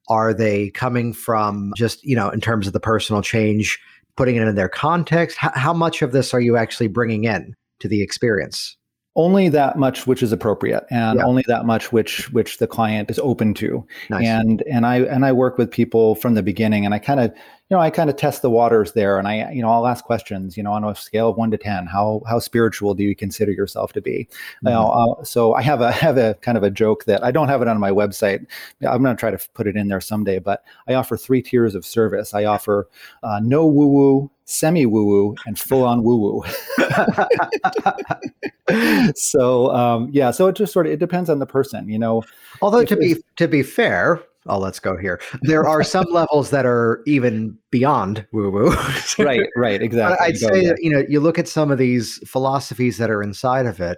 Are 0.08 0.36
they 0.36 0.70
coming 0.70 1.14
from 1.14 1.74
just 1.76 2.04
you 2.04 2.16
know 2.16 2.30
in 2.30 2.42
terms 2.42 2.68
of 2.68 2.74
the 2.74 2.80
personal 2.80 3.24
change 3.24 3.80
putting 4.16 4.36
it 4.36 4.48
in 4.48 4.54
their 4.54 4.70
context? 4.70 5.38
How, 5.38 5.52
how 5.56 5.74
much 5.74 6.04
of 6.04 6.12
this 6.12 6.32
are 6.32 6.40
you 6.40 6.58
actually 6.58 6.90
bringing 6.90 7.24
in 7.24 7.56
to 7.80 7.88
the 7.88 8.04
experience 8.04 8.78
only 9.18 9.50
that 9.50 9.78
much 9.78 10.06
which 10.06 10.22
is 10.22 10.32
appropriate 10.32 10.86
and 10.92 11.18
yeah. 11.18 11.26
only 11.26 11.44
that 11.48 11.66
much 11.66 11.92
which 11.92 12.32
which 12.32 12.60
the 12.60 12.68
client 12.68 13.10
is 13.10 13.18
open 13.20 13.52
to 13.52 13.86
nice. 14.10 14.26
and 14.26 14.64
and 14.72 14.86
i 14.86 14.98
and 15.02 15.26
i 15.26 15.32
work 15.32 15.58
with 15.58 15.72
people 15.72 16.14
from 16.16 16.36
the 16.36 16.44
beginning 16.44 16.86
and 16.86 16.94
i 16.94 17.00
kind 17.00 17.20
of 17.20 17.32
you 17.32 17.76
know 17.76 17.80
i 17.80 17.90
kind 17.90 18.12
of 18.12 18.16
test 18.16 18.44
the 18.44 18.50
waters 18.50 18.92
there 18.92 19.18
and 19.18 19.28
i 19.28 19.52
you 19.52 19.62
know 19.62 19.70
i'll 19.70 19.88
ask 19.88 20.06
questions 20.06 20.56
you 20.56 20.62
know 20.62 20.72
on 20.72 20.84
a 20.84 20.96
scale 20.96 21.30
of 21.30 21.36
1 21.36 21.50
to 21.50 21.58
10 21.58 21.88
how 21.88 22.22
how 22.28 22.38
spiritual 22.38 22.94
do 22.94 23.04
you 23.04 23.16
consider 23.16 23.52
yourself 23.52 23.92
to 23.92 24.02
be 24.02 24.28
mm-hmm. 24.64 24.68
uh, 24.68 25.24
so 25.24 25.56
i 25.56 25.64
have 25.64 25.82
a 25.82 25.92
have 26.08 26.18
a 26.18 26.36
kind 26.36 26.58
of 26.58 26.64
a 26.64 26.70
joke 26.70 27.06
that 27.06 27.24
i 27.24 27.32
don't 27.32 27.50
have 27.50 27.64
it 27.64 27.68
on 27.68 27.80
my 27.80 27.92
website 27.92 28.46
i'm 28.88 29.02
going 29.02 29.16
to 29.16 29.20
try 29.20 29.32
to 29.32 29.40
put 29.56 29.66
it 29.66 29.76
in 29.76 29.88
there 29.88 30.00
someday 30.00 30.38
but 30.38 30.64
i 30.88 30.94
offer 30.94 31.18
three 31.18 31.42
tiers 31.42 31.74
of 31.74 31.84
service 31.84 32.36
i 32.36 32.46
offer 32.46 32.88
uh, 33.24 33.40
no 33.44 33.66
woo 33.66 33.88
woo 33.88 34.32
semi 34.48 34.86
woo 34.86 35.06
woo 35.06 35.36
and 35.46 35.60
full 35.60 35.84
on 35.84 36.04
woo 36.04 36.18
woo. 36.18 36.44
so 39.16 39.74
um, 39.76 40.10
yeah, 40.12 40.32
so 40.32 40.48
it 40.48 40.56
just 40.56 40.74
sort 40.74 40.88
of 40.88 40.94
it 40.94 41.00
depends 41.00 41.30
on 41.30 41.40
the 41.40 41.46
person, 41.46 41.88
you 41.88 42.00
know. 42.00 42.24
Although 42.62 42.86
to 42.86 42.96
be 42.96 43.18
to 43.36 43.48
be 43.48 43.62
fair, 43.62 44.24
oh 44.48 44.58
let's 44.58 44.80
go 44.80 44.98
here. 44.98 45.22
There 45.42 45.68
are 45.68 45.84
some 45.84 46.08
levels 46.10 46.50
that 46.50 46.66
are 46.66 47.04
even 47.06 47.58
beyond 47.70 48.26
woo 48.32 48.50
woo. 48.50 48.76
right, 49.20 49.48
right, 49.56 49.82
exactly. 49.82 50.26
I'd 50.26 50.38
say 50.38 50.66
that, 50.68 50.78
you 50.82 50.90
know 50.90 51.04
you 51.08 51.20
look 51.20 51.38
at 51.38 51.48
some 51.48 51.70
of 51.70 51.78
these 51.78 52.18
philosophies 52.26 52.98
that 52.98 53.12
are 53.12 53.22
inside 53.22 53.66
of 53.66 53.80
it, 53.80 53.98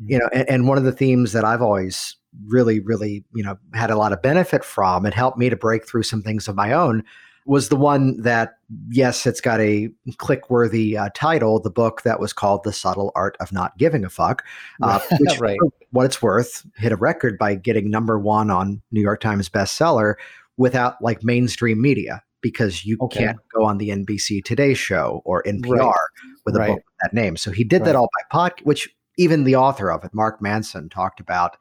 mm-hmm. 0.00 0.12
you 0.12 0.18
know, 0.18 0.28
and, 0.32 0.48
and 0.48 0.68
one 0.68 0.78
of 0.78 0.84
the 0.84 0.92
themes 0.92 1.32
that 1.32 1.44
I've 1.44 1.62
always 1.62 2.16
really, 2.48 2.80
really, 2.80 3.24
you 3.34 3.42
know, 3.42 3.56
had 3.72 3.90
a 3.90 3.96
lot 3.96 4.12
of 4.12 4.20
benefit 4.20 4.62
from 4.62 5.06
and 5.06 5.14
helped 5.14 5.38
me 5.38 5.48
to 5.48 5.56
break 5.56 5.88
through 5.88 6.02
some 6.02 6.22
things 6.22 6.48
of 6.48 6.54
my 6.54 6.72
own 6.72 7.02
was 7.46 7.68
the 7.68 7.76
one 7.76 8.20
that, 8.20 8.58
yes, 8.90 9.24
it's 9.26 9.40
got 9.40 9.60
a 9.60 9.88
click 10.18 10.50
worthy 10.50 10.96
uh, 10.96 11.08
title, 11.14 11.60
the 11.60 11.70
book 11.70 12.02
that 12.02 12.18
was 12.18 12.32
called 12.32 12.64
The 12.64 12.72
Subtle 12.72 13.12
Art 13.14 13.36
of 13.40 13.52
Not 13.52 13.78
Giving 13.78 14.04
a 14.04 14.10
Fuck, 14.10 14.44
uh, 14.82 15.00
which, 15.18 15.38
right. 15.38 15.58
what 15.90 16.04
it's 16.04 16.20
worth, 16.20 16.66
hit 16.76 16.92
a 16.92 16.96
record 16.96 17.38
by 17.38 17.54
getting 17.54 17.90
number 17.90 18.18
one 18.18 18.50
on 18.50 18.82
New 18.90 19.00
York 19.00 19.20
Times 19.20 19.48
bestseller 19.48 20.14
without 20.56 21.00
like 21.00 21.22
mainstream 21.22 21.80
media 21.80 22.22
because 22.42 22.84
you 22.84 22.96
okay. 23.00 23.24
can't 23.24 23.38
go 23.54 23.64
on 23.64 23.78
the 23.78 23.90
NBC 23.90 24.44
Today 24.44 24.74
show 24.74 25.22
or 25.24 25.42
NPR 25.44 25.78
right. 25.78 25.94
with 26.44 26.56
a 26.56 26.58
right. 26.58 26.68
book 26.68 26.76
with 26.76 26.84
that 27.02 27.14
name. 27.14 27.36
So 27.36 27.50
he 27.50 27.64
did 27.64 27.84
that 27.84 27.96
all 27.96 28.08
by 28.14 28.22
pod, 28.30 28.52
which 28.64 28.88
even 29.18 29.44
the 29.44 29.56
author 29.56 29.90
of 29.90 30.04
it, 30.04 30.12
Mark 30.12 30.42
Manson, 30.42 30.88
talked 30.88 31.20
about. 31.20 31.56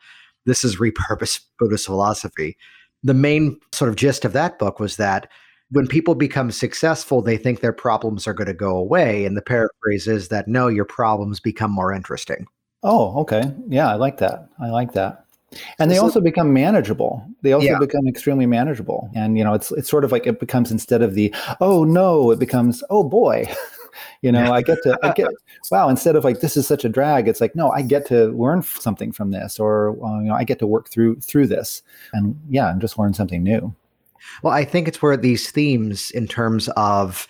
This 0.46 0.64
is 0.64 0.78
repurposed 0.78 1.42
Buddhist 1.60 1.86
philosophy. 1.86 2.58
The 3.04 3.14
main 3.14 3.60
sort 3.72 3.90
of 3.90 3.96
gist 3.96 4.26
of 4.26 4.34
that 4.34 4.60
book 4.60 4.80
was 4.80 4.98
that 4.98 5.30
when 5.72 5.88
people 5.88 6.16
become 6.16 6.52
successful, 6.52 7.22
they 7.22 7.38
think 7.38 7.60
their 7.60 7.74
problems 7.74 8.28
are 8.28 8.34
going 8.34 8.48
to 8.48 8.54
go 8.54 8.76
away. 8.78 9.26
And 9.26 9.36
the 9.36 9.42
paraphrase 9.42 10.08
is 10.08 10.28
that 10.30 10.48
no, 10.48 10.68
your 10.68 10.86
problems 10.86 11.40
become 11.40 11.72
more 11.72 11.94
interesting. 11.94 12.48
Oh, 12.84 13.20
okay. 13.22 13.52
Yeah, 13.68 13.90
I 13.90 13.96
like 13.96 14.18
that. 14.18 14.48
I 14.60 14.70
like 14.70 14.94
that. 14.94 15.26
And 15.80 15.90
they 15.90 15.96
so, 15.96 16.04
also 16.04 16.22
become 16.22 16.54
manageable. 16.54 17.26
They 17.42 17.54
also 17.54 17.68
yeah. 17.68 17.80
become 17.80 18.08
extremely 18.08 18.46
manageable. 18.46 19.10
And 19.16 19.38
you 19.38 19.44
know, 19.44 19.54
it's 19.54 19.72
it's 19.72 19.90
sort 19.90 20.04
of 20.04 20.12
like 20.12 20.28
it 20.28 20.40
becomes 20.40 20.72
instead 20.72 21.02
of 21.02 21.14
the 21.14 21.34
oh 21.62 21.84
no, 21.84 22.32
it 22.32 22.40
becomes 22.40 22.84
oh 22.90 23.04
boy. 23.04 23.48
you 24.22 24.32
know, 24.32 24.52
I 24.52 24.62
get 24.62 24.80
to 24.84 25.00
I 25.02 25.14
get 25.14 25.30
wow, 25.72 25.88
instead 25.88 26.16
of 26.16 26.24
like 26.24 26.42
this 26.42 26.58
is 26.58 26.68
such 26.68 26.84
a 26.84 26.90
drag, 26.90 27.28
it's 27.28 27.40
like 27.40 27.56
no, 27.56 27.72
I 27.72 27.82
get 27.84 28.06
to 28.08 28.28
learn 28.30 28.64
something 28.64 29.12
from 29.12 29.32
this 29.32 29.60
or 29.60 29.92
uh, 30.06 30.20
you 30.20 30.28
know, 30.28 30.36
I 30.36 30.44
get 30.44 30.60
to 30.60 30.68
work 30.68 30.90
through 30.90 31.22
through 31.22 31.48
this. 31.48 31.82
And 32.12 32.40
yeah, 32.50 32.70
and 32.70 32.82
just 32.82 33.00
learn 33.00 33.14
something 33.14 33.42
new. 33.42 33.74
Well, 34.44 34.54
I 34.54 34.66
think 34.66 34.88
it's 34.88 35.02
where 35.02 35.18
these 35.18 35.52
themes, 35.52 36.12
in 36.12 36.28
terms 36.28 36.70
of, 36.70 37.28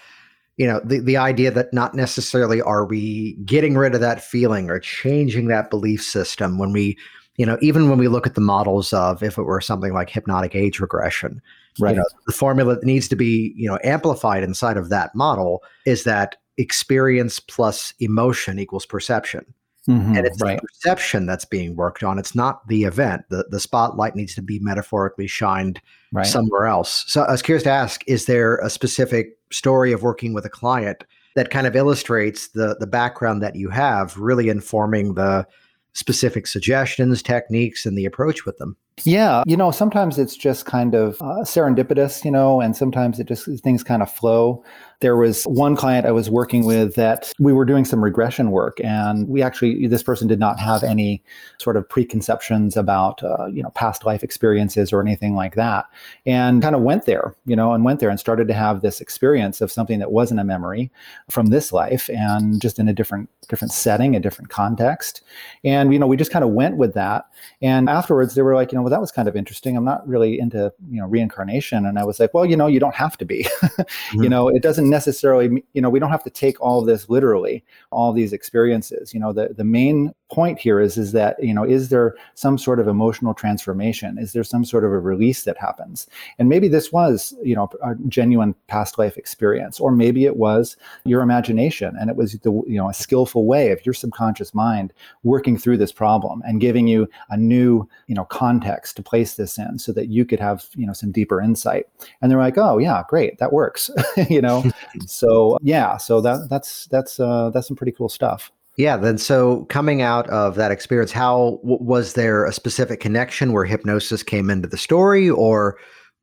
you 0.57 0.67
know, 0.67 0.81
the, 0.83 0.99
the 0.99 1.17
idea 1.17 1.51
that 1.51 1.73
not 1.73 1.95
necessarily 1.95 2.61
are 2.61 2.85
we 2.85 3.33
getting 3.45 3.75
rid 3.75 3.93
of 3.93 4.01
that 4.01 4.23
feeling 4.23 4.69
or 4.69 4.79
changing 4.79 5.47
that 5.47 5.69
belief 5.69 6.01
system 6.03 6.57
when 6.57 6.71
we, 6.71 6.97
you 7.37 7.45
know, 7.45 7.57
even 7.61 7.89
when 7.89 7.97
we 7.97 8.07
look 8.07 8.25
at 8.25 8.35
the 8.35 8.41
models 8.41 8.93
of 8.93 9.21
if 9.21 9.37
it 9.37 9.43
were 9.43 9.61
something 9.61 9.93
like 9.93 10.09
hypnotic 10.09 10.55
age 10.55 10.79
regression, 10.79 11.41
right? 11.79 11.91
You 11.91 11.97
know, 11.97 12.05
the 12.25 12.33
formula 12.33 12.75
that 12.75 12.85
needs 12.85 13.07
to 13.09 13.15
be, 13.15 13.53
you 13.57 13.69
know, 13.69 13.79
amplified 13.83 14.43
inside 14.43 14.77
of 14.77 14.89
that 14.89 15.13
model 15.15 15.63
is 15.85 16.03
that 16.05 16.37
experience 16.57 17.39
plus 17.39 17.93
emotion 17.99 18.59
equals 18.59 18.85
perception. 18.85 19.45
Mm-hmm, 19.87 20.17
and 20.17 20.25
it's 20.25 20.41
right. 20.41 20.59
the 20.59 20.67
perception 20.67 21.27
that's 21.27 21.45
being 21.45 21.75
worked 21.75 22.03
on. 22.03 22.17
It's 22.17 22.33
not 22.33 22.67
the 22.67 22.85
event. 22.85 23.23
The 23.29 23.45
the 23.51 23.59
spotlight 23.59 24.15
needs 24.15 24.33
to 24.35 24.41
be 24.41 24.57
metaphorically 24.59 25.27
shined 25.27 25.79
right. 26.11 26.25
somewhere 26.25 26.65
else. 26.65 27.03
So 27.07 27.21
I 27.21 27.31
was 27.31 27.43
curious 27.43 27.63
to 27.63 27.71
ask, 27.71 28.03
is 28.07 28.25
there 28.25 28.57
a 28.57 28.69
specific 28.69 29.37
story 29.51 29.91
of 29.91 30.01
working 30.01 30.33
with 30.33 30.43
a 30.43 30.49
client 30.49 31.03
that 31.35 31.51
kind 31.51 31.67
of 31.67 31.75
illustrates 31.75 32.47
the 32.47 32.75
the 32.79 32.87
background 32.87 33.43
that 33.43 33.55
you 33.55 33.69
have, 33.69 34.17
really 34.17 34.49
informing 34.49 35.13
the 35.13 35.45
specific 35.93 36.47
suggestions, 36.47 37.21
techniques, 37.21 37.85
and 37.85 37.95
the 37.95 38.05
approach 38.05 38.43
with 38.43 38.57
them? 38.57 38.75
Yeah, 39.03 39.43
you 39.45 39.57
know, 39.57 39.71
sometimes 39.71 40.17
it's 40.17 40.37
just 40.37 40.65
kind 40.65 40.95
of 40.95 41.21
uh, 41.21 41.43
serendipitous, 41.43 42.23
you 42.23 42.31
know, 42.31 42.61
and 42.61 42.77
sometimes 42.77 43.19
it 43.19 43.27
just 43.27 43.45
things 43.61 43.83
kind 43.83 44.01
of 44.01 44.09
flow. 44.09 44.63
There 45.01 45.17
was 45.17 45.43
one 45.43 45.75
client 45.75 46.05
I 46.05 46.11
was 46.11 46.29
working 46.29 46.65
with 46.65 46.95
that 46.95 47.33
we 47.37 47.51
were 47.51 47.65
doing 47.65 47.83
some 47.83 48.01
regression 48.01 48.51
work, 48.51 48.79
and 48.81 49.27
we 49.27 49.41
actually 49.41 49.87
this 49.87 50.01
person 50.01 50.29
did 50.29 50.39
not 50.39 50.59
have 50.59 50.81
any 50.81 51.21
sort 51.57 51.75
of 51.75 51.87
preconceptions 51.89 52.77
about 52.77 53.21
uh, 53.21 53.47
you 53.47 53.61
know 53.61 53.69
past 53.71 54.05
life 54.05 54.23
experiences 54.23 54.93
or 54.93 55.01
anything 55.01 55.35
like 55.35 55.55
that, 55.55 55.85
and 56.25 56.61
kind 56.61 56.73
of 56.73 56.81
went 56.81 57.05
there, 57.05 57.35
you 57.45 57.55
know, 57.55 57.73
and 57.73 57.83
went 57.83 57.99
there 57.99 58.09
and 58.09 58.19
started 58.19 58.47
to 58.47 58.53
have 58.53 58.81
this 58.81 59.01
experience 59.01 59.59
of 59.59 59.71
something 59.71 59.99
that 59.99 60.13
wasn't 60.13 60.39
a 60.39 60.45
memory 60.45 60.89
from 61.29 61.47
this 61.47 61.73
life, 61.73 62.09
and 62.09 62.61
just 62.61 62.79
in 62.79 62.87
a 62.87 62.93
different 62.93 63.29
different 63.49 63.73
setting, 63.73 64.15
a 64.15 64.21
different 64.21 64.49
context, 64.49 65.21
and 65.65 65.91
you 65.91 65.99
know 65.99 66.07
we 66.07 66.15
just 66.15 66.31
kind 66.31 66.45
of 66.45 66.51
went 66.51 66.77
with 66.77 66.93
that, 66.93 67.27
and 67.61 67.89
afterwards 67.89 68.35
they 68.35 68.41
were 68.41 68.55
like, 68.55 68.71
you 68.71 68.77
know 68.77 68.85
well, 68.85 68.91
that 68.91 69.01
was 69.01 69.11
kind 69.11 69.27
of 69.27 69.35
interesting. 69.35 69.75
I'm 69.75 69.83
not 69.83 70.07
really 70.07 70.39
into, 70.39 70.71
you 70.89 71.01
know, 71.01 71.07
reincarnation. 71.07 71.85
And 71.85 71.97
I 71.97 72.03
was 72.03 72.19
like, 72.19 72.33
well, 72.35 72.45
you 72.45 72.55
know, 72.55 72.67
you 72.67 72.79
don't 72.79 72.93
have 72.93 73.17
to 73.17 73.25
be. 73.25 73.43
mm-hmm. 73.61 74.23
You 74.23 74.29
know, 74.29 74.47
it 74.47 74.61
doesn't 74.61 74.89
necessarily, 74.89 75.63
you 75.73 75.81
know, 75.81 75.89
we 75.89 75.99
don't 75.99 76.11
have 76.11 76.23
to 76.23 76.29
take 76.29 76.61
all 76.61 76.79
of 76.81 76.85
this 76.85 77.09
literally, 77.09 77.63
all 77.91 78.13
these 78.13 78.31
experiences. 78.31 79.11
You 79.11 79.19
know, 79.19 79.33
the, 79.33 79.55
the 79.57 79.63
main 79.63 80.13
point 80.35 80.59
here 80.59 80.81
is 80.81 80.97
is 80.97 81.13
that 81.13 81.41
you 81.41 81.53
know 81.53 81.63
is 81.63 81.87
there 81.87 82.13
some 82.33 82.57
sort 82.57 82.77
of 82.81 82.89
emotional 82.89 83.33
transformation? 83.33 84.17
Is 84.17 84.33
there 84.33 84.43
some 84.43 84.65
sort 84.65 84.83
of 84.83 84.91
a 84.91 84.99
release 84.99 85.45
that 85.45 85.57
happens? 85.57 86.07
And 86.37 86.49
maybe 86.49 86.67
this 86.67 86.91
was 86.91 87.33
you 87.41 87.55
know 87.55 87.69
a 87.81 87.95
genuine 88.09 88.53
past 88.67 88.97
life 88.97 89.15
experience 89.17 89.79
or 89.79 89.91
maybe 89.91 90.25
it 90.25 90.35
was 90.35 90.75
your 91.05 91.21
imagination 91.21 91.95
and 91.97 92.09
it 92.09 92.17
was 92.17 92.33
the 92.33 92.51
you 92.67 92.77
know 92.77 92.89
a 92.89 92.93
skillful 92.93 93.45
way 93.45 93.71
of 93.71 93.85
your 93.85 93.93
subconscious 93.93 94.53
mind 94.53 94.91
working 95.23 95.57
through 95.57 95.77
this 95.77 95.93
problem 95.93 96.43
and 96.45 96.59
giving 96.59 96.85
you 96.85 97.07
a 97.29 97.37
new 97.37 97.87
you 98.07 98.15
know 98.15 98.25
context 98.25 98.97
to 98.97 99.01
place 99.01 99.35
this 99.35 99.57
in 99.57 99.79
so 99.79 99.93
that 99.93 100.07
you 100.09 100.25
could 100.25 100.41
have 100.41 100.67
you 100.75 100.85
know 100.85 100.93
some 100.93 101.13
deeper 101.13 101.39
insight. 101.39 101.85
And 102.21 102.29
they're 102.29 102.45
like 102.47 102.57
oh 102.57 102.77
yeah 102.77 103.03
great 103.07 103.37
that 103.39 103.53
works. 103.53 103.89
You 104.29 104.41
know? 104.41 104.65
So 105.05 105.57
yeah 105.61 105.97
so 105.97 106.19
that 106.19 106.49
that's 106.49 106.87
that's 106.87 107.19
uh 107.19 107.51
that's 107.51 107.67
some 107.67 107.77
pretty 107.77 107.93
cool 107.93 108.09
stuff 108.09 108.51
yeah. 108.77 108.97
Then, 108.97 109.17
so 109.17 109.65
coming 109.65 110.01
out 110.01 110.29
of 110.29 110.55
that 110.55 110.71
experience, 110.71 111.11
how 111.11 111.59
was 111.63 112.13
there 112.13 112.45
a 112.45 112.51
specific 112.51 112.99
connection 112.99 113.53
where 113.53 113.65
hypnosis 113.65 114.23
came 114.23 114.49
into 114.49 114.67
the 114.67 114.77
story, 114.77 115.29
or 115.29 115.77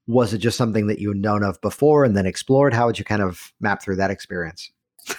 was 0.07 0.35
it 0.35 0.39
just 0.39 0.59
something 0.59 0.87
that 0.89 0.99
you 0.99 1.09
had 1.09 1.19
known 1.19 1.43
of 1.43 1.61
before 1.61 2.05
and 2.05 2.17
then 2.17 2.27
explored? 2.27 2.75
How 2.75 2.87
would 2.87 2.99
you 2.99 3.05
kind 3.05 3.23
of 3.23 3.53
map 3.61 3.83
through 3.83 3.97
that 3.97 4.11
experience? 4.11 4.71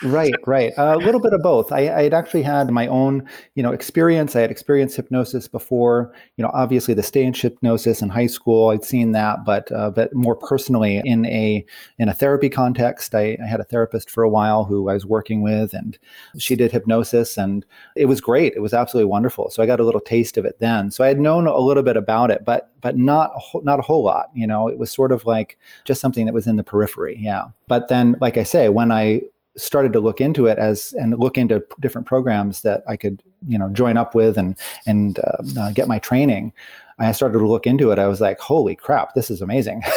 Right, 0.03 0.33
right. 0.45 0.73
A 0.77 0.97
little 0.97 1.19
bit 1.19 1.33
of 1.33 1.41
both. 1.41 1.71
I, 1.71 1.89
I, 1.89 2.03
had 2.03 2.13
actually 2.13 2.43
had 2.43 2.69
my 2.69 2.87
own, 2.87 3.27
you 3.55 3.63
know, 3.63 3.71
experience. 3.71 4.35
I 4.35 4.41
had 4.41 4.51
experienced 4.51 4.95
hypnosis 4.95 5.47
before. 5.47 6.13
You 6.37 6.43
know, 6.43 6.51
obviously 6.53 6.93
the 6.93 7.03
stage 7.03 7.41
hypnosis 7.41 8.01
in 8.01 8.09
high 8.09 8.27
school, 8.27 8.69
I'd 8.69 8.85
seen 8.85 9.11
that, 9.11 9.43
but 9.45 9.71
uh, 9.71 9.89
but 9.89 10.13
more 10.13 10.35
personally 10.35 11.01
in 11.03 11.25
a 11.25 11.65
in 11.99 12.07
a 12.07 12.13
therapy 12.13 12.49
context, 12.49 13.13
I, 13.13 13.37
I, 13.43 13.45
had 13.45 13.59
a 13.59 13.65
therapist 13.65 14.09
for 14.09 14.23
a 14.23 14.29
while 14.29 14.63
who 14.63 14.89
I 14.89 14.93
was 14.93 15.05
working 15.05 15.41
with, 15.41 15.73
and 15.73 15.97
she 16.37 16.55
did 16.55 16.71
hypnosis, 16.71 17.37
and 17.37 17.65
it 17.95 18.05
was 18.05 18.21
great. 18.21 18.53
It 18.55 18.61
was 18.61 18.73
absolutely 18.73 19.09
wonderful. 19.09 19.49
So 19.49 19.61
I 19.61 19.65
got 19.65 19.81
a 19.81 19.85
little 19.85 20.01
taste 20.01 20.37
of 20.37 20.45
it 20.45 20.59
then. 20.59 20.91
So 20.91 21.03
I 21.03 21.07
had 21.07 21.19
known 21.19 21.45
a 21.47 21.59
little 21.59 21.83
bit 21.83 21.97
about 21.97 22.31
it, 22.31 22.45
but 22.45 22.69
but 22.79 22.97
not 22.97 23.31
a 23.35 23.63
not 23.63 23.79
a 23.79 23.83
whole 23.83 24.03
lot. 24.03 24.29
You 24.33 24.47
know, 24.47 24.69
it 24.69 24.77
was 24.77 24.91
sort 24.91 25.11
of 25.11 25.25
like 25.25 25.57
just 25.83 25.99
something 25.99 26.25
that 26.25 26.33
was 26.33 26.47
in 26.47 26.55
the 26.55 26.63
periphery. 26.63 27.17
Yeah. 27.19 27.45
But 27.67 27.87
then, 27.87 28.15
like 28.21 28.37
I 28.37 28.43
say, 28.43 28.69
when 28.69 28.91
I 28.91 29.21
started 29.55 29.93
to 29.93 29.99
look 29.99 30.19
into 30.19 30.47
it 30.47 30.57
as 30.57 30.93
and 30.93 31.17
look 31.17 31.37
into 31.37 31.63
different 31.79 32.07
programs 32.07 32.61
that 32.61 32.83
I 32.87 32.97
could 32.97 33.21
you 33.47 33.57
know 33.57 33.69
join 33.69 33.97
up 33.97 34.15
with 34.15 34.37
and 34.37 34.55
and 34.85 35.19
uh, 35.19 35.43
uh, 35.59 35.71
get 35.71 35.87
my 35.87 35.99
training. 35.99 36.53
I 36.99 37.11
started 37.11 37.39
to 37.39 37.47
look 37.47 37.65
into 37.65 37.91
it. 37.91 37.99
I 37.99 38.07
was 38.07 38.21
like, 38.21 38.39
holy 38.39 38.75
crap, 38.75 39.13
this 39.13 39.31
is 39.31 39.41
amazing. 39.41 39.81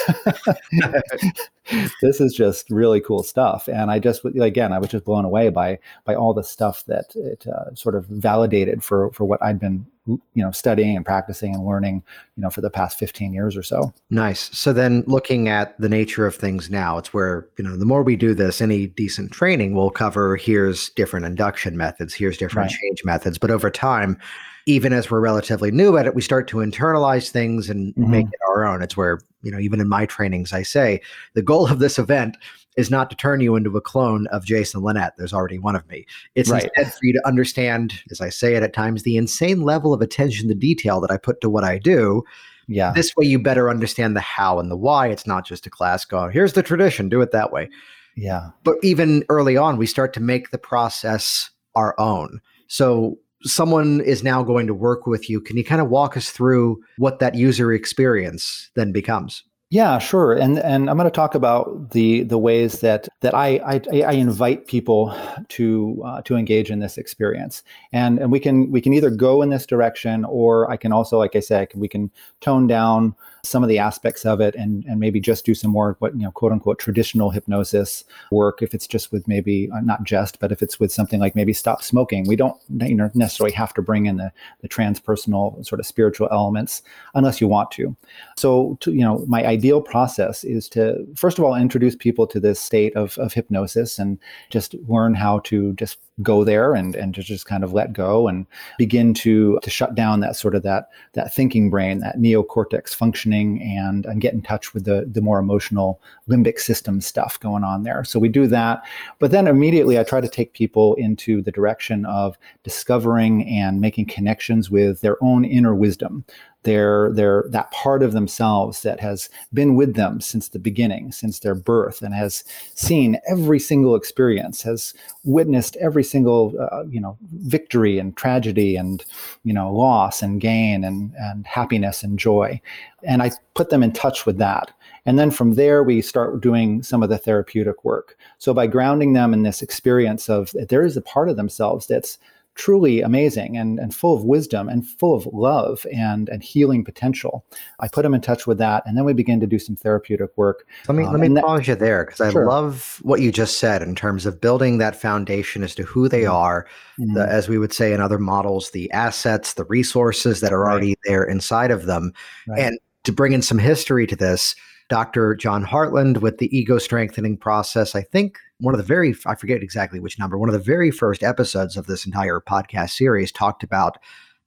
this 2.02 2.20
is 2.20 2.32
just 2.34 2.70
really 2.70 3.00
cool 3.00 3.22
stuff. 3.22 3.68
And 3.68 3.90
I 3.90 3.98
just, 3.98 4.24
again, 4.24 4.72
I 4.72 4.78
was 4.78 4.88
just 4.88 5.04
blown 5.04 5.24
away 5.24 5.48
by, 5.48 5.78
by 6.04 6.14
all 6.14 6.32
the 6.32 6.44
stuff 6.44 6.84
that 6.86 7.14
it 7.14 7.46
uh, 7.46 7.74
sort 7.74 7.94
of 7.94 8.06
validated 8.06 8.82
for, 8.82 9.10
for 9.12 9.24
what 9.24 9.42
I'd 9.42 9.58
been, 9.58 9.86
you 10.06 10.20
know, 10.34 10.52
studying 10.52 10.96
and 10.96 11.04
practicing 11.04 11.54
and 11.54 11.66
learning, 11.66 12.02
you 12.36 12.42
know, 12.42 12.50
for 12.50 12.60
the 12.60 12.70
past 12.70 12.98
15 12.98 13.32
years 13.32 13.56
or 13.56 13.62
so. 13.62 13.92
Nice. 14.10 14.56
So 14.56 14.72
then 14.72 15.02
looking 15.06 15.48
at 15.48 15.78
the 15.80 15.88
nature 15.88 16.26
of 16.26 16.36
things 16.36 16.70
now, 16.70 16.98
it's 16.98 17.12
where, 17.12 17.48
you 17.58 17.64
know, 17.64 17.76
the 17.76 17.84
more 17.84 18.02
we 18.02 18.16
do 18.16 18.32
this, 18.32 18.60
any 18.60 18.86
decent 18.86 19.32
training 19.32 19.74
will 19.74 19.90
cover 19.90 20.36
here's 20.36 20.90
different 20.90 21.26
induction 21.26 21.76
methods, 21.76 22.14
here's 22.14 22.38
different 22.38 22.70
right. 22.70 22.78
change 22.80 23.04
methods. 23.04 23.38
But 23.38 23.50
over 23.50 23.70
time, 23.70 24.18
even 24.66 24.92
as 24.92 25.10
we're 25.10 25.20
relatively 25.20 25.70
new 25.70 25.96
at 25.96 26.06
it, 26.06 26.14
we 26.14 26.20
start 26.20 26.48
to 26.48 26.56
internalize 26.58 27.30
things 27.30 27.70
and 27.70 27.94
mm-hmm. 27.94 28.10
make 28.10 28.26
it 28.26 28.40
our 28.48 28.66
own. 28.66 28.82
It's 28.82 28.96
where, 28.96 29.20
you 29.42 29.52
know, 29.52 29.60
even 29.60 29.80
in 29.80 29.88
my 29.88 30.06
trainings, 30.06 30.52
I 30.52 30.62
say 30.62 31.00
the 31.34 31.42
goal 31.42 31.70
of 31.70 31.78
this 31.78 31.98
event 31.98 32.36
is 32.76 32.90
not 32.90 33.08
to 33.08 33.16
turn 33.16 33.40
you 33.40 33.54
into 33.56 33.76
a 33.76 33.80
clone 33.80 34.26
of 34.26 34.44
Jason 34.44 34.82
Linett. 34.82 35.14
There's 35.16 35.32
already 35.32 35.58
one 35.58 35.76
of 35.76 35.88
me. 35.88 36.04
It's 36.34 36.50
right. 36.50 36.64
instead 36.64 36.92
for 36.92 37.06
you 37.06 37.12
to 37.14 37.26
understand, 37.26 37.94
as 38.10 38.20
I 38.20 38.28
say 38.28 38.54
it 38.54 38.62
at 38.62 38.74
times, 38.74 39.02
the 39.04 39.16
insane 39.16 39.62
level 39.62 39.94
of 39.94 40.02
attention 40.02 40.48
to 40.48 40.54
detail 40.54 41.00
that 41.00 41.10
I 41.10 41.16
put 41.16 41.40
to 41.40 41.48
what 41.48 41.64
I 41.64 41.78
do. 41.78 42.24
Yeah. 42.68 42.92
This 42.92 43.14
way 43.16 43.24
you 43.24 43.38
better 43.38 43.70
understand 43.70 44.16
the 44.16 44.20
how 44.20 44.58
and 44.58 44.70
the 44.70 44.76
why. 44.76 45.06
It's 45.06 45.26
not 45.26 45.46
just 45.46 45.66
a 45.66 45.70
class 45.70 46.04
going, 46.04 46.32
here's 46.32 46.54
the 46.54 46.62
tradition, 46.62 47.08
do 47.08 47.20
it 47.20 47.30
that 47.30 47.52
way. 47.52 47.70
Yeah. 48.16 48.50
But 48.64 48.76
even 48.82 49.24
early 49.28 49.56
on, 49.56 49.76
we 49.76 49.86
start 49.86 50.12
to 50.14 50.20
make 50.20 50.50
the 50.50 50.58
process 50.58 51.50
our 51.76 51.94
own. 52.00 52.40
So 52.66 53.18
someone 53.42 54.00
is 54.00 54.22
now 54.22 54.42
going 54.42 54.66
to 54.66 54.74
work 54.74 55.06
with 55.06 55.28
you. 55.28 55.40
Can 55.40 55.56
you 55.56 55.64
kind 55.64 55.80
of 55.80 55.88
walk 55.88 56.16
us 56.16 56.30
through 56.30 56.82
what 56.98 57.18
that 57.18 57.34
user 57.34 57.72
experience 57.72 58.70
then 58.74 58.92
becomes? 58.92 59.42
Yeah, 59.68 59.98
sure. 59.98 60.32
And 60.32 60.60
and 60.60 60.88
I'm 60.88 60.96
going 60.96 61.10
to 61.10 61.14
talk 61.14 61.34
about 61.34 61.90
the 61.90 62.22
the 62.22 62.38
ways 62.38 62.82
that 62.82 63.08
that 63.22 63.34
I 63.34 63.56
I, 63.66 64.02
I 64.02 64.12
invite 64.12 64.68
people 64.68 65.12
to 65.48 66.02
uh, 66.06 66.22
to 66.22 66.36
engage 66.36 66.70
in 66.70 66.78
this 66.78 66.96
experience. 66.96 67.64
And 67.92 68.20
and 68.20 68.30
we 68.30 68.38
can 68.38 68.70
we 68.70 68.80
can 68.80 68.92
either 68.92 69.10
go 69.10 69.42
in 69.42 69.50
this 69.50 69.66
direction, 69.66 70.24
or 70.24 70.70
I 70.70 70.76
can 70.76 70.92
also, 70.92 71.18
like 71.18 71.34
I 71.34 71.40
said, 71.40 71.68
we 71.74 71.88
can 71.88 72.12
tone 72.40 72.68
down 72.68 73.16
some 73.46 73.62
of 73.62 73.68
the 73.68 73.78
aspects 73.78 74.24
of 74.24 74.40
it 74.40 74.54
and 74.54 74.84
and 74.84 75.00
maybe 75.00 75.20
just 75.20 75.44
do 75.44 75.54
some 75.54 75.70
more 75.70 75.96
what 75.98 76.14
you 76.14 76.22
know 76.22 76.30
quote 76.30 76.52
unquote 76.52 76.78
traditional 76.78 77.30
hypnosis 77.30 78.04
work 78.30 78.62
if 78.62 78.74
it's 78.74 78.86
just 78.86 79.12
with 79.12 79.26
maybe 79.28 79.68
uh, 79.74 79.80
not 79.80 80.04
just 80.04 80.38
but 80.38 80.52
if 80.52 80.62
it's 80.62 80.80
with 80.80 80.92
something 80.92 81.20
like 81.20 81.36
maybe 81.36 81.52
stop 81.52 81.82
smoking. 81.82 82.26
We 82.26 82.36
don't 82.36 82.56
you 82.80 82.94
know 82.94 83.10
necessarily 83.14 83.54
have 83.54 83.74
to 83.74 83.82
bring 83.82 84.06
in 84.06 84.16
the 84.16 84.32
the 84.60 84.68
transpersonal 84.68 85.64
sort 85.64 85.80
of 85.80 85.86
spiritual 85.86 86.28
elements 86.30 86.82
unless 87.14 87.40
you 87.40 87.48
want 87.48 87.70
to. 87.72 87.96
So 88.36 88.76
to, 88.80 88.92
you 88.92 89.00
know 89.02 89.24
my 89.26 89.44
ideal 89.44 89.80
process 89.80 90.44
is 90.44 90.68
to 90.70 91.06
first 91.16 91.38
of 91.38 91.44
all 91.44 91.54
introduce 91.54 91.96
people 91.96 92.26
to 92.28 92.40
this 92.40 92.60
state 92.60 92.94
of 92.96 93.18
of 93.18 93.32
hypnosis 93.32 93.98
and 93.98 94.18
just 94.50 94.74
learn 94.88 95.14
how 95.14 95.40
to 95.40 95.72
just 95.74 95.98
go 96.22 96.44
there 96.44 96.74
and 96.74 96.94
and 96.94 97.14
to 97.14 97.22
just 97.22 97.44
kind 97.44 97.62
of 97.62 97.74
let 97.74 97.92
go 97.92 98.26
and 98.26 98.46
begin 98.78 99.12
to 99.12 99.58
to 99.62 99.68
shut 99.68 99.94
down 99.94 100.20
that 100.20 100.34
sort 100.34 100.54
of 100.54 100.62
that 100.62 100.88
that 101.12 101.32
thinking 101.34 101.68
brain 101.68 101.98
that 101.98 102.16
neocortex 102.16 102.94
functioning 102.94 103.62
and 103.62 104.06
and 104.06 104.22
get 104.22 104.32
in 104.32 104.40
touch 104.40 104.72
with 104.72 104.84
the 104.84 105.06
the 105.12 105.20
more 105.20 105.38
emotional 105.38 106.00
limbic 106.28 106.58
system 106.58 107.00
stuff 107.00 107.38
going 107.40 107.64
on 107.64 107.82
there. 107.82 108.02
So 108.04 108.18
we 108.18 108.28
do 108.28 108.46
that. 108.46 108.82
But 109.18 109.30
then 109.30 109.46
immediately 109.46 109.98
i 109.98 110.04
try 110.04 110.20
to 110.20 110.28
take 110.28 110.52
people 110.54 110.94
into 110.94 111.42
the 111.42 111.52
direction 111.52 112.06
of 112.06 112.38
discovering 112.62 113.46
and 113.46 113.80
making 113.80 114.06
connections 114.06 114.70
with 114.70 115.00
their 115.02 115.22
own 115.22 115.44
inner 115.44 115.74
wisdom 115.74 116.24
their 116.66 117.10
their 117.12 117.44
that 117.48 117.70
part 117.70 118.02
of 118.02 118.12
themselves 118.12 118.82
that 118.82 118.98
has 118.98 119.30
been 119.54 119.76
with 119.76 119.94
them 119.94 120.20
since 120.20 120.48
the 120.48 120.58
beginning 120.58 121.12
since 121.12 121.38
their 121.38 121.54
birth 121.54 122.02
and 122.02 122.12
has 122.12 122.42
seen 122.74 123.18
every 123.28 123.60
single 123.60 123.94
experience 123.94 124.62
has 124.62 124.92
witnessed 125.22 125.76
every 125.76 126.02
single 126.02 126.52
uh, 126.72 126.84
you 126.90 127.00
know 127.00 127.16
victory 127.32 127.98
and 128.00 128.16
tragedy 128.16 128.74
and 128.74 129.04
you 129.44 129.54
know 129.54 129.72
loss 129.72 130.22
and 130.22 130.40
gain 130.40 130.82
and 130.84 131.12
and 131.18 131.46
happiness 131.46 132.02
and 132.02 132.18
joy. 132.18 132.60
And 133.04 133.22
i 133.22 133.30
put 133.54 133.70
them 133.70 133.82
in 133.82 133.92
touch 133.92 134.26
with 134.26 134.36
that. 134.38 134.70
And 135.06 135.18
then 135.18 135.30
from 135.30 135.54
there 135.54 135.82
we 135.82 136.02
start 136.02 136.42
doing 136.42 136.82
some 136.82 137.02
of 137.02 137.08
the 137.08 137.16
therapeutic 137.16 137.84
work. 137.84 138.18
So 138.38 138.52
by 138.52 138.66
grounding 138.66 139.12
them 139.12 139.32
in 139.32 139.44
this 139.44 139.62
experience 139.62 140.28
of 140.28 140.52
there 140.68 140.84
is 140.84 140.96
a 140.96 141.02
part 141.02 141.28
of 141.28 141.36
themselves 141.36 141.86
that's 141.86 142.18
truly 142.56 143.02
amazing 143.02 143.56
and, 143.56 143.78
and 143.78 143.94
full 143.94 144.16
of 144.16 144.24
wisdom 144.24 144.68
and 144.68 144.86
full 144.86 145.14
of 145.14 145.26
love 145.26 145.86
and, 145.92 146.28
and 146.30 146.42
healing 146.42 146.84
potential. 146.84 147.44
I 147.80 147.88
put 147.88 148.02
them 148.02 148.14
in 148.14 148.22
touch 148.22 148.46
with 148.46 148.58
that, 148.58 148.82
and 148.86 148.96
then 148.96 149.04
we 149.04 149.12
begin 149.12 149.40
to 149.40 149.46
do 149.46 149.58
some 149.58 149.76
therapeutic 149.76 150.30
work. 150.36 150.66
Let 150.88 150.96
me 150.96 151.04
um, 151.04 151.12
let 151.12 151.30
me 151.30 151.40
pause 151.40 151.60
that, 151.60 151.68
you 151.68 151.74
there 151.76 152.04
because 152.04 152.20
I 152.20 152.30
sure. 152.30 152.46
love 152.46 152.98
what 153.02 153.20
you 153.20 153.30
just 153.30 153.58
said 153.58 153.82
in 153.82 153.94
terms 153.94 154.26
of 154.26 154.40
building 154.40 154.78
that 154.78 154.96
foundation 154.96 155.62
as 155.62 155.74
to 155.76 155.82
who 155.82 156.08
they 156.08 156.22
mm-hmm. 156.22 156.34
are, 156.34 156.66
mm-hmm. 156.98 157.14
the, 157.14 157.26
as 157.28 157.48
we 157.48 157.58
would 157.58 157.72
say 157.72 157.92
in 157.92 158.00
other 158.00 158.18
models, 158.18 158.70
the 158.70 158.90
assets, 158.90 159.54
the 159.54 159.64
resources 159.64 160.40
that 160.40 160.52
are 160.52 160.60
right. 160.60 160.72
already 160.72 160.94
there 161.04 161.24
inside 161.24 161.70
of 161.70 161.86
them, 161.86 162.12
right. 162.48 162.60
and 162.60 162.78
to 163.04 163.12
bring 163.12 163.32
in 163.32 163.42
some 163.42 163.58
history 163.58 164.06
to 164.06 164.16
this. 164.16 164.56
Dr. 164.88 165.34
John 165.34 165.64
Hartland 165.64 166.18
with 166.18 166.38
the 166.38 166.56
ego 166.56 166.78
strengthening 166.78 167.36
process. 167.36 167.94
I 167.94 168.02
think 168.02 168.38
one 168.60 168.74
of 168.74 168.78
the 168.78 168.84
very, 168.84 169.14
I 169.26 169.34
forget 169.34 169.62
exactly 169.62 170.00
which 170.00 170.18
number, 170.18 170.38
one 170.38 170.48
of 170.48 170.52
the 170.52 170.58
very 170.58 170.90
first 170.90 171.22
episodes 171.22 171.76
of 171.76 171.86
this 171.86 172.06
entire 172.06 172.40
podcast 172.40 172.90
series 172.90 173.32
talked 173.32 173.62
about 173.62 173.98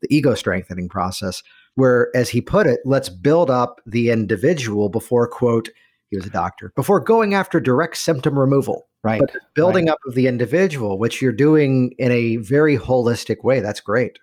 the 0.01 0.15
ego 0.15 0.33
strengthening 0.35 0.87
process, 0.87 1.43
where, 1.75 2.09
as 2.15 2.29
he 2.29 2.41
put 2.41 2.67
it, 2.67 2.79
let's 2.85 3.09
build 3.09 3.49
up 3.49 3.81
the 3.85 4.09
individual 4.09 4.89
before, 4.89 5.27
quote, 5.27 5.69
he 6.09 6.17
was 6.17 6.25
a 6.25 6.31
doctor, 6.31 6.71
before 6.75 6.99
going 6.99 7.33
after 7.33 7.59
direct 7.59 7.97
symptom 7.97 8.37
removal. 8.39 8.87
Right. 9.01 9.21
But 9.21 9.37
building 9.53 9.85
right. 9.85 9.93
up 9.93 9.99
of 10.07 10.15
the 10.15 10.27
individual, 10.27 10.97
which 10.97 11.21
you're 11.21 11.31
doing 11.31 11.93
in 11.97 12.11
a 12.11 12.37
very 12.37 12.77
holistic 12.77 13.45
way. 13.45 13.61
That's 13.61 13.79
great. 13.79 14.19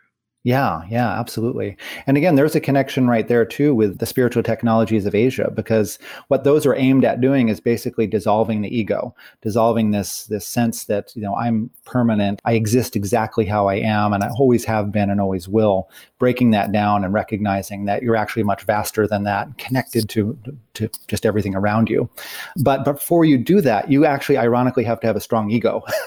Yeah, 0.46 0.82
yeah, 0.88 1.18
absolutely. 1.18 1.76
And 2.06 2.16
again, 2.16 2.36
there's 2.36 2.54
a 2.54 2.60
connection 2.60 3.08
right 3.08 3.26
there 3.26 3.44
too 3.44 3.74
with 3.74 3.98
the 3.98 4.06
spiritual 4.06 4.44
technologies 4.44 5.04
of 5.04 5.12
Asia 5.12 5.50
because 5.52 5.98
what 6.28 6.44
those 6.44 6.64
are 6.64 6.76
aimed 6.76 7.04
at 7.04 7.20
doing 7.20 7.48
is 7.48 7.58
basically 7.58 8.06
dissolving 8.06 8.62
the 8.62 8.68
ego, 8.68 9.12
dissolving 9.42 9.90
this 9.90 10.26
this 10.26 10.46
sense 10.46 10.84
that, 10.84 11.10
you 11.16 11.22
know, 11.22 11.34
I'm 11.34 11.68
permanent, 11.84 12.40
I 12.44 12.52
exist 12.52 12.94
exactly 12.94 13.44
how 13.44 13.66
I 13.66 13.74
am 13.74 14.12
and 14.12 14.22
I 14.22 14.28
always 14.38 14.64
have 14.66 14.92
been 14.92 15.10
and 15.10 15.20
always 15.20 15.48
will, 15.48 15.90
breaking 16.18 16.50
that 16.52 16.72
down 16.72 17.04
and 17.04 17.12
recognizing 17.12 17.84
that 17.84 18.02
you're 18.02 18.16
actually 18.16 18.42
much 18.42 18.62
vaster 18.62 19.06
than 19.06 19.24
that, 19.24 19.58
connected 19.58 20.08
to 20.08 20.38
to 20.76 20.90
just 21.08 21.26
everything 21.26 21.54
around 21.54 21.90
you. 21.90 22.08
But 22.56 22.84
before 22.84 23.24
you 23.24 23.38
do 23.38 23.60
that, 23.62 23.90
you 23.90 24.06
actually 24.06 24.38
ironically 24.38 24.84
have 24.84 25.00
to 25.00 25.06
have 25.06 25.16
a 25.16 25.20
strong 25.20 25.50
ego. 25.50 25.82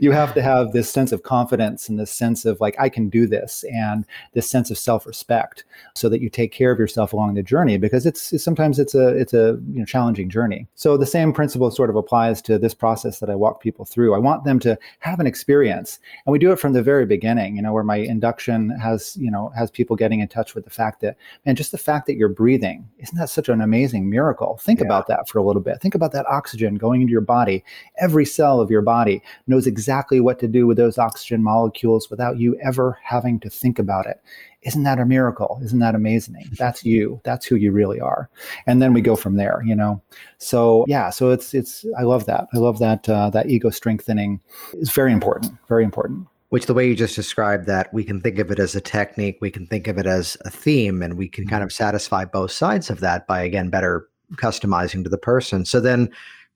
you 0.00 0.12
have 0.12 0.32
to 0.34 0.42
have 0.42 0.72
this 0.72 0.90
sense 0.90 1.12
of 1.12 1.22
confidence 1.24 1.88
and 1.88 1.98
this 1.98 2.12
sense 2.12 2.44
of 2.44 2.60
like, 2.60 2.76
I 2.78 2.88
can 2.88 3.08
do 3.08 3.26
this, 3.26 3.64
and 3.72 4.04
this 4.32 4.48
sense 4.48 4.70
of 4.70 4.78
self 4.78 5.06
respect 5.06 5.64
so 5.94 6.08
that 6.08 6.20
you 6.20 6.30
take 6.30 6.52
care 6.52 6.70
of 6.70 6.78
yourself 6.78 7.12
along 7.12 7.34
the 7.34 7.42
journey 7.42 7.78
because 7.78 8.06
it's, 8.06 8.42
sometimes 8.42 8.78
it's 8.78 8.94
a, 8.94 9.08
it's 9.08 9.34
a 9.34 9.58
you 9.72 9.80
know, 9.80 9.84
challenging 9.84 10.28
journey. 10.28 10.68
So 10.76 10.96
the 10.96 11.06
same 11.06 11.32
principle 11.32 11.70
sort 11.70 11.90
of 11.90 11.96
applies 11.96 12.40
to 12.42 12.58
this 12.58 12.74
process 12.74 13.18
that 13.18 13.30
I 13.30 13.34
walk 13.34 13.60
people 13.60 13.84
through. 13.84 14.14
I 14.14 14.18
want 14.18 14.44
them 14.44 14.60
to 14.60 14.78
have 15.00 15.18
an 15.20 15.26
experience, 15.26 15.98
and 16.24 16.32
we 16.32 16.38
do 16.38 16.52
it 16.52 16.60
from 16.60 16.72
the 16.72 16.82
very 16.82 17.06
beginning, 17.06 17.56
you 17.56 17.62
know, 17.62 17.72
where 17.72 17.84
my 17.84 17.96
induction 17.96 18.39
has, 18.48 19.16
you 19.16 19.30
know, 19.30 19.50
has 19.56 19.70
people 19.70 19.96
getting 19.96 20.20
in 20.20 20.28
touch 20.28 20.54
with 20.54 20.64
the 20.64 20.70
fact 20.70 21.00
that, 21.00 21.16
man, 21.44 21.56
just 21.56 21.72
the 21.72 21.78
fact 21.78 22.06
that 22.06 22.16
you're 22.16 22.28
breathing, 22.28 22.88
isn't 22.98 23.18
that 23.18 23.30
such 23.30 23.48
an 23.48 23.60
amazing 23.60 24.08
miracle? 24.08 24.58
Think 24.62 24.80
yeah. 24.80 24.86
about 24.86 25.06
that 25.08 25.28
for 25.28 25.38
a 25.38 25.42
little 25.42 25.62
bit. 25.62 25.80
Think 25.80 25.94
about 25.94 26.12
that 26.12 26.26
oxygen 26.26 26.76
going 26.76 27.00
into 27.00 27.12
your 27.12 27.20
body. 27.20 27.64
Every 28.00 28.24
cell 28.24 28.60
of 28.60 28.70
your 28.70 28.82
body 28.82 29.22
knows 29.46 29.66
exactly 29.66 30.20
what 30.20 30.38
to 30.40 30.48
do 30.48 30.66
with 30.66 30.76
those 30.76 30.98
oxygen 30.98 31.42
molecules 31.42 32.10
without 32.10 32.38
you 32.38 32.58
ever 32.64 32.98
having 33.02 33.40
to 33.40 33.50
think 33.50 33.78
about 33.78 34.06
it. 34.06 34.20
Isn't 34.62 34.82
that 34.82 34.98
a 34.98 35.06
miracle? 35.06 35.58
Isn't 35.62 35.78
that 35.78 35.94
amazing? 35.94 36.50
That's 36.58 36.84
you. 36.84 37.20
That's 37.24 37.46
who 37.46 37.56
you 37.56 37.72
really 37.72 38.00
are. 38.00 38.28
And 38.66 38.82
then 38.82 38.92
we 38.92 39.00
go 39.00 39.16
from 39.16 39.36
there, 39.36 39.62
you 39.64 39.74
know. 39.74 40.02
So 40.38 40.84
yeah, 40.86 41.10
so 41.10 41.30
it's 41.30 41.54
it's 41.54 41.86
I 41.98 42.02
love 42.02 42.26
that. 42.26 42.46
I 42.52 42.58
love 42.58 42.78
that 42.78 43.08
uh, 43.08 43.30
that 43.30 43.48
ego 43.48 43.70
strengthening 43.70 44.40
is 44.74 44.90
very 44.90 45.12
important. 45.12 45.52
Very 45.68 45.84
important 45.84 46.26
which 46.50 46.66
the 46.66 46.74
way 46.74 46.86
you 46.86 46.94
just 46.94 47.16
described 47.16 47.66
that 47.66 47.92
we 47.94 48.04
can 48.04 48.20
think 48.20 48.38
of 48.38 48.50
it 48.50 48.58
as 48.58 48.74
a 48.74 48.80
technique 48.80 49.38
we 49.40 49.50
can 49.50 49.66
think 49.66 49.88
of 49.88 49.98
it 49.98 50.06
as 50.06 50.36
a 50.44 50.50
theme 50.50 51.02
and 51.02 51.16
we 51.16 51.28
can 51.28 51.46
kind 51.46 51.62
of 51.62 51.72
satisfy 51.72 52.24
both 52.24 52.52
sides 52.52 52.90
of 52.90 53.00
that 53.00 53.26
by 53.26 53.42
again 53.42 53.70
better 53.70 54.08
customizing 54.34 55.02
to 55.02 55.10
the 55.10 55.18
person 55.18 55.64
so 55.64 55.80
then 55.80 56.08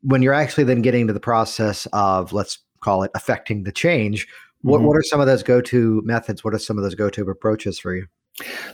when 0.03 0.23
you're 0.23 0.35
actually 0.35 0.65
then 0.65 0.83
getting 0.83 1.07
to 1.07 1.13
the 1.13 1.21
process 1.21 1.87
of 1.93 2.33
let's 2.33 2.59
call 2.81 3.03
it 3.03 3.11
affecting 3.15 3.63
the 3.63 3.73
change 3.73 4.29
what, 4.63 4.79
mm-hmm. 4.79 4.87
what 4.87 4.97
are 4.97 5.03
some 5.03 5.21
of 5.21 5.27
those 5.27 5.43
go-to 5.43 6.03
methods 6.05 6.45
what 6.45 6.55
are 6.55 6.59
some 6.59 6.77
of 6.77 6.85
those 6.85 6.95
go-to 6.95 7.23
approaches 7.29 7.79
for 7.79 7.95
you 7.95 8.07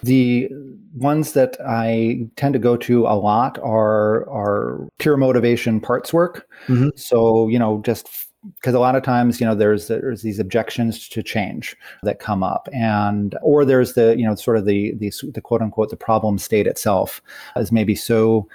the 0.02 0.48
ones 0.94 1.32
that 1.34 1.56
I 1.66 2.26
tend 2.36 2.54
to 2.54 2.58
go 2.58 2.76
to 2.78 3.06
a 3.06 3.14
lot 3.14 3.58
are 3.58 4.28
are 4.30 4.88
pure 4.98 5.16
motivation 5.16 5.80
parts 5.80 6.12
work. 6.12 6.48
Mm-hmm. 6.66 6.88
So 6.96 7.48
you 7.48 7.58
know, 7.58 7.82
just 7.84 8.08
because 8.56 8.74
a 8.74 8.80
lot 8.80 8.96
of 8.96 9.02
times 9.02 9.40
you 9.40 9.46
know 9.46 9.54
there's 9.54 9.88
there's 9.88 10.22
these 10.22 10.38
objections 10.38 11.08
to 11.08 11.22
change 11.22 11.76
that 12.02 12.20
come 12.20 12.42
up 12.42 12.68
and 12.72 13.36
or 13.42 13.64
there's 13.64 13.94
the 13.94 14.16
you 14.16 14.24
know 14.24 14.34
sort 14.34 14.56
of 14.56 14.64
the 14.64 14.94
the, 14.94 15.12
the 15.34 15.40
quote 15.40 15.60
unquote 15.60 15.90
the 15.90 15.96
problem 15.96 16.38
state 16.38 16.66
itself 16.66 17.20
is 17.56 17.70
maybe 17.70 17.94
so 17.94 18.48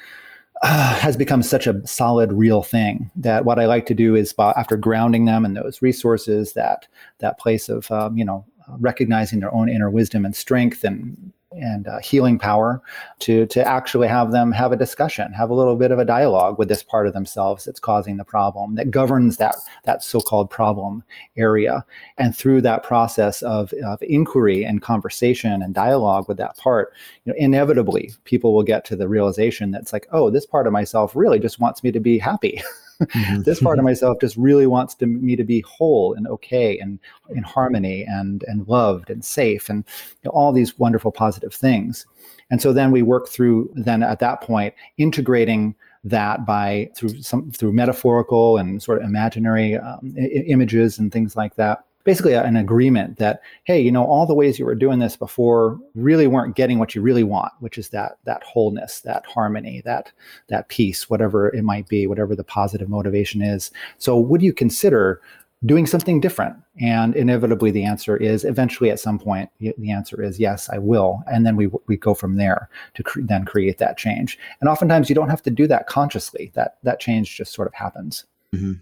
uh, 0.63 0.95
has 0.95 1.17
become 1.17 1.43
such 1.43 1.67
a 1.67 1.85
solid 1.85 2.31
real 2.31 2.63
thing 2.63 3.11
that 3.15 3.45
what 3.45 3.59
i 3.59 3.65
like 3.65 3.85
to 3.85 3.93
do 3.93 4.15
is 4.15 4.33
after 4.39 4.77
grounding 4.77 5.25
them 5.25 5.45
in 5.45 5.53
those 5.53 5.81
resources 5.81 6.53
that 6.53 6.87
that 7.19 7.37
place 7.37 7.69
of 7.69 7.91
um, 7.91 8.17
you 8.17 8.25
know 8.25 8.43
recognizing 8.79 9.39
their 9.39 9.53
own 9.53 9.69
inner 9.69 9.91
wisdom 9.91 10.25
and 10.25 10.35
strength 10.35 10.83
and 10.83 11.31
and 11.51 11.88
uh, 11.88 11.99
healing 11.99 12.38
power 12.38 12.81
to 13.19 13.45
to 13.47 13.65
actually 13.65 14.08
have 14.08 14.31
them 14.31 14.51
have 14.51 14.71
a 14.71 14.77
discussion, 14.77 15.31
have 15.34 15.49
a 15.49 15.53
little 15.53 15.75
bit 15.75 15.91
of 15.91 15.99
a 15.99 16.05
dialogue 16.05 16.58
with 16.58 16.67
this 16.67 16.84
part 16.84 17.08
of 17.08 17.13
themselves 17.13 17.65
that's 17.65 17.79
causing 17.79 18.17
the 18.17 18.23
problem, 18.23 18.75
that 18.75 18.91
governs 18.91 19.38
that 19.38 19.55
that 19.84 20.03
so-called 20.03 20.49
problem 20.49 21.03
area. 21.38 21.86
And 22.17 22.36
through 22.36 22.62
that 22.62 22.84
process 22.84 23.41
of, 23.41 23.73
of 23.86 24.01
inquiry 24.01 24.63
and 24.63 24.81
conversation 24.81 25.62
and 25.62 25.73
dialogue 25.73 26.27
with 26.27 26.38
that 26.38 26.58
part, 26.58 26.93
you 27.23 27.31
know, 27.31 27.38
inevitably 27.38 28.13
people 28.23 28.53
will 28.53 28.63
get 28.63 28.86
to 28.86 28.95
the 28.95 29.08
realization 29.08 29.71
that's 29.71 29.93
like, 29.93 30.08
oh, 30.12 30.29
this 30.29 30.45
part 30.45 30.67
of 30.67 30.73
myself 30.73 31.15
really 31.15 31.39
just 31.39 31.60
wants 31.60 31.84
me 31.84 31.91
to 31.91 31.99
be 31.99 32.17
happy. 32.17 32.62
Mm-hmm. 33.01 33.41
this 33.43 33.60
part 33.60 33.77
of 33.77 33.84
myself 33.84 34.17
just 34.21 34.38
really 34.38 34.67
wants 34.67 34.95
to, 34.95 35.05
me 35.05 35.36
to 35.36 35.43
be 35.43 35.62
whole 35.62 36.13
and 36.13 36.27
okay 36.27 36.79
and 36.79 36.99
in 37.29 37.43
harmony 37.43 38.05
and 38.08 38.43
and 38.47 38.67
loved 38.67 39.10
and 39.10 39.23
safe 39.23 39.69
and 39.69 39.84
you 40.23 40.27
know, 40.27 40.31
all 40.31 40.53
these 40.53 40.79
wonderful 40.79 41.12
positive 41.12 41.53
things. 41.53 42.05
And 42.49 42.62
so 42.62 42.71
then 42.71 42.91
we 42.91 43.01
work 43.01 43.27
through 43.27 43.71
then 43.73 44.03
at 44.03 44.19
that 44.19 44.41
point 44.41 44.73
integrating 44.97 45.75
that 46.03 46.45
by 46.45 46.89
through 46.95 47.21
some 47.21 47.51
through 47.51 47.73
metaphorical 47.73 48.58
and 48.58 48.81
sort 48.81 48.99
of 49.01 49.03
imaginary 49.03 49.75
um, 49.75 50.15
I- 50.17 50.45
images 50.47 50.99
and 50.99 51.12
things 51.12 51.36
like 51.36 51.55
that 51.55 51.84
basically 52.05 52.33
an 52.33 52.55
agreement 52.55 53.17
that 53.17 53.41
hey 53.65 53.79
you 53.81 53.91
know 53.91 54.05
all 54.05 54.25
the 54.25 54.33
ways 54.33 54.57
you 54.57 54.65
were 54.65 54.75
doing 54.75 54.99
this 54.99 55.17
before 55.17 55.77
really 55.95 56.27
weren't 56.27 56.55
getting 56.55 56.79
what 56.79 56.95
you 56.95 57.01
really 57.01 57.23
want 57.23 57.51
which 57.59 57.77
is 57.77 57.89
that 57.89 58.17
that 58.23 58.41
wholeness 58.43 59.01
that 59.01 59.25
harmony 59.25 59.81
that 59.83 60.11
that 60.47 60.69
peace 60.69 61.09
whatever 61.09 61.49
it 61.49 61.63
might 61.63 61.87
be 61.89 62.07
whatever 62.07 62.35
the 62.35 62.43
positive 62.43 62.89
motivation 62.89 63.41
is. 63.41 63.71
So 63.97 64.17
would 64.17 64.41
you 64.41 64.53
consider 64.53 65.21
doing 65.65 65.87
something 65.87 66.19
different? 66.19 66.55
And 66.79 67.15
inevitably 67.15 67.71
the 67.71 67.83
answer 67.83 68.15
is 68.17 68.43
eventually 68.43 68.91
at 68.91 68.99
some 68.99 69.17
point 69.17 69.49
the 69.59 69.91
answer 69.91 70.21
is 70.21 70.39
yes 70.39 70.69
i 70.69 70.77
will. 70.77 71.23
And 71.27 71.45
then 71.45 71.55
we 71.55 71.69
we 71.87 71.97
go 71.97 72.13
from 72.13 72.35
there 72.37 72.69
to 72.93 73.03
cre- 73.03 73.21
then 73.23 73.45
create 73.45 73.77
that 73.79 73.97
change. 73.97 74.37
And 74.59 74.69
oftentimes 74.69 75.09
you 75.09 75.15
don't 75.15 75.29
have 75.29 75.43
to 75.43 75.51
do 75.51 75.67
that 75.67 75.87
consciously. 75.87 76.51
That 76.53 76.77
that 76.83 76.99
change 76.99 77.35
just 77.35 77.53
sort 77.53 77.67
of 77.67 77.73
happens. 77.73 78.25
Mm-hmm. 78.53 78.73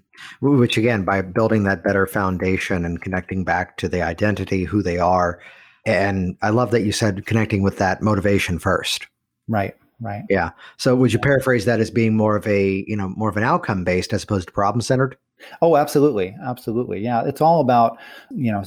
Which 0.41 0.77
again, 0.77 1.03
by 1.03 1.21
building 1.21 1.63
that 1.63 1.83
better 1.83 2.05
foundation 2.05 2.85
and 2.85 3.01
connecting 3.01 3.43
back 3.43 3.77
to 3.77 3.89
the 3.89 4.01
identity, 4.01 4.63
who 4.63 4.81
they 4.83 4.97
are, 4.99 5.39
and 5.85 6.37
I 6.41 6.49
love 6.49 6.71
that 6.71 6.83
you 6.83 6.91
said 6.91 7.25
connecting 7.25 7.61
with 7.61 7.77
that 7.77 8.01
motivation 8.01 8.59
first. 8.59 9.07
Right. 9.47 9.75
Right. 9.99 10.23
Yeah. 10.29 10.51
So 10.77 10.95
would 10.95 11.13
you 11.13 11.19
paraphrase 11.19 11.65
that 11.65 11.79
as 11.79 11.89
being 11.89 12.17
more 12.17 12.35
of 12.35 12.45
a, 12.47 12.83
you 12.87 12.95
know, 12.95 13.09
more 13.09 13.29
of 13.29 13.37
an 13.37 13.43
outcome 13.43 13.83
based 13.83 14.11
as 14.13 14.23
opposed 14.23 14.47
to 14.47 14.53
problem 14.53 14.81
centered? 14.81 15.17
Oh, 15.61 15.77
absolutely. 15.77 16.35
Absolutely. 16.45 16.99
Yeah. 16.99 17.23
It's 17.25 17.41
all 17.41 17.61
about, 17.61 17.97
you 18.31 18.51
know, 18.51 18.63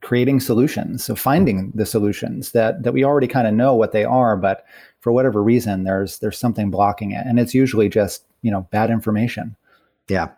creating 0.00 0.40
solutions. 0.40 1.04
So 1.04 1.14
finding 1.14 1.72
the 1.74 1.86
solutions 1.86 2.52
that 2.52 2.82
that 2.82 2.92
we 2.92 3.04
already 3.04 3.28
kind 3.28 3.46
of 3.46 3.54
know 3.54 3.74
what 3.74 3.92
they 3.92 4.04
are, 4.04 4.36
but 4.36 4.64
for 5.00 5.12
whatever 5.12 5.42
reason 5.42 5.84
there's 5.84 6.18
there's 6.20 6.38
something 6.38 6.70
blocking 6.70 7.12
it. 7.12 7.26
And 7.26 7.38
it's 7.38 7.54
usually 7.54 7.88
just, 7.88 8.24
you 8.42 8.50
know, 8.50 8.66
bad 8.70 8.90
information. 8.90 9.56
Yeah. 10.12 10.28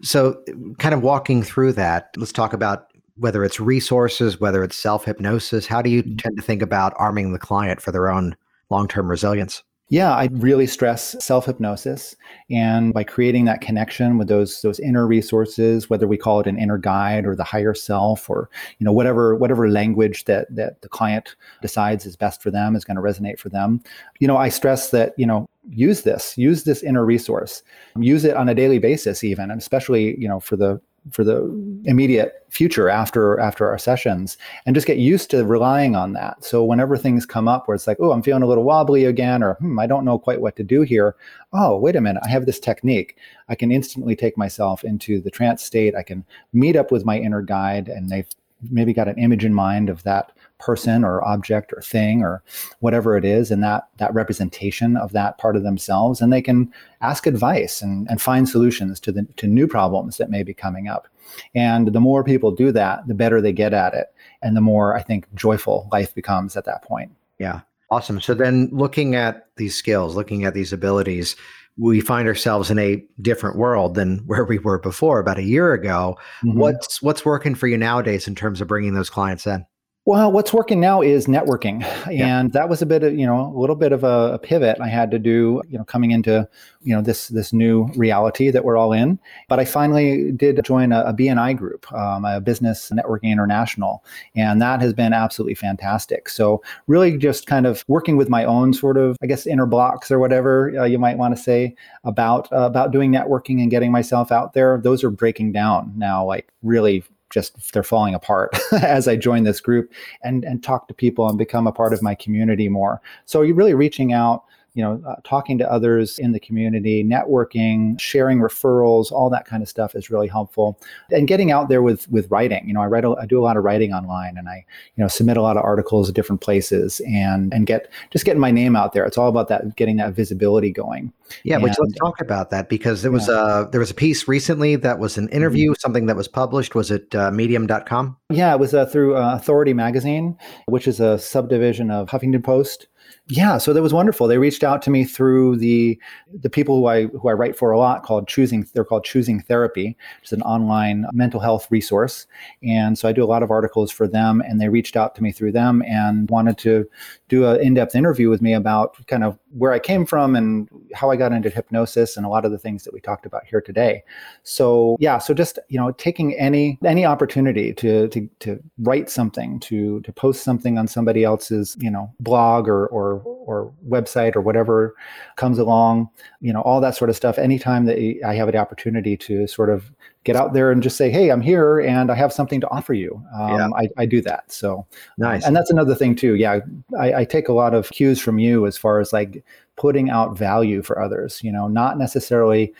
So, 0.00 0.40
kind 0.78 0.94
of 0.94 1.02
walking 1.02 1.42
through 1.42 1.72
that, 1.72 2.10
let's 2.16 2.30
talk 2.30 2.52
about 2.52 2.86
whether 3.16 3.42
it's 3.42 3.58
resources, 3.58 4.40
whether 4.40 4.62
it's 4.62 4.76
self 4.76 5.04
hypnosis. 5.04 5.66
How 5.66 5.82
do 5.82 5.90
you 5.90 6.04
mm-hmm. 6.04 6.14
tend 6.18 6.36
to 6.36 6.42
think 6.42 6.62
about 6.62 6.94
arming 6.98 7.32
the 7.32 7.38
client 7.40 7.82
for 7.82 7.90
their 7.90 8.08
own 8.08 8.36
long 8.70 8.86
term 8.86 9.10
resilience? 9.10 9.64
Yeah, 9.94 10.12
I 10.12 10.28
really 10.32 10.66
stress 10.66 11.14
self 11.24 11.46
hypnosis, 11.46 12.16
and 12.50 12.92
by 12.92 13.04
creating 13.04 13.44
that 13.44 13.60
connection 13.60 14.18
with 14.18 14.26
those 14.26 14.60
those 14.60 14.80
inner 14.80 15.06
resources, 15.06 15.88
whether 15.88 16.08
we 16.08 16.16
call 16.16 16.40
it 16.40 16.48
an 16.48 16.58
inner 16.58 16.78
guide 16.78 17.24
or 17.24 17.36
the 17.36 17.44
higher 17.44 17.74
self, 17.74 18.28
or 18.28 18.50
you 18.80 18.84
know 18.84 18.90
whatever 18.90 19.36
whatever 19.36 19.70
language 19.70 20.24
that 20.24 20.52
that 20.52 20.82
the 20.82 20.88
client 20.88 21.36
decides 21.62 22.06
is 22.06 22.16
best 22.16 22.42
for 22.42 22.50
them 22.50 22.74
is 22.74 22.84
going 22.84 22.96
to 22.96 23.00
resonate 23.00 23.38
for 23.38 23.50
them. 23.50 23.80
You 24.18 24.26
know, 24.26 24.36
I 24.36 24.48
stress 24.48 24.90
that 24.90 25.14
you 25.16 25.26
know 25.26 25.48
use 25.70 26.02
this 26.02 26.36
use 26.36 26.64
this 26.64 26.82
inner 26.82 27.04
resource 27.04 27.62
use 27.96 28.24
it 28.24 28.36
on 28.36 28.50
a 28.50 28.54
daily 28.54 28.78
basis 28.78 29.24
even 29.24 29.50
and 29.50 29.58
especially 29.58 30.14
you 30.20 30.28
know 30.28 30.38
for 30.38 30.56
the 30.56 30.78
for 31.10 31.22
the 31.22 31.42
immediate 31.84 32.46
future 32.50 32.88
after 32.88 33.38
after 33.38 33.68
our 33.68 33.78
sessions 33.78 34.38
and 34.64 34.74
just 34.74 34.86
get 34.86 34.96
used 34.96 35.30
to 35.30 35.44
relying 35.44 35.94
on 35.94 36.12
that. 36.14 36.42
So 36.44 36.64
whenever 36.64 36.96
things 36.96 37.26
come 37.26 37.46
up 37.46 37.68
where 37.68 37.74
it's 37.74 37.86
like 37.86 37.98
oh 38.00 38.12
i'm 38.12 38.22
feeling 38.22 38.42
a 38.42 38.46
little 38.46 38.64
wobbly 38.64 39.04
again 39.04 39.42
or 39.42 39.54
hmm, 39.54 39.78
i 39.78 39.86
don't 39.86 40.04
know 40.04 40.18
quite 40.18 40.40
what 40.40 40.56
to 40.56 40.62
do 40.62 40.82
here 40.82 41.16
oh 41.52 41.76
wait 41.76 41.96
a 41.96 42.00
minute 42.00 42.22
i 42.24 42.28
have 42.28 42.46
this 42.46 42.60
technique. 42.60 43.16
I 43.48 43.54
can 43.54 43.70
instantly 43.70 44.16
take 44.16 44.38
myself 44.38 44.84
into 44.84 45.20
the 45.20 45.30
trance 45.30 45.62
state. 45.62 45.94
I 45.94 46.02
can 46.02 46.24
meet 46.52 46.76
up 46.76 46.90
with 46.90 47.04
my 47.04 47.18
inner 47.18 47.42
guide 47.42 47.88
and 47.88 48.08
they've 48.08 48.28
maybe 48.70 48.92
got 48.92 49.08
an 49.08 49.18
image 49.18 49.44
in 49.44 49.52
mind 49.52 49.90
of 49.90 50.02
that 50.04 50.32
person 50.64 51.04
or 51.04 51.22
object 51.24 51.72
or 51.74 51.82
thing 51.82 52.22
or 52.22 52.42
whatever 52.80 53.16
it 53.18 53.24
is 53.24 53.50
and 53.50 53.62
that 53.62 53.86
that 53.98 54.12
representation 54.14 54.96
of 54.96 55.12
that 55.12 55.36
part 55.36 55.56
of 55.56 55.62
themselves 55.62 56.22
and 56.22 56.32
they 56.32 56.40
can 56.40 56.72
ask 57.02 57.26
advice 57.26 57.82
and, 57.82 58.08
and 58.08 58.22
find 58.22 58.48
solutions 58.48 58.98
to 58.98 59.12
the 59.12 59.24
to 59.36 59.46
new 59.46 59.66
problems 59.66 60.16
that 60.16 60.30
may 60.30 60.42
be 60.42 60.54
coming 60.54 60.88
up 60.88 61.06
and 61.54 61.88
the 61.88 62.00
more 62.00 62.24
people 62.24 62.50
do 62.50 62.72
that 62.72 63.06
the 63.06 63.14
better 63.14 63.42
they 63.42 63.52
get 63.52 63.74
at 63.74 63.92
it 63.92 64.06
and 64.40 64.56
the 64.56 64.60
more 64.60 64.96
i 64.96 65.02
think 65.02 65.26
joyful 65.34 65.86
life 65.92 66.14
becomes 66.14 66.56
at 66.56 66.64
that 66.64 66.82
point 66.82 67.12
yeah 67.38 67.60
awesome 67.90 68.18
so 68.18 68.32
then 68.32 68.68
looking 68.72 69.14
at 69.14 69.48
these 69.56 69.76
skills 69.76 70.16
looking 70.16 70.44
at 70.44 70.54
these 70.54 70.72
abilities 70.72 71.36
we 71.76 72.00
find 72.00 72.28
ourselves 72.28 72.70
in 72.70 72.78
a 72.78 73.04
different 73.20 73.56
world 73.56 73.96
than 73.96 74.18
where 74.26 74.44
we 74.44 74.58
were 74.58 74.78
before 74.78 75.18
about 75.18 75.38
a 75.38 75.42
year 75.42 75.72
ago. 75.72 76.16
Mm-hmm. 76.44 76.56
What's 76.56 77.02
what's 77.02 77.24
working 77.24 77.56
for 77.56 77.66
you 77.66 77.76
nowadays 77.76 78.28
in 78.28 78.36
terms 78.36 78.60
of 78.60 78.68
bringing 78.68 78.94
those 78.94 79.10
clients 79.10 79.44
in? 79.44 79.66
Well, 80.06 80.30
what's 80.32 80.52
working 80.52 80.80
now 80.80 81.00
is 81.00 81.26
networking, 81.26 81.80
yeah. 82.10 82.38
and 82.38 82.52
that 82.52 82.68
was 82.68 82.82
a 82.82 82.86
bit 82.86 83.02
of 83.02 83.14
you 83.18 83.24
know 83.24 83.50
a 83.56 83.58
little 83.58 83.74
bit 83.74 83.90
of 83.90 84.04
a, 84.04 84.34
a, 84.34 84.38
pivot 84.38 84.78
I 84.78 84.88
had 84.88 85.10
to 85.12 85.18
do 85.18 85.62
you 85.70 85.78
know 85.78 85.84
coming 85.84 86.10
into 86.10 86.46
you 86.82 86.94
know 86.94 87.00
this 87.00 87.28
this 87.28 87.54
new 87.54 87.86
reality 87.96 88.50
that 88.50 88.66
we're 88.66 88.76
all 88.76 88.92
in. 88.92 89.18
But 89.48 89.60
I 89.60 89.64
finally 89.64 90.30
did 90.32 90.62
join 90.62 90.92
a, 90.92 91.04
a 91.04 91.14
BNI 91.14 91.56
group, 91.56 91.90
um, 91.90 92.26
a 92.26 92.38
Business 92.38 92.90
Networking 92.90 93.30
International, 93.30 94.04
and 94.36 94.60
that 94.60 94.82
has 94.82 94.92
been 94.92 95.14
absolutely 95.14 95.54
fantastic. 95.54 96.28
So 96.28 96.62
really, 96.86 97.16
just 97.16 97.46
kind 97.46 97.66
of 97.66 97.82
working 97.88 98.18
with 98.18 98.28
my 98.28 98.44
own 98.44 98.74
sort 98.74 98.98
of 98.98 99.16
I 99.22 99.26
guess 99.26 99.46
inner 99.46 99.64
blocks 99.64 100.10
or 100.10 100.18
whatever 100.18 100.78
uh, 100.80 100.84
you 100.84 100.98
might 100.98 101.16
want 101.16 101.34
to 101.34 101.42
say 101.42 101.74
about 102.04 102.52
uh, 102.52 102.66
about 102.66 102.90
doing 102.90 103.10
networking 103.10 103.62
and 103.62 103.70
getting 103.70 103.90
myself 103.90 104.30
out 104.30 104.52
there. 104.52 104.78
Those 104.82 105.02
are 105.02 105.10
breaking 105.10 105.52
down 105.52 105.94
now, 105.96 106.26
like 106.26 106.52
really 106.62 107.04
just 107.34 107.72
they're 107.72 107.82
falling 107.82 108.14
apart 108.14 108.56
as 108.72 109.08
I 109.08 109.16
join 109.16 109.42
this 109.42 109.60
group 109.60 109.92
and 110.22 110.44
and 110.44 110.62
talk 110.62 110.86
to 110.88 110.94
people 110.94 111.28
and 111.28 111.36
become 111.36 111.66
a 111.66 111.72
part 111.72 111.92
of 111.92 112.00
my 112.00 112.14
community 112.14 112.68
more. 112.68 113.02
So 113.26 113.42
you're 113.42 113.56
really 113.56 113.74
reaching 113.74 114.12
out 114.12 114.44
you 114.74 114.82
know, 114.82 115.00
uh, 115.06 115.14
talking 115.22 115.56
to 115.58 115.70
others 115.70 116.18
in 116.18 116.32
the 116.32 116.40
community, 116.40 117.04
networking, 117.04 117.98
sharing 118.00 118.40
referrals, 118.40 119.12
all 119.12 119.30
that 119.30 119.46
kind 119.46 119.62
of 119.62 119.68
stuff 119.68 119.94
is 119.94 120.10
really 120.10 120.26
helpful. 120.26 120.80
And 121.10 121.28
getting 121.28 121.52
out 121.52 121.68
there 121.68 121.80
with 121.80 122.10
with 122.10 122.28
writing. 122.30 122.66
You 122.66 122.74
know, 122.74 122.82
I 122.82 122.86
write, 122.86 123.04
a, 123.04 123.12
I 123.12 123.26
do 123.26 123.38
a 123.38 123.44
lot 123.44 123.56
of 123.56 123.62
writing 123.62 123.92
online, 123.92 124.36
and 124.36 124.48
I, 124.48 124.64
you 124.96 125.02
know, 125.02 125.08
submit 125.08 125.36
a 125.36 125.42
lot 125.42 125.56
of 125.56 125.62
articles 125.62 126.08
at 126.08 126.16
different 126.16 126.40
places, 126.40 127.00
and 127.06 127.54
and 127.54 127.66
get 127.66 127.88
just 128.10 128.24
getting 128.24 128.40
my 128.40 128.50
name 128.50 128.74
out 128.74 128.92
there. 128.92 129.04
It's 129.04 129.16
all 129.16 129.28
about 129.28 129.48
that, 129.48 129.76
getting 129.76 129.96
that 129.98 130.12
visibility 130.12 130.72
going. 130.72 131.12
Yeah, 131.44 131.58
but 131.58 131.76
let's 131.78 131.94
talk 131.98 132.20
about 132.20 132.50
that 132.50 132.68
because 132.68 133.02
there 133.02 133.12
was 133.12 133.28
yeah. 133.28 133.60
a 133.62 133.70
there 133.70 133.80
was 133.80 133.92
a 133.92 133.94
piece 133.94 134.26
recently 134.26 134.74
that 134.76 134.98
was 134.98 135.16
an 135.16 135.28
interview, 135.28 135.70
mm-hmm. 135.70 135.80
something 135.80 136.06
that 136.06 136.16
was 136.16 136.26
published. 136.26 136.74
Was 136.74 136.90
it 136.90 137.14
uh, 137.14 137.30
Medium.com? 137.30 138.16
Yeah, 138.30 138.52
it 138.52 138.58
was 138.58 138.74
uh, 138.74 138.86
through 138.86 139.16
uh, 139.16 139.36
Authority 139.36 139.72
Magazine, 139.72 140.36
which 140.66 140.88
is 140.88 140.98
a 140.98 141.18
subdivision 141.18 141.92
of 141.92 142.08
Huffington 142.08 142.42
Post 142.42 142.88
yeah 143.28 143.56
so 143.56 143.72
that 143.72 143.82
was 143.82 143.94
wonderful. 143.94 144.26
They 144.26 144.36
reached 144.36 144.62
out 144.62 144.82
to 144.82 144.90
me 144.90 145.04
through 145.04 145.56
the 145.56 145.98
the 146.40 146.50
people 146.50 146.76
who 146.76 146.86
i 146.86 147.06
who 147.06 147.28
i 147.28 147.32
write 147.32 147.56
for 147.56 147.70
a 147.70 147.78
lot 147.78 148.02
called 148.02 148.28
choosing 148.28 148.66
they're 148.74 148.84
called 148.84 149.04
choosing 149.04 149.40
therapy 149.40 149.96
which 150.20 150.28
is 150.28 150.32
an 150.32 150.42
online 150.42 151.06
mental 151.12 151.40
health 151.40 151.66
resource. 151.70 152.26
And 152.62 152.98
so 152.98 153.08
i 153.08 153.12
do 153.12 153.24
a 153.24 153.26
lot 153.26 153.42
of 153.42 153.50
articles 153.50 153.90
for 153.90 154.06
them 154.06 154.42
and 154.46 154.60
they 154.60 154.68
reached 154.68 154.96
out 154.96 155.14
to 155.14 155.22
me 155.22 155.32
through 155.32 155.52
them 155.52 155.82
and 155.86 156.28
wanted 156.28 156.58
to 156.58 156.86
do 157.28 157.46
an 157.46 157.60
in-depth 157.60 157.94
interview 157.94 158.28
with 158.28 158.42
me 158.42 158.52
about 158.52 159.06
kind 159.06 159.24
of 159.24 159.38
where 159.56 159.72
i 159.72 159.78
came 159.78 160.04
from 160.04 160.36
and 160.36 160.68
how 160.94 161.10
i 161.10 161.16
got 161.16 161.32
into 161.32 161.50
hypnosis 161.50 162.16
and 162.16 162.26
a 162.26 162.28
lot 162.28 162.44
of 162.44 162.50
the 162.50 162.58
things 162.58 162.84
that 162.84 162.92
we 162.92 163.00
talked 163.00 163.26
about 163.26 163.44
here 163.46 163.60
today 163.60 164.02
so 164.42 164.96
yeah 165.00 165.18
so 165.18 165.32
just 165.34 165.58
you 165.68 165.78
know 165.78 165.90
taking 165.92 166.34
any 166.34 166.78
any 166.84 167.04
opportunity 167.04 167.72
to 167.72 168.08
to, 168.08 168.28
to 168.40 168.62
write 168.78 169.08
something 169.10 169.58
to 169.60 170.00
to 170.02 170.12
post 170.12 170.44
something 170.44 170.78
on 170.78 170.86
somebody 170.86 171.24
else's 171.24 171.76
you 171.80 171.90
know 171.90 172.12
blog 172.20 172.68
or 172.68 172.86
or 172.88 173.22
or 173.46 173.72
website 173.88 174.34
or 174.34 174.40
whatever 174.40 174.94
comes 175.36 175.58
along, 175.58 176.08
you 176.40 176.52
know, 176.52 176.60
all 176.62 176.80
that 176.80 176.96
sort 176.96 177.10
of 177.10 177.16
stuff. 177.16 177.38
Anytime 177.38 177.86
that 177.86 177.98
I 178.26 178.34
have 178.34 178.50
the 178.50 178.58
opportunity 178.58 179.16
to 179.18 179.46
sort 179.46 179.70
of 179.70 179.92
get 180.24 180.36
out 180.36 180.54
there 180.54 180.70
and 180.70 180.82
just 180.82 180.96
say, 180.96 181.10
"Hey, 181.10 181.30
I'm 181.30 181.40
here, 181.40 181.78
and 181.80 182.10
I 182.10 182.14
have 182.14 182.32
something 182.32 182.60
to 182.60 182.70
offer 182.70 182.94
you." 182.94 183.22
Um, 183.38 183.50
yeah. 183.50 183.68
I, 183.76 183.88
I, 183.98 184.06
do 184.06 184.20
that. 184.22 184.50
So 184.50 184.86
nice. 185.18 185.44
and 185.44 185.54
that's 185.54 185.70
another 185.70 185.94
thing 185.94 186.16
too. 186.16 186.34
Yeah, 186.34 186.60
I, 186.98 187.14
I 187.14 187.24
take 187.24 187.48
a 187.48 187.52
lot 187.52 187.74
of 187.74 187.90
cues 187.90 188.20
from 188.20 188.38
you 188.38 188.66
as 188.66 188.76
far 188.76 189.00
as 189.00 189.12
like 189.12 189.44
putting 189.76 190.10
out 190.10 190.36
value 190.36 190.82
for 190.82 191.00
others. 191.00 191.42
You 191.44 191.52
know, 191.52 191.68
not 191.68 191.98
necessarily 191.98 192.74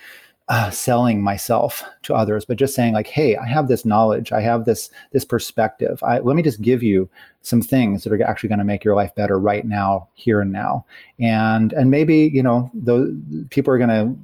uh, 0.49 0.71
selling 0.71 1.23
myself 1.23 1.85
to 2.03 2.15
others, 2.15 2.45
but 2.45 2.57
just 2.57 2.75
saying 2.75 2.95
like, 2.95 3.07
"Hey, 3.07 3.37
I 3.37 3.47
have 3.47 3.69
this 3.69 3.85
knowledge, 3.85 4.33
I 4.33 4.41
have 4.41 4.65
this 4.65 4.91
this 5.13 5.25
perspective. 5.25 6.03
I, 6.03 6.19
let 6.21 6.37
me 6.37 6.43
just 6.43 6.63
give 6.63 6.83
you 6.83 7.09
some 7.43 7.61
things 7.61 8.05
that 8.05 8.13
are 8.13 8.23
actually 8.23 8.49
going 8.49 8.59
to 8.59 8.65
make 8.65 8.85
your 8.85 8.95
life 8.95 9.15
better 9.15 9.39
right 9.39 9.67
now, 9.67 10.09
here 10.15 10.41
and 10.41 10.53
now." 10.53 10.87
And 11.19 11.73
and 11.75 11.91
maybe 11.91 12.31
you 12.33 12.43
know 12.43 12.71
those 12.75 13.13
people 13.51 13.73
are 13.73 13.79
going 13.79 13.91
to 13.91 14.19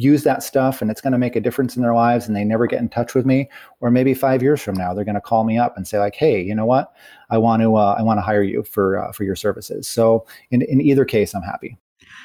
use 0.00 0.22
that 0.22 0.42
stuff 0.42 0.80
and 0.80 0.90
it's 0.90 1.00
going 1.00 1.12
to 1.12 1.18
make 1.18 1.36
a 1.36 1.40
difference 1.40 1.76
in 1.76 1.82
their 1.82 1.94
lives 1.94 2.26
and 2.26 2.36
they 2.36 2.44
never 2.44 2.66
get 2.66 2.80
in 2.80 2.88
touch 2.88 3.14
with 3.14 3.26
me 3.26 3.48
or 3.80 3.90
maybe 3.90 4.14
five 4.14 4.42
years 4.42 4.60
from 4.60 4.74
now 4.74 4.94
they're 4.94 5.04
going 5.04 5.14
to 5.14 5.20
call 5.20 5.44
me 5.44 5.58
up 5.58 5.76
and 5.76 5.86
say 5.86 5.98
like 5.98 6.14
hey 6.14 6.40
you 6.40 6.54
know 6.54 6.66
what 6.66 6.92
i 7.30 7.38
want 7.38 7.62
to 7.62 7.76
uh, 7.76 7.94
i 7.98 8.02
want 8.02 8.18
to 8.18 8.22
hire 8.22 8.42
you 8.42 8.62
for 8.62 8.98
uh, 8.98 9.12
for 9.12 9.24
your 9.24 9.36
services 9.36 9.88
so 9.88 10.24
in, 10.50 10.62
in 10.62 10.80
either 10.80 11.04
case 11.04 11.34
i'm 11.34 11.42
happy 11.42 11.76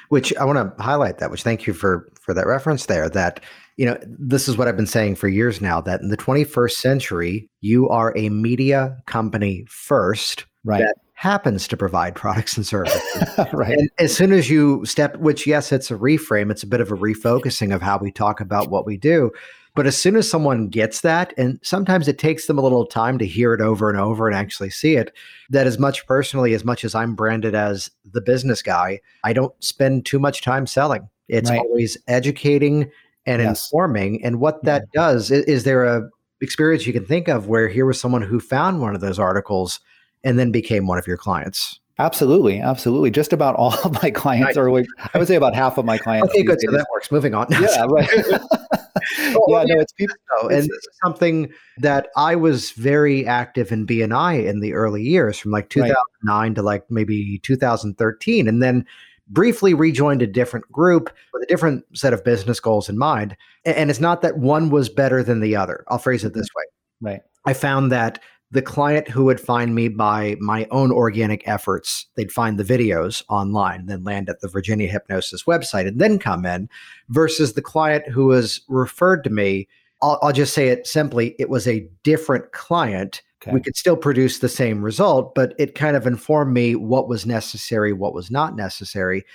which 0.09 0.35
I 0.35 0.45
want 0.45 0.77
to 0.77 0.83
highlight 0.83 1.17
that, 1.19 1.31
which 1.31 1.43
thank 1.43 1.65
you 1.65 1.73
for 1.73 2.11
for 2.19 2.33
that 2.33 2.47
reference 2.47 2.85
there. 2.85 3.09
That 3.09 3.39
you 3.77 3.85
know, 3.85 3.97
this 4.03 4.47
is 4.47 4.57
what 4.57 4.67
I've 4.67 4.77
been 4.77 4.87
saying 4.87 5.15
for 5.15 5.27
years 5.27 5.61
now. 5.61 5.81
That 5.81 6.01
in 6.01 6.09
the 6.09 6.17
21st 6.17 6.71
century, 6.71 7.49
you 7.61 7.89
are 7.89 8.13
a 8.15 8.29
media 8.29 8.97
company 9.07 9.65
first, 9.67 10.45
right? 10.63 10.81
That 10.81 10.95
happens 11.15 11.67
to 11.67 11.77
provide 11.77 12.15
products 12.15 12.55
and 12.55 12.65
services. 12.65 13.01
right. 13.53 13.77
And 13.77 13.89
as 13.97 14.15
soon 14.15 14.31
as 14.31 14.49
you 14.49 14.85
step, 14.85 15.17
which 15.17 15.47
yes, 15.47 15.71
it's 15.71 15.89
a 15.89 15.95
reframe, 15.95 16.51
it's 16.51 16.63
a 16.63 16.67
bit 16.67 16.81
of 16.81 16.91
a 16.91 16.95
refocusing 16.95 17.73
of 17.73 17.81
how 17.81 17.97
we 17.97 18.11
talk 18.11 18.39
about 18.39 18.69
what 18.69 18.85
we 18.85 18.97
do. 18.97 19.31
But 19.75 19.87
as 19.87 19.97
soon 19.99 20.15
as 20.15 20.29
someone 20.29 20.69
gets 20.69 21.01
that, 21.01 21.33
and 21.37 21.59
sometimes 21.61 22.07
it 22.07 22.17
takes 22.17 22.47
them 22.47 22.57
a 22.57 22.61
little 22.61 22.85
time 22.85 23.17
to 23.17 23.25
hear 23.25 23.53
it 23.53 23.59
over 23.59 23.89
and 23.89 23.99
over 23.99 24.25
and 24.25 24.35
actually 24.35 24.69
see 24.69 24.95
it, 24.95 25.13
that 25.49 25.67
as 25.67 25.77
much 25.77 26.07
personally, 26.07 26.53
as 26.53 26.63
much 26.63 26.85
as 26.85 26.95
I'm 26.95 27.13
branded 27.13 27.55
as 27.55 27.89
the 28.09 28.21
business 28.21 28.61
guy, 28.61 29.01
I 29.25 29.33
don't 29.33 29.53
spend 29.61 30.05
too 30.05 30.17
much 30.17 30.41
time 30.41 30.65
selling. 30.65 31.09
It's 31.27 31.49
right. 31.49 31.59
always 31.59 31.97
educating 32.07 32.89
and 33.25 33.41
yes. 33.41 33.65
informing. 33.65 34.23
And 34.23 34.39
what 34.39 34.63
that 34.63 34.83
yeah. 34.93 35.01
does 35.01 35.29
is, 35.29 35.43
is 35.43 35.63
there 35.65 35.83
a 35.83 36.09
experience 36.41 36.87
you 36.87 36.93
can 36.93 37.05
think 37.05 37.27
of 37.27 37.47
where 37.47 37.67
here 37.67 37.85
was 37.85 37.99
someone 37.99 38.21
who 38.21 38.39
found 38.39 38.81
one 38.81 38.95
of 38.95 39.01
those 39.01 39.19
articles 39.19 39.81
and 40.25 40.37
then 40.37 40.51
became 40.51 40.87
one 40.87 40.97
of 40.97 41.07
your 41.07 41.17
clients? 41.17 41.79
Absolutely, 41.97 42.59
absolutely. 42.59 43.09
Just 43.09 43.31
about 43.31 43.55
all 43.55 43.73
of 43.85 44.01
my 44.03 44.11
clients, 44.11 44.57
or 44.57 44.69
like, 44.69 44.85
I 45.13 45.17
would 45.17 45.27
say 45.29 45.35
about 45.35 45.55
half 45.55 45.77
of 45.77 45.85
my 45.85 45.97
clients. 45.97 46.29
Okay, 46.29 46.43
good. 46.43 46.59
So 46.59 46.71
that 46.71 46.85
works. 46.91 47.09
Moving 47.09 47.33
on. 47.33 47.47
Yeah, 47.51 47.85
right. 47.89 48.09
yeah, 48.11 49.63
no, 49.63 49.79
it's 49.79 49.93
people. 49.93 50.15
and 50.41 50.63
this 50.63 50.67
is 50.67 50.89
something 51.01 51.49
that 51.77 52.09
I 52.17 52.35
was 52.35 52.71
very 52.71 53.25
active 53.25 53.71
in 53.71 53.87
BNI 53.87 54.45
in 54.45 54.59
the 54.59 54.73
early 54.73 55.03
years, 55.03 55.39
from 55.39 55.51
like 55.51 55.69
2009 55.69 55.95
right. 56.27 56.55
to 56.55 56.61
like 56.61 56.83
maybe 56.89 57.39
2013, 57.43 58.49
and 58.49 58.61
then 58.61 58.85
briefly 59.27 59.73
rejoined 59.73 60.21
a 60.21 60.27
different 60.27 60.69
group 60.71 61.09
with 61.33 61.43
a 61.43 61.47
different 61.47 61.85
set 61.93 62.13
of 62.13 62.23
business 62.23 62.59
goals 62.59 62.89
in 62.89 62.97
mind. 62.97 63.37
And 63.63 63.89
it's 63.89 64.01
not 64.01 64.21
that 64.21 64.37
one 64.37 64.69
was 64.69 64.89
better 64.89 65.23
than 65.23 65.39
the 65.39 65.55
other. 65.55 65.85
I'll 65.87 65.97
phrase 65.97 66.23
it 66.23 66.29
mm-hmm. 66.29 66.39
this 66.39 66.49
way. 66.55 66.63
Right. 67.01 67.21
I 67.45 67.53
found 67.53 67.91
that 67.91 68.21
the 68.51 68.61
client 68.61 69.07
who 69.07 69.25
would 69.25 69.39
find 69.39 69.73
me 69.75 69.87
by 69.87 70.37
my 70.39 70.67
own 70.71 70.91
organic 70.91 71.47
efforts, 71.47 72.05
they'd 72.15 72.31
find 72.31 72.57
the 72.57 72.63
videos 72.63 73.23
online, 73.27 73.87
then 73.87 74.03
land 74.03 74.29
at 74.29 74.39
the 74.39 74.47
Virginia 74.47 74.87
Hypnosis 74.87 75.43
website 75.43 75.87
and 75.87 75.99
then 75.99 76.19
come 76.19 76.45
in, 76.45 76.69
versus 77.09 77.53
the 77.53 77.61
client 77.61 78.07
who 78.07 78.27
was 78.27 78.61
referred 78.67 79.23
to 79.23 79.29
me. 79.29 79.67
I'll, 80.01 80.19
I'll 80.21 80.31
just 80.33 80.53
say 80.53 80.69
it 80.69 80.87
simply 80.87 81.35
it 81.39 81.49
was 81.49 81.67
a 81.67 81.87
different 82.03 82.51
client. 82.51 83.21
Okay. 83.41 83.51
We 83.51 83.61
could 83.61 83.75
still 83.75 83.97
produce 83.97 84.39
the 84.39 84.49
same 84.49 84.83
result, 84.83 85.35
but 85.35 85.53
it 85.57 85.75
kind 85.75 85.95
of 85.95 86.07
informed 86.07 86.53
me 86.53 86.75
what 86.75 87.07
was 87.07 87.25
necessary, 87.25 87.93
what 87.93 88.13
was 88.13 88.31
not 88.31 88.55
necessary. 88.55 89.25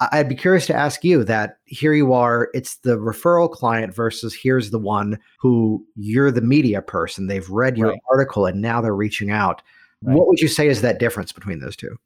I'd 0.00 0.28
be 0.28 0.34
curious 0.34 0.66
to 0.66 0.74
ask 0.74 1.04
you 1.04 1.24
that 1.24 1.58
here 1.64 1.94
you 1.94 2.12
are, 2.12 2.50
it's 2.52 2.76
the 2.76 2.98
referral 2.98 3.50
client 3.50 3.94
versus 3.94 4.34
here's 4.34 4.70
the 4.70 4.78
one 4.78 5.18
who 5.38 5.84
you're 5.96 6.30
the 6.30 6.42
media 6.42 6.82
person. 6.82 7.26
They've 7.28 7.48
read 7.48 7.78
your 7.78 7.90
right. 7.90 8.00
article 8.10 8.44
and 8.44 8.60
now 8.60 8.80
they're 8.80 8.94
reaching 8.94 9.30
out. 9.30 9.62
Right. 10.02 10.16
What 10.16 10.28
would 10.28 10.40
you 10.40 10.48
say 10.48 10.68
is 10.68 10.82
that 10.82 10.98
difference 10.98 11.32
between 11.32 11.60
those 11.60 11.76
two? 11.76 11.96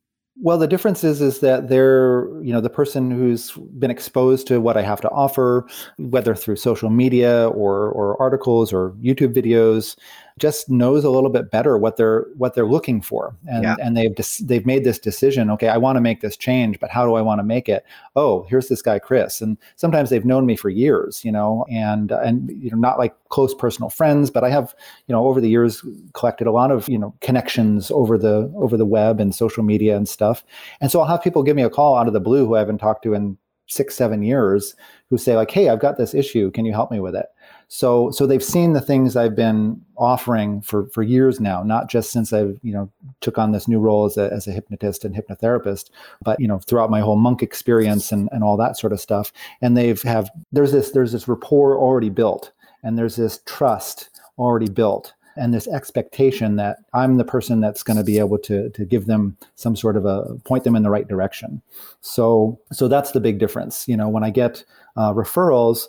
Well, 0.43 0.57
the 0.57 0.69
difference 0.69 1.05
is 1.05 1.21
is 1.21 1.41
that 1.41 1.69
they're, 1.69 2.29
you 2.43 2.53
know, 2.53 2.61
the 2.61 2.71
person 2.71 3.11
who's 3.11 3.51
been 3.79 3.91
exposed 3.91 4.47
to 4.47 4.61
what 4.61 4.77
I 4.77 4.83
have 4.83 5.01
to 5.03 5.11
offer, 5.11 5.67
whether 5.99 6.35
through 6.35 6.57
social 6.57 6.89
media 6.89 7.49
or 7.49 7.91
or 7.91 8.21
articles 8.23 8.73
or 8.73 8.93
YouTube 8.93 9.35
videos, 9.35 9.97
just 10.41 10.71
knows 10.71 11.05
a 11.05 11.11
little 11.11 11.31
bit 11.31 11.51
better 11.51 11.79
what 11.79 11.97
they're 11.97 12.27
what 12.37 12.55
they're 12.55 12.67
looking 12.67 13.01
for. 13.01 13.37
And 13.49 13.63
yeah. 13.63 13.77
and 13.81 13.97
they've 13.97 14.15
des- 14.15 14.43
they've 14.43 14.67
made 14.67 14.85
this 14.85 14.99
decision 14.99 15.51
okay 15.51 15.69
I 15.69 15.77
want 15.77 15.97
to 15.97 16.01
make 16.01 16.21
this 16.21 16.37
change 16.37 16.81
but 16.81 16.91
how 16.91 17.07
do 17.07 17.15
I 17.15 17.23
want 17.23 17.39
to 17.39 17.45
make 17.45 17.69
it? 17.69 17.85
Oh 18.17 18.45
here's 18.49 18.69
this 18.69 18.83
guy 18.83 18.99
Chris. 18.99 19.41
And 19.41 19.57
sometimes 19.77 20.11
they've 20.11 20.25
known 20.25 20.47
me 20.47 20.57
for 20.57 20.71
years 20.71 21.25
you 21.25 21.31
know 21.31 21.65
and 21.71 22.11
and 22.11 22.51
you 22.51 22.71
know 22.71 22.79
not 22.79 22.99
like 22.99 23.15
close 23.29 23.55
personal 23.55 23.91
friends 23.91 24.31
but 24.31 24.43
I 24.43 24.51
have 24.51 24.75
you 25.07 25.15
know 25.15 25.27
over 25.27 25.41
the 25.41 25.51
years 25.51 25.85
collected 26.15 26.47
a 26.47 26.53
lot 26.53 26.71
of 26.71 26.89
you 26.89 26.99
know 26.99 27.15
connections 27.21 27.91
over 27.91 28.19
the 28.19 28.53
over 28.57 28.77
the 28.77 28.87
web 28.87 29.21
and 29.21 29.35
social 29.35 29.63
media 29.63 29.97
and 29.97 30.09
stuff. 30.09 30.43
And 30.81 30.91
so 30.91 31.01
I'll 31.01 31.07
have 31.07 31.23
people 31.23 31.43
give 31.43 31.57
me 31.57 31.63
a 31.63 31.71
call 31.71 31.97
out 31.97 32.07
of 32.07 32.13
the 32.13 32.21
blue 32.21 32.47
who 32.47 32.57
I 32.57 32.61
haven't 32.61 32.79
talked 32.79 33.03
to 33.05 33.15
in 33.15 33.37
six 33.71 33.95
seven 33.95 34.23
years 34.23 34.75
who 35.09 35.17
say 35.17 35.37
like 35.37 35.51
hey 35.51 35.69
I've 35.69 35.81
got 35.81 35.97
this 35.97 36.15
issue. 36.15 36.51
Can 36.51 36.65
you 36.65 36.73
help 36.73 36.91
me 36.91 37.01
with 37.01 37.15
it? 37.15 37.27
So 37.69 38.11
so 38.11 38.27
they've 38.27 38.43
seen 38.43 38.73
the 38.73 38.81
things 38.81 39.17
I've 39.17 39.37
been 39.37 39.81
offering 39.97 40.61
for 40.61 40.89
for 40.89 41.03
years 41.03 41.41
now, 41.41 41.63
not 41.63 41.89
just 41.89 42.11
since 42.11 42.33
I've 42.33 42.59
you 42.63 42.73
know 42.73 42.91
took 43.21 43.39
on 43.39 43.53
this 43.53 43.69
new 43.69 43.79
role 43.79 44.05
as 44.05 44.17
a 44.17 44.33
as 44.33 44.47
a 44.47 44.53
hypnotist 44.53 45.05
and 45.05 45.15
hypnotherapist, 45.15 45.91
but 46.23 46.41
you 46.41 46.49
know 46.49 46.59
throughout 46.59 46.91
my 46.91 47.01
whole 47.01 47.17
monk 47.17 47.43
experience 47.43 48.13
and 48.13 48.29
and 48.33 48.43
all 48.43 48.57
that 48.57 48.77
sort 48.77 48.93
of 48.93 49.01
stuff. 49.01 49.33
And 49.63 49.77
they've 49.77 50.03
have 50.03 50.31
there's 50.53 50.73
this 50.73 50.91
there's 50.91 51.13
this 51.13 51.29
rapport 51.29 51.79
already 51.79 52.11
built, 52.11 52.53
and 52.83 52.99
there's 52.99 53.17
this 53.17 53.41
trust 53.47 54.11
already 54.37 54.69
built 54.69 55.13
and 55.41 55.55
this 55.55 55.67
expectation 55.67 56.57
that 56.57 56.79
I'm 56.93 57.17
the 57.17 57.25
person 57.25 57.61
that's 57.61 57.83
going 57.83 57.97
to 57.97 58.05
be 58.05 58.19
able 58.19 58.39
to 58.41 58.71
to 58.71 58.85
give 58.85 59.07
them 59.07 59.37
some 59.57 59.75
sort 59.75 59.97
of 59.97 60.05
a 60.05 60.37
point 60.45 60.65
them 60.65 60.77
in 60.77 60.83
the 60.83 60.91
right 60.91 61.09
direction. 61.09 61.63
So 62.01 62.61
so 62.73 62.87
that's 62.87 63.13
the 63.13 63.21
big 63.21 63.39
difference. 63.39 63.89
You 63.89 63.97
know, 63.97 64.09
when 64.09 64.23
I 64.23 64.31
get 64.31 64.65
uh, 64.97 65.13
referrals, 65.15 65.87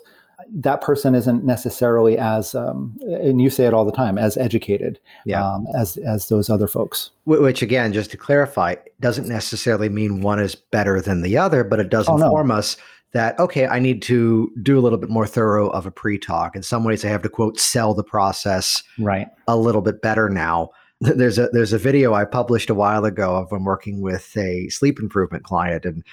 that 0.54 0.80
person 0.80 1.14
isn't 1.14 1.44
necessarily 1.44 2.18
as 2.18 2.54
um, 2.54 2.98
and 3.02 3.40
you 3.40 3.50
say 3.50 3.66
it 3.66 3.74
all 3.74 3.84
the 3.84 3.92
time 3.92 4.18
as 4.18 4.36
educated 4.36 4.98
yeah. 5.24 5.46
um, 5.46 5.66
as 5.76 5.96
as 5.98 6.28
those 6.28 6.50
other 6.50 6.66
folks 6.66 7.10
which 7.24 7.62
again 7.62 7.92
just 7.92 8.10
to 8.10 8.16
clarify 8.16 8.74
doesn't 9.00 9.28
necessarily 9.28 9.88
mean 9.88 10.20
one 10.20 10.40
is 10.40 10.54
better 10.54 11.00
than 11.00 11.22
the 11.22 11.36
other 11.36 11.62
but 11.62 11.78
it 11.78 11.90
does 11.90 12.08
oh, 12.08 12.16
inform 12.16 12.48
no. 12.48 12.54
us 12.54 12.76
that 13.12 13.38
okay 13.38 13.66
i 13.66 13.78
need 13.78 14.02
to 14.02 14.50
do 14.62 14.78
a 14.78 14.80
little 14.80 14.98
bit 14.98 15.10
more 15.10 15.26
thorough 15.26 15.68
of 15.70 15.86
a 15.86 15.90
pre-talk 15.90 16.56
in 16.56 16.62
some 16.62 16.84
ways 16.84 17.04
i 17.04 17.08
have 17.08 17.22
to 17.22 17.28
quote 17.28 17.58
sell 17.58 17.94
the 17.94 18.04
process 18.04 18.82
right 18.98 19.28
a 19.48 19.56
little 19.56 19.82
bit 19.82 20.02
better 20.02 20.28
now 20.28 20.70
there's 21.00 21.38
a 21.38 21.48
there's 21.48 21.72
a 21.72 21.78
video 21.78 22.14
i 22.14 22.24
published 22.24 22.70
a 22.70 22.74
while 22.74 23.04
ago 23.04 23.36
of 23.36 23.50
when 23.50 23.64
working 23.64 24.00
with 24.00 24.36
a 24.36 24.68
sleep 24.68 24.98
improvement 25.00 25.44
client 25.44 25.84
and 25.84 26.04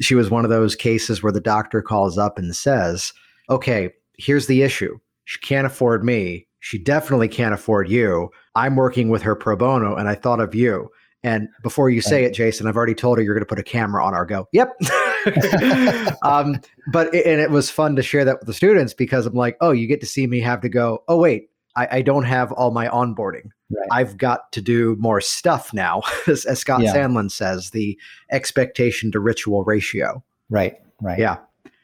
she 0.00 0.14
was 0.14 0.30
one 0.30 0.44
of 0.44 0.50
those 0.50 0.74
cases 0.74 1.22
where 1.22 1.32
the 1.32 1.40
doctor 1.40 1.80
calls 1.80 2.18
up 2.18 2.38
and 2.38 2.54
says 2.56 3.12
okay, 3.50 3.90
here's 4.18 4.46
the 4.46 4.62
issue. 4.62 4.98
She 5.24 5.38
can't 5.40 5.66
afford 5.66 6.04
me. 6.04 6.46
She 6.60 6.78
definitely 6.78 7.28
can't 7.28 7.54
afford 7.54 7.90
you. 7.90 8.30
I'm 8.54 8.76
working 8.76 9.08
with 9.08 9.22
her 9.22 9.34
pro 9.34 9.56
bono, 9.56 9.94
and 9.94 10.08
I 10.08 10.14
thought 10.14 10.40
of 10.40 10.54
you. 10.54 10.90
And 11.24 11.48
before 11.62 11.88
you 11.88 12.02
say 12.02 12.24
it, 12.24 12.34
Jason, 12.34 12.66
I've 12.66 12.76
already 12.76 12.94
told 12.94 13.16
her 13.16 13.24
you're 13.24 13.34
going 13.34 13.42
to 13.42 13.48
put 13.48 13.58
a 13.58 13.64
camera 13.64 14.04
on 14.04 14.12
our 14.12 14.26
go. 14.26 14.46
Yep. 14.52 14.76
um, 16.22 16.60
but 16.92 17.12
it, 17.14 17.24
and 17.24 17.40
it 17.40 17.50
was 17.50 17.70
fun 17.70 17.96
to 17.96 18.02
share 18.02 18.26
that 18.26 18.40
with 18.40 18.46
the 18.46 18.52
students 18.52 18.92
because 18.92 19.24
I'm 19.24 19.34
like, 19.34 19.56
oh, 19.62 19.72
you 19.72 19.86
get 19.86 20.00
to 20.00 20.06
see 20.06 20.26
me 20.26 20.40
have 20.40 20.60
to 20.60 20.68
go. 20.68 21.02
Oh, 21.08 21.16
wait, 21.16 21.48
I, 21.76 21.88
I 21.90 22.02
don't 22.02 22.24
have 22.24 22.52
all 22.52 22.72
my 22.72 22.88
onboarding. 22.88 23.48
Right. 23.70 23.88
I've 23.90 24.18
got 24.18 24.52
to 24.52 24.60
do 24.60 24.96
more 25.00 25.22
stuff 25.22 25.72
now, 25.72 26.02
as, 26.26 26.44
as 26.44 26.58
Scott 26.58 26.82
yeah. 26.82 26.94
Sandland 26.94 27.30
says, 27.30 27.70
the 27.70 27.98
expectation 28.30 29.10
to 29.12 29.18
ritual 29.18 29.64
ratio. 29.64 30.22
Right. 30.50 30.76
Right. 31.00 31.18
Yeah. 31.18 31.38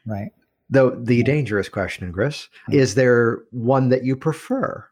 Right. 0.05 0.29
Though 0.69 0.91
the 0.91 1.23
dangerous 1.23 1.67
question, 1.67 2.13
Chris, 2.13 2.47
is 2.69 2.95
there 2.95 3.39
one 3.49 3.89
that 3.89 4.05
you 4.05 4.15
prefer? 4.15 4.87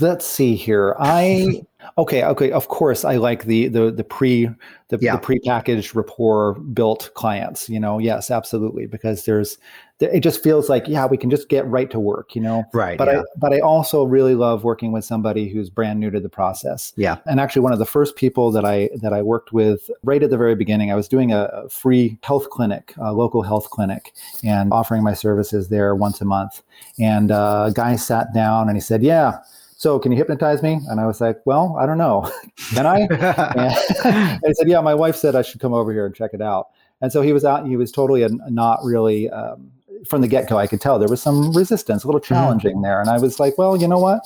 Let's 0.00 0.26
see 0.26 0.54
here. 0.54 0.96
I 0.98 1.62
Okay, 1.98 2.24
okay. 2.24 2.50
Of 2.50 2.68
course, 2.68 3.04
I 3.04 3.16
like 3.16 3.44
the 3.44 3.68
the 3.68 3.90
the 3.90 4.04
pre 4.04 4.48
the, 4.88 4.98
yeah. 5.00 5.14
the 5.14 5.18
pre-packaged 5.18 5.94
rapport 5.94 6.54
built 6.54 7.10
clients. 7.14 7.68
You 7.68 7.80
know, 7.80 7.98
yes, 7.98 8.30
absolutely, 8.30 8.86
because 8.86 9.24
there's 9.24 9.58
it 10.00 10.20
just 10.20 10.42
feels 10.42 10.68
like 10.68 10.88
yeah, 10.88 11.06
we 11.06 11.16
can 11.16 11.30
just 11.30 11.48
get 11.48 11.66
right 11.66 11.90
to 11.90 12.00
work. 12.00 12.34
You 12.34 12.42
know, 12.42 12.64
right. 12.72 12.98
But 12.98 13.08
yeah. 13.08 13.20
I 13.20 13.22
but 13.36 13.52
I 13.52 13.60
also 13.60 14.04
really 14.04 14.34
love 14.34 14.64
working 14.64 14.92
with 14.92 15.04
somebody 15.04 15.48
who's 15.48 15.70
brand 15.70 16.00
new 16.00 16.10
to 16.10 16.20
the 16.20 16.28
process. 16.28 16.92
Yeah. 16.96 17.18
And 17.26 17.38
actually, 17.38 17.62
one 17.62 17.72
of 17.72 17.78
the 17.78 17.86
first 17.86 18.16
people 18.16 18.50
that 18.52 18.64
I 18.64 18.90
that 19.00 19.12
I 19.12 19.22
worked 19.22 19.52
with 19.52 19.90
right 20.02 20.22
at 20.22 20.30
the 20.30 20.38
very 20.38 20.56
beginning, 20.56 20.90
I 20.90 20.96
was 20.96 21.08
doing 21.08 21.32
a 21.32 21.68
free 21.68 22.18
health 22.22 22.50
clinic, 22.50 22.94
a 22.98 23.12
local 23.12 23.42
health 23.42 23.70
clinic, 23.70 24.14
and 24.42 24.72
offering 24.72 25.02
my 25.02 25.14
services 25.14 25.68
there 25.68 25.94
once 25.94 26.20
a 26.20 26.24
month. 26.24 26.62
And 26.98 27.30
uh, 27.30 27.66
a 27.68 27.72
guy 27.72 27.96
sat 27.96 28.34
down 28.34 28.68
and 28.68 28.76
he 28.76 28.80
said, 28.80 29.02
"Yeah." 29.02 29.38
So 29.84 29.98
can 29.98 30.10
you 30.12 30.16
hypnotize 30.16 30.62
me? 30.62 30.80
And 30.88 30.98
I 30.98 31.06
was 31.06 31.20
like, 31.20 31.42
well, 31.44 31.76
I 31.78 31.84
don't 31.84 31.98
know. 31.98 32.32
can 32.74 32.86
I? 32.86 33.00
and 33.10 34.40
he 34.46 34.54
said, 34.54 34.66
yeah, 34.66 34.80
my 34.80 34.94
wife 34.94 35.14
said 35.14 35.36
I 35.36 35.42
should 35.42 35.60
come 35.60 35.74
over 35.74 35.92
here 35.92 36.06
and 36.06 36.14
check 36.14 36.30
it 36.32 36.40
out. 36.40 36.68
And 37.02 37.12
so 37.12 37.20
he 37.20 37.34
was 37.34 37.44
out, 37.44 37.66
he 37.66 37.76
was 37.76 37.92
totally 37.92 38.22
a, 38.22 38.30
not 38.48 38.82
really, 38.82 39.28
um, 39.28 39.70
from 40.08 40.22
the 40.22 40.26
get 40.26 40.48
go, 40.48 40.56
I 40.56 40.66
could 40.66 40.80
tell 40.80 40.98
there 40.98 41.06
was 41.06 41.20
some 41.20 41.52
resistance, 41.52 42.02
a 42.02 42.06
little 42.06 42.18
mm-hmm. 42.18 42.32
challenging 42.32 42.76
mm-hmm. 42.76 42.82
there. 42.82 42.98
And 42.98 43.10
I 43.10 43.18
was 43.18 43.38
like, 43.38 43.58
well, 43.58 43.76
you 43.76 43.86
know 43.86 43.98
what? 43.98 44.22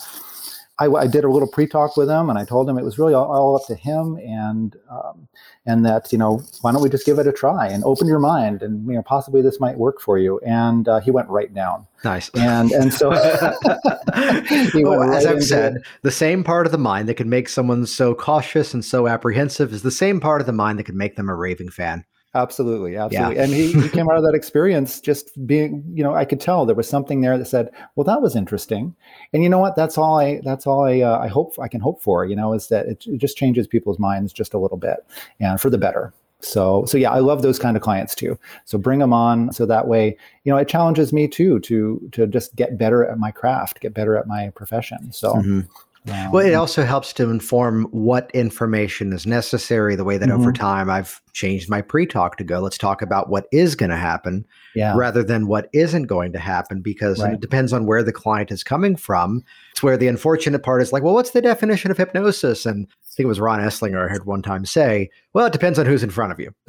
I, 0.81 0.87
I, 0.87 1.07
did 1.09 1.25
a 1.25 1.29
little 1.29 1.49
pre-talk 1.49 1.97
with 1.97 2.09
him, 2.09 2.31
and 2.31 2.39
I 2.39 2.45
told 2.45 2.69
him 2.69 2.79
it 2.79 2.85
was 2.85 2.99
really 2.99 3.13
all, 3.13 3.31
all 3.31 3.57
up 3.57 3.67
to 3.67 3.75
him, 3.75 4.17
and 4.19 4.77
um, 4.89 5.29
and 5.67 5.85
that 5.85 6.13
you 6.13 6.19
know 6.19 6.43
why 6.61 6.71
don't 6.73 6.83
we 6.83 6.89
just 6.89 7.05
give 7.05 7.19
it 7.19 7.27
a 7.27 7.33
try 7.33 7.67
and 7.67 7.83
open 7.85 8.07
your 8.07 8.21
mind, 8.21 8.63
and 8.63 8.87
you 8.87 8.95
know 8.95 9.03
possibly 9.03 9.43
this 9.43 9.59
might 9.59 9.77
work 9.77 10.01
for 10.01 10.19
you. 10.19 10.39
And 10.47 10.89
uh, 10.89 11.01
he 11.01 11.11
went 11.11 11.29
right 11.29 11.53
down. 11.53 11.87
Nice. 12.05 12.31
And 12.35 12.71
and 12.71 12.93
so 12.93 13.11
right 14.15 15.15
as 15.15 15.27
I've 15.27 15.43
said, 15.43 15.83
the 16.03 16.13
same 16.13 16.45
part 16.45 16.67
of 16.67 16.73
the 16.73 16.79
mind 16.79 17.09
that 17.09 17.15
can 17.15 17.29
make 17.29 17.49
someone 17.49 17.85
so 17.87 18.15
cautious 18.15 18.73
and 18.73 18.85
so 18.85 19.09
apprehensive 19.09 19.73
is 19.73 19.83
the 19.83 19.91
same 19.91 20.21
part 20.21 20.41
of 20.41 20.47
the 20.47 20.53
mind 20.53 20.79
that 20.79 20.85
can 20.85 20.97
make 20.97 21.17
them 21.17 21.29
a 21.29 21.35
raving 21.35 21.71
fan. 21.71 22.05
Absolutely, 22.35 22.97
absolutely. 22.97 23.37
Yeah. 23.37 23.43
And 23.43 23.53
he, 23.53 23.73
he 23.73 23.89
came 23.89 24.09
out 24.11 24.19
of 24.19 24.23
that 24.23 24.35
experience 24.35 25.01
just 25.01 25.47
being, 25.47 25.83
you 25.95 26.05
know, 26.05 26.15
I 26.15 26.27
could 26.27 26.41
tell 26.41 26.67
there 26.67 26.77
was 26.77 26.89
something 26.89 27.23
there 27.23 27.39
that 27.39 27.47
said, 27.47 27.71
"Well, 27.97 28.05
that 28.05 28.21
was 28.21 28.37
interesting." 28.37 28.95
And 29.33 29.43
you 29.43 29.49
know 29.49 29.59
what? 29.59 29.77
That's 29.77 29.97
all 29.97 30.21
I. 30.21 30.41
That's 30.45 30.67
all 30.67 30.85
I. 30.85 31.01
Uh, 31.01 31.19
I 31.19 31.29
hope 31.29 31.59
I 31.59 31.69
can 31.69 31.81
hope 31.81 32.03
for. 32.03 32.27
You 32.27 32.37
know, 32.37 32.53
is 32.53 32.69
that 32.69 32.87
it, 32.87 33.07
it 33.07 33.19
just 33.19 33.39
changes 33.39 33.67
people's 33.67 33.99
minds 33.99 34.33
just 34.33 34.53
a 34.53 34.59
little 34.59 34.77
bit, 34.77 34.99
and 35.41 35.59
for 35.59 35.71
the 35.71 35.79
better. 35.79 36.13
So, 36.41 36.85
so 36.85 36.97
yeah, 36.99 37.11
I 37.11 37.19
love 37.19 37.43
those 37.43 37.59
kind 37.59 37.77
of 37.77 37.83
clients 37.83 38.15
too. 38.15 38.39
So 38.65 38.79
bring 38.79 39.01
them 39.01 39.13
on, 39.13 39.53
so 39.53 39.67
that 39.67 39.89
way, 39.89 40.17
you 40.45 40.53
know, 40.53 40.59
it 40.59 40.69
challenges 40.69 41.13
me 41.13 41.27
too 41.27 41.59
to 41.61 42.09
to 42.13 42.27
just 42.27 42.55
get 42.55 42.79
better 42.79 43.05
at 43.05 43.19
my 43.19 43.31
craft, 43.31 43.81
get 43.81 43.95
better 43.95 44.17
at 44.17 44.27
my 44.27 44.51
profession. 44.55 45.11
So, 45.13 45.35
mm-hmm. 45.35 45.61
Um, 46.07 46.33
well, 46.33 46.47
it 46.47 46.55
also 46.55 46.85
helps 46.85 47.13
to 47.15 47.31
inform 47.31 47.85
what 47.87 48.31
information 48.33 49.13
is 49.13 49.27
necessary. 49.27 49.97
The 49.97 50.05
way 50.05 50.17
that 50.17 50.29
mm-hmm. 50.29 50.41
over 50.41 50.53
time 50.53 50.89
I've 50.89 51.21
changed 51.33 51.69
my 51.69 51.83
pre-talk 51.83 52.37
to 52.39 52.45
go, 52.45 52.61
let's 52.61 52.79
talk 52.79 53.03
about 53.03 53.29
what 53.29 53.47
is 53.53 53.75
going 53.75 53.91
to 53.91 53.97
happen, 53.97 54.47
yeah. 54.75 54.95
rather 54.97 55.23
than 55.23 55.47
what 55.47 55.69
isn't 55.73 56.05
going 56.05 56.33
to 56.33 56.39
happen, 56.39 56.81
because 56.81 57.21
right. 57.21 57.35
it 57.35 57.41
depends 57.41 57.73
on 57.73 57.87
where 57.87 58.03
the 58.03 58.13
client 58.13 58.51
is 58.51 58.65
coming 58.65 58.97
from. 58.97 59.43
It's 59.73 59.83
where 59.83 59.97
the 59.97 60.09
unfortunate 60.09 60.63
part 60.63 60.83
is 60.83 60.93
like, 60.93 61.03
well, 61.03 61.15
what's 61.15 61.31
the 61.31 61.43
definition 61.43 61.91
of 61.91 61.97
hypnosis? 61.97 62.65
And 62.65 62.87
I 62.91 63.07
think 63.15 63.25
it 63.25 63.29
was 63.29 63.41
Ron 63.41 63.61
Eslinger 63.61 64.05
I 64.05 64.09
heard 64.09 64.25
one 64.25 64.43
time 64.43 64.65
say, 64.65 65.11
well, 65.35 65.47
it 65.47 65.53
depends 65.53 65.79
on 65.79 65.87
who's 65.87 66.03
in 66.03 66.11
front 66.11 66.33
of 66.33 66.41
you. 66.41 66.53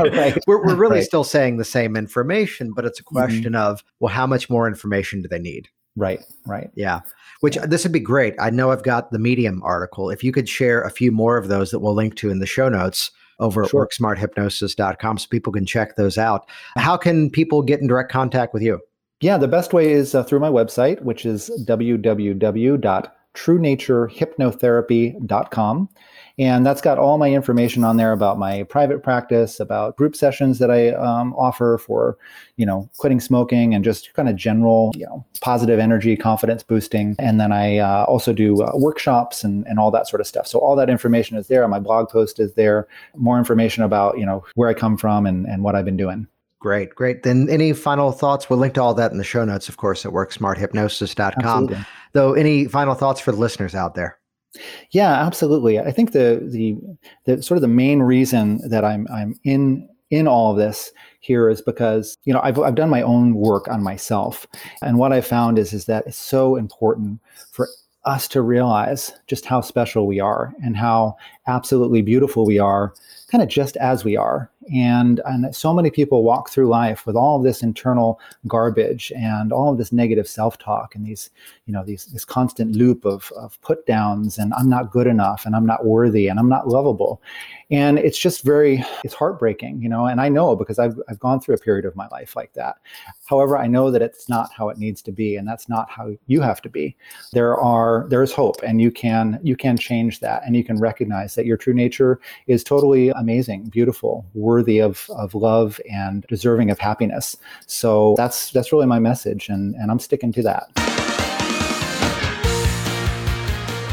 right. 0.00 0.36
we're, 0.46 0.64
we're 0.64 0.74
really 0.74 0.96
right. 0.96 1.04
still 1.04 1.24
saying 1.24 1.56
the 1.56 1.64
same 1.64 1.96
information, 1.96 2.72
but 2.74 2.84
it's 2.84 3.00
a 3.00 3.02
mm-hmm. 3.02 3.16
question 3.16 3.52
mm-hmm. 3.52 3.72
of, 3.72 3.84
well, 4.00 4.12
how 4.12 4.26
much 4.26 4.50
more 4.50 4.66
information 4.66 5.22
do 5.22 5.28
they 5.28 5.38
need? 5.38 5.68
Right, 5.96 6.20
right. 6.46 6.70
Yeah. 6.74 7.00
Which 7.44 7.56
this 7.56 7.84
would 7.84 7.92
be 7.92 8.00
great. 8.00 8.34
I 8.38 8.48
know 8.48 8.70
I've 8.70 8.82
got 8.82 9.10
the 9.10 9.18
Medium 9.18 9.62
article. 9.62 10.08
If 10.08 10.24
you 10.24 10.32
could 10.32 10.48
share 10.48 10.80
a 10.80 10.90
few 10.90 11.12
more 11.12 11.36
of 11.36 11.48
those 11.48 11.72
that 11.72 11.80
we'll 11.80 11.92
link 11.92 12.14
to 12.14 12.30
in 12.30 12.38
the 12.38 12.46
show 12.46 12.70
notes 12.70 13.10
over 13.38 13.66
sure. 13.66 13.82
at 13.84 13.90
worksmarthypnosis.com 13.90 15.18
so 15.18 15.28
people 15.28 15.52
can 15.52 15.66
check 15.66 15.96
those 15.96 16.16
out. 16.16 16.48
How 16.76 16.96
can 16.96 17.28
people 17.28 17.60
get 17.60 17.80
in 17.80 17.86
direct 17.86 18.10
contact 18.10 18.54
with 18.54 18.62
you? 18.62 18.80
Yeah, 19.20 19.36
the 19.36 19.46
best 19.46 19.74
way 19.74 19.92
is 19.92 20.14
uh, 20.14 20.22
through 20.22 20.40
my 20.40 20.48
website, 20.48 21.02
which 21.02 21.26
is 21.26 21.50
www.truenaturehypnotherapy.com. 23.34 25.88
And 26.36 26.66
that's 26.66 26.80
got 26.80 26.98
all 26.98 27.16
my 27.16 27.32
information 27.32 27.84
on 27.84 27.96
there 27.96 28.10
about 28.10 28.40
my 28.40 28.64
private 28.64 29.04
practice, 29.04 29.60
about 29.60 29.96
group 29.96 30.16
sessions 30.16 30.58
that 30.58 30.68
I 30.68 30.88
um, 30.90 31.32
offer 31.34 31.78
for, 31.78 32.18
you 32.56 32.66
know, 32.66 32.90
quitting 32.98 33.20
smoking 33.20 33.72
and 33.72 33.84
just 33.84 34.12
kind 34.14 34.28
of 34.28 34.34
general, 34.34 34.90
you 34.96 35.06
know, 35.06 35.24
positive 35.40 35.78
energy, 35.78 36.16
confidence 36.16 36.64
boosting. 36.64 37.14
And 37.20 37.40
then 37.40 37.52
I 37.52 37.78
uh, 37.78 38.04
also 38.08 38.32
do 38.32 38.60
uh, 38.62 38.72
workshops 38.74 39.44
and, 39.44 39.64
and 39.68 39.78
all 39.78 39.92
that 39.92 40.08
sort 40.08 40.20
of 40.20 40.26
stuff. 40.26 40.48
So 40.48 40.58
all 40.58 40.74
that 40.74 40.90
information 40.90 41.36
is 41.36 41.46
there. 41.46 41.68
My 41.68 41.78
blog 41.78 42.08
post 42.08 42.40
is 42.40 42.54
there. 42.54 42.88
More 43.14 43.38
information 43.38 43.84
about, 43.84 44.18
you 44.18 44.26
know, 44.26 44.44
where 44.56 44.68
I 44.68 44.74
come 44.74 44.96
from 44.96 45.26
and, 45.26 45.46
and 45.46 45.62
what 45.62 45.76
I've 45.76 45.84
been 45.84 45.96
doing. 45.96 46.26
Great, 46.64 46.94
great. 46.94 47.24
Then 47.24 47.46
any 47.50 47.74
final 47.74 48.10
thoughts? 48.10 48.48
We'll 48.48 48.58
link 48.58 48.72
to 48.72 48.82
all 48.82 48.94
that 48.94 49.12
in 49.12 49.18
the 49.18 49.22
show 49.22 49.44
notes, 49.44 49.68
of 49.68 49.76
course, 49.76 50.06
at 50.06 50.12
worksmarthypnosis.com. 50.12 51.44
Absolutely. 51.44 51.86
Though, 52.14 52.32
any 52.32 52.64
final 52.64 52.94
thoughts 52.94 53.20
for 53.20 53.32
the 53.32 53.36
listeners 53.36 53.74
out 53.74 53.94
there? 53.94 54.18
Yeah, 54.90 55.12
absolutely. 55.12 55.78
I 55.78 55.92
think 55.92 56.12
the 56.12 56.40
the 56.42 56.74
the 57.26 57.42
sort 57.42 57.58
of 57.58 57.60
the 57.60 57.68
main 57.68 58.00
reason 58.00 58.66
that 58.66 58.82
I'm 58.82 59.06
I'm 59.12 59.38
in 59.44 59.86
in 60.08 60.26
all 60.26 60.52
of 60.52 60.56
this 60.56 60.90
here 61.20 61.50
is 61.50 61.60
because 61.60 62.16
you 62.24 62.32
know 62.32 62.40
I've 62.42 62.58
I've 62.58 62.76
done 62.76 62.88
my 62.88 63.02
own 63.02 63.34
work 63.34 63.68
on 63.68 63.82
myself, 63.82 64.46
and 64.80 64.98
what 64.98 65.12
I 65.12 65.20
found 65.20 65.58
is 65.58 65.74
is 65.74 65.84
that 65.84 66.06
it's 66.06 66.16
so 66.16 66.56
important 66.56 67.20
for 67.52 67.68
us 68.06 68.26
to 68.28 68.40
realize 68.40 69.12
just 69.26 69.44
how 69.44 69.60
special 69.60 70.06
we 70.06 70.18
are 70.18 70.54
and 70.64 70.78
how 70.78 71.14
absolutely 71.46 72.00
beautiful 72.00 72.46
we 72.46 72.58
are, 72.58 72.94
kind 73.28 73.42
of 73.42 73.50
just 73.50 73.76
as 73.76 74.02
we 74.02 74.16
are. 74.16 74.50
And, 74.72 75.20
and 75.24 75.54
so 75.54 75.74
many 75.74 75.90
people 75.90 76.22
walk 76.22 76.50
through 76.50 76.68
life 76.68 77.06
with 77.06 77.16
all 77.16 77.38
of 77.38 77.44
this 77.44 77.62
internal 77.62 78.20
garbage 78.46 79.12
and 79.16 79.52
all 79.52 79.72
of 79.72 79.78
this 79.78 79.92
negative 79.92 80.28
self-talk 80.28 80.94
and 80.94 81.04
these, 81.04 81.30
you 81.66 81.72
know, 81.72 81.84
these 81.84 82.06
this 82.06 82.24
constant 82.24 82.74
loop 82.74 83.04
of, 83.04 83.32
of 83.36 83.60
put 83.60 83.86
downs 83.86 84.38
and 84.38 84.54
I'm 84.54 84.68
not 84.68 84.90
good 84.90 85.06
enough 85.06 85.46
and 85.46 85.54
I'm 85.54 85.66
not 85.66 85.84
worthy 85.84 86.28
and 86.28 86.38
I'm 86.38 86.48
not 86.48 86.68
lovable. 86.68 87.20
And 87.70 87.98
it's 87.98 88.18
just 88.18 88.42
very, 88.42 88.84
it's 89.02 89.14
heartbreaking, 89.14 89.82
you 89.82 89.88
know, 89.88 90.06
and 90.06 90.20
I 90.20 90.28
know 90.28 90.54
because 90.54 90.78
I've, 90.78 91.00
I've 91.08 91.18
gone 91.18 91.40
through 91.40 91.54
a 91.54 91.58
period 91.58 91.84
of 91.84 91.96
my 91.96 92.06
life 92.08 92.36
like 92.36 92.52
that. 92.54 92.76
However, 93.26 93.58
I 93.58 93.66
know 93.66 93.90
that 93.90 94.02
it's 94.02 94.28
not 94.28 94.52
how 94.52 94.68
it 94.68 94.78
needs 94.78 95.02
to 95.02 95.12
be 95.12 95.36
and 95.36 95.48
that's 95.48 95.68
not 95.68 95.90
how 95.90 96.14
you 96.26 96.40
have 96.40 96.60
to 96.62 96.68
be. 96.68 96.96
There 97.32 97.56
are, 97.56 98.06
there 98.08 98.22
is 98.22 98.32
hope 98.32 98.62
and 98.62 98.80
you 98.80 98.90
can, 98.90 99.40
you 99.42 99.56
can 99.56 99.76
change 99.76 100.20
that 100.20 100.42
and 100.46 100.54
you 100.54 100.62
can 100.62 100.78
recognize 100.78 101.34
that 101.34 101.46
your 101.46 101.56
true 101.56 101.74
nature 101.74 102.20
is 102.46 102.62
totally 102.62 103.08
amazing, 103.10 103.64
beautiful, 103.70 104.26
worthy 104.34 104.53
of, 104.78 105.08
of 105.10 105.34
love 105.34 105.80
and 105.90 106.26
deserving 106.28 106.70
of 106.70 106.78
happiness. 106.78 107.36
So 107.66 108.14
that's 108.16 108.50
that's 108.50 108.72
really 108.72 108.86
my 108.86 108.98
message, 108.98 109.48
and, 109.48 109.74
and 109.74 109.90
I'm 109.90 109.98
sticking 109.98 110.32
to 110.32 110.42
that. 110.42 110.70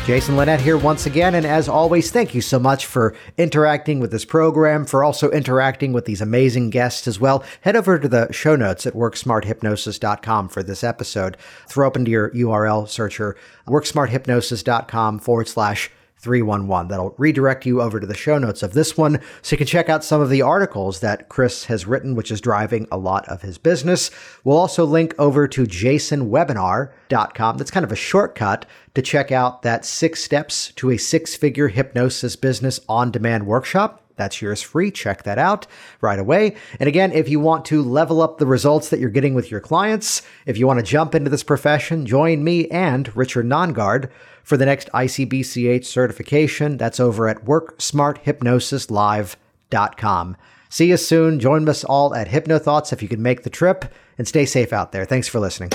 Jason 0.05 0.35
Linett 0.35 0.59
here 0.59 0.79
once 0.79 1.05
again. 1.05 1.35
And 1.35 1.45
as 1.45 1.69
always, 1.69 2.09
thank 2.09 2.33
you 2.33 2.41
so 2.41 2.57
much 2.57 2.87
for 2.87 3.15
interacting 3.37 3.99
with 3.99 4.09
this 4.09 4.25
program, 4.25 4.83
for 4.83 5.03
also 5.03 5.29
interacting 5.29 5.93
with 5.93 6.05
these 6.05 6.21
amazing 6.21 6.71
guests 6.71 7.07
as 7.07 7.19
well. 7.19 7.43
Head 7.61 7.75
over 7.75 7.99
to 7.99 8.09
the 8.09 8.31
show 8.31 8.55
notes 8.55 8.87
at 8.87 8.93
worksmarthypnosis.com 8.93 10.49
for 10.49 10.63
this 10.63 10.83
episode. 10.83 11.37
Throw 11.67 11.85
open 11.85 12.01
into 12.01 12.11
your 12.11 12.31
URL 12.31 12.89
searcher, 12.89 13.37
worksmarthypnosis.com 13.67 15.19
forward 15.19 15.47
slash 15.47 15.91
311. 16.21 16.87
That'll 16.87 17.15
redirect 17.17 17.65
you 17.65 17.81
over 17.81 17.99
to 17.99 18.07
the 18.07 18.13
show 18.13 18.37
notes 18.37 18.63
of 18.63 18.73
this 18.73 18.95
one 18.95 19.19
so 19.41 19.53
you 19.53 19.57
can 19.57 19.67
check 19.67 19.89
out 19.89 20.03
some 20.03 20.21
of 20.21 20.29
the 20.29 20.41
articles 20.41 20.99
that 20.99 21.29
Chris 21.29 21.65
has 21.65 21.87
written, 21.87 22.15
which 22.15 22.31
is 22.31 22.39
driving 22.39 22.87
a 22.91 22.97
lot 22.97 23.27
of 23.27 23.41
his 23.41 23.57
business. 23.57 24.11
We'll 24.43 24.57
also 24.57 24.85
link 24.85 25.15
over 25.17 25.47
to 25.47 25.63
jasonwebinar.com. 25.63 27.57
That's 27.57 27.71
kind 27.71 27.83
of 27.83 27.91
a 27.91 27.95
shortcut 27.95 28.65
to 28.93 29.01
check 29.01 29.31
out 29.31 29.63
that 29.63 29.85
six 29.85 30.23
steps 30.23 30.71
to 30.75 30.91
a 30.91 30.97
six 30.97 31.35
figure 31.35 31.69
hypnosis 31.69 32.35
business 32.35 32.79
on 32.87 33.11
demand 33.11 33.47
workshop. 33.47 34.01
That's 34.21 34.39
yours 34.41 34.61
free. 34.61 34.91
Check 34.91 35.23
that 35.23 35.39
out 35.39 35.65
right 35.99 36.19
away. 36.19 36.55
And 36.79 36.87
again, 36.87 37.11
if 37.11 37.27
you 37.27 37.39
want 37.39 37.65
to 37.65 37.81
level 37.81 38.21
up 38.21 38.37
the 38.37 38.45
results 38.45 38.89
that 38.89 38.99
you're 38.99 39.09
getting 39.09 39.33
with 39.33 39.49
your 39.49 39.59
clients, 39.59 40.21
if 40.45 40.57
you 40.57 40.67
want 40.67 40.79
to 40.79 40.85
jump 40.85 41.15
into 41.15 41.31
this 41.31 41.43
profession, 41.43 42.05
join 42.05 42.43
me 42.43 42.67
and 42.67 43.15
Richard 43.15 43.47
Nongard 43.47 44.11
for 44.43 44.57
the 44.57 44.65
next 44.65 44.89
ICBCH 44.93 45.85
certification. 45.85 46.77
That's 46.77 46.99
over 46.99 47.27
at 47.27 47.45
worksmarthypnosislive.com. 47.45 50.37
See 50.69 50.87
you 50.87 50.97
soon. 50.97 51.39
Join 51.39 51.67
us 51.67 51.83
all 51.83 52.13
at 52.15 52.29
HypnoThoughts 52.29 52.93
if 52.93 53.01
you 53.01 53.09
can 53.09 53.21
make 53.21 53.43
the 53.43 53.49
trip, 53.49 53.83
and 54.17 54.25
stay 54.27 54.45
safe 54.45 54.71
out 54.71 54.93
there. 54.93 55.03
Thanks 55.05 55.27
for 55.27 55.39
listening. 55.39 55.69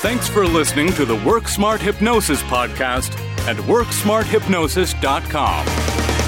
Thanks 0.00 0.28
for 0.28 0.46
listening 0.46 0.92
to 0.94 1.04
the 1.04 1.16
Work 1.16 1.48
Smart 1.48 1.82
Hypnosis 1.82 2.42
podcast 2.44 3.12
at 3.46 3.56
WorkSmartHypnosis.com. 3.56 6.19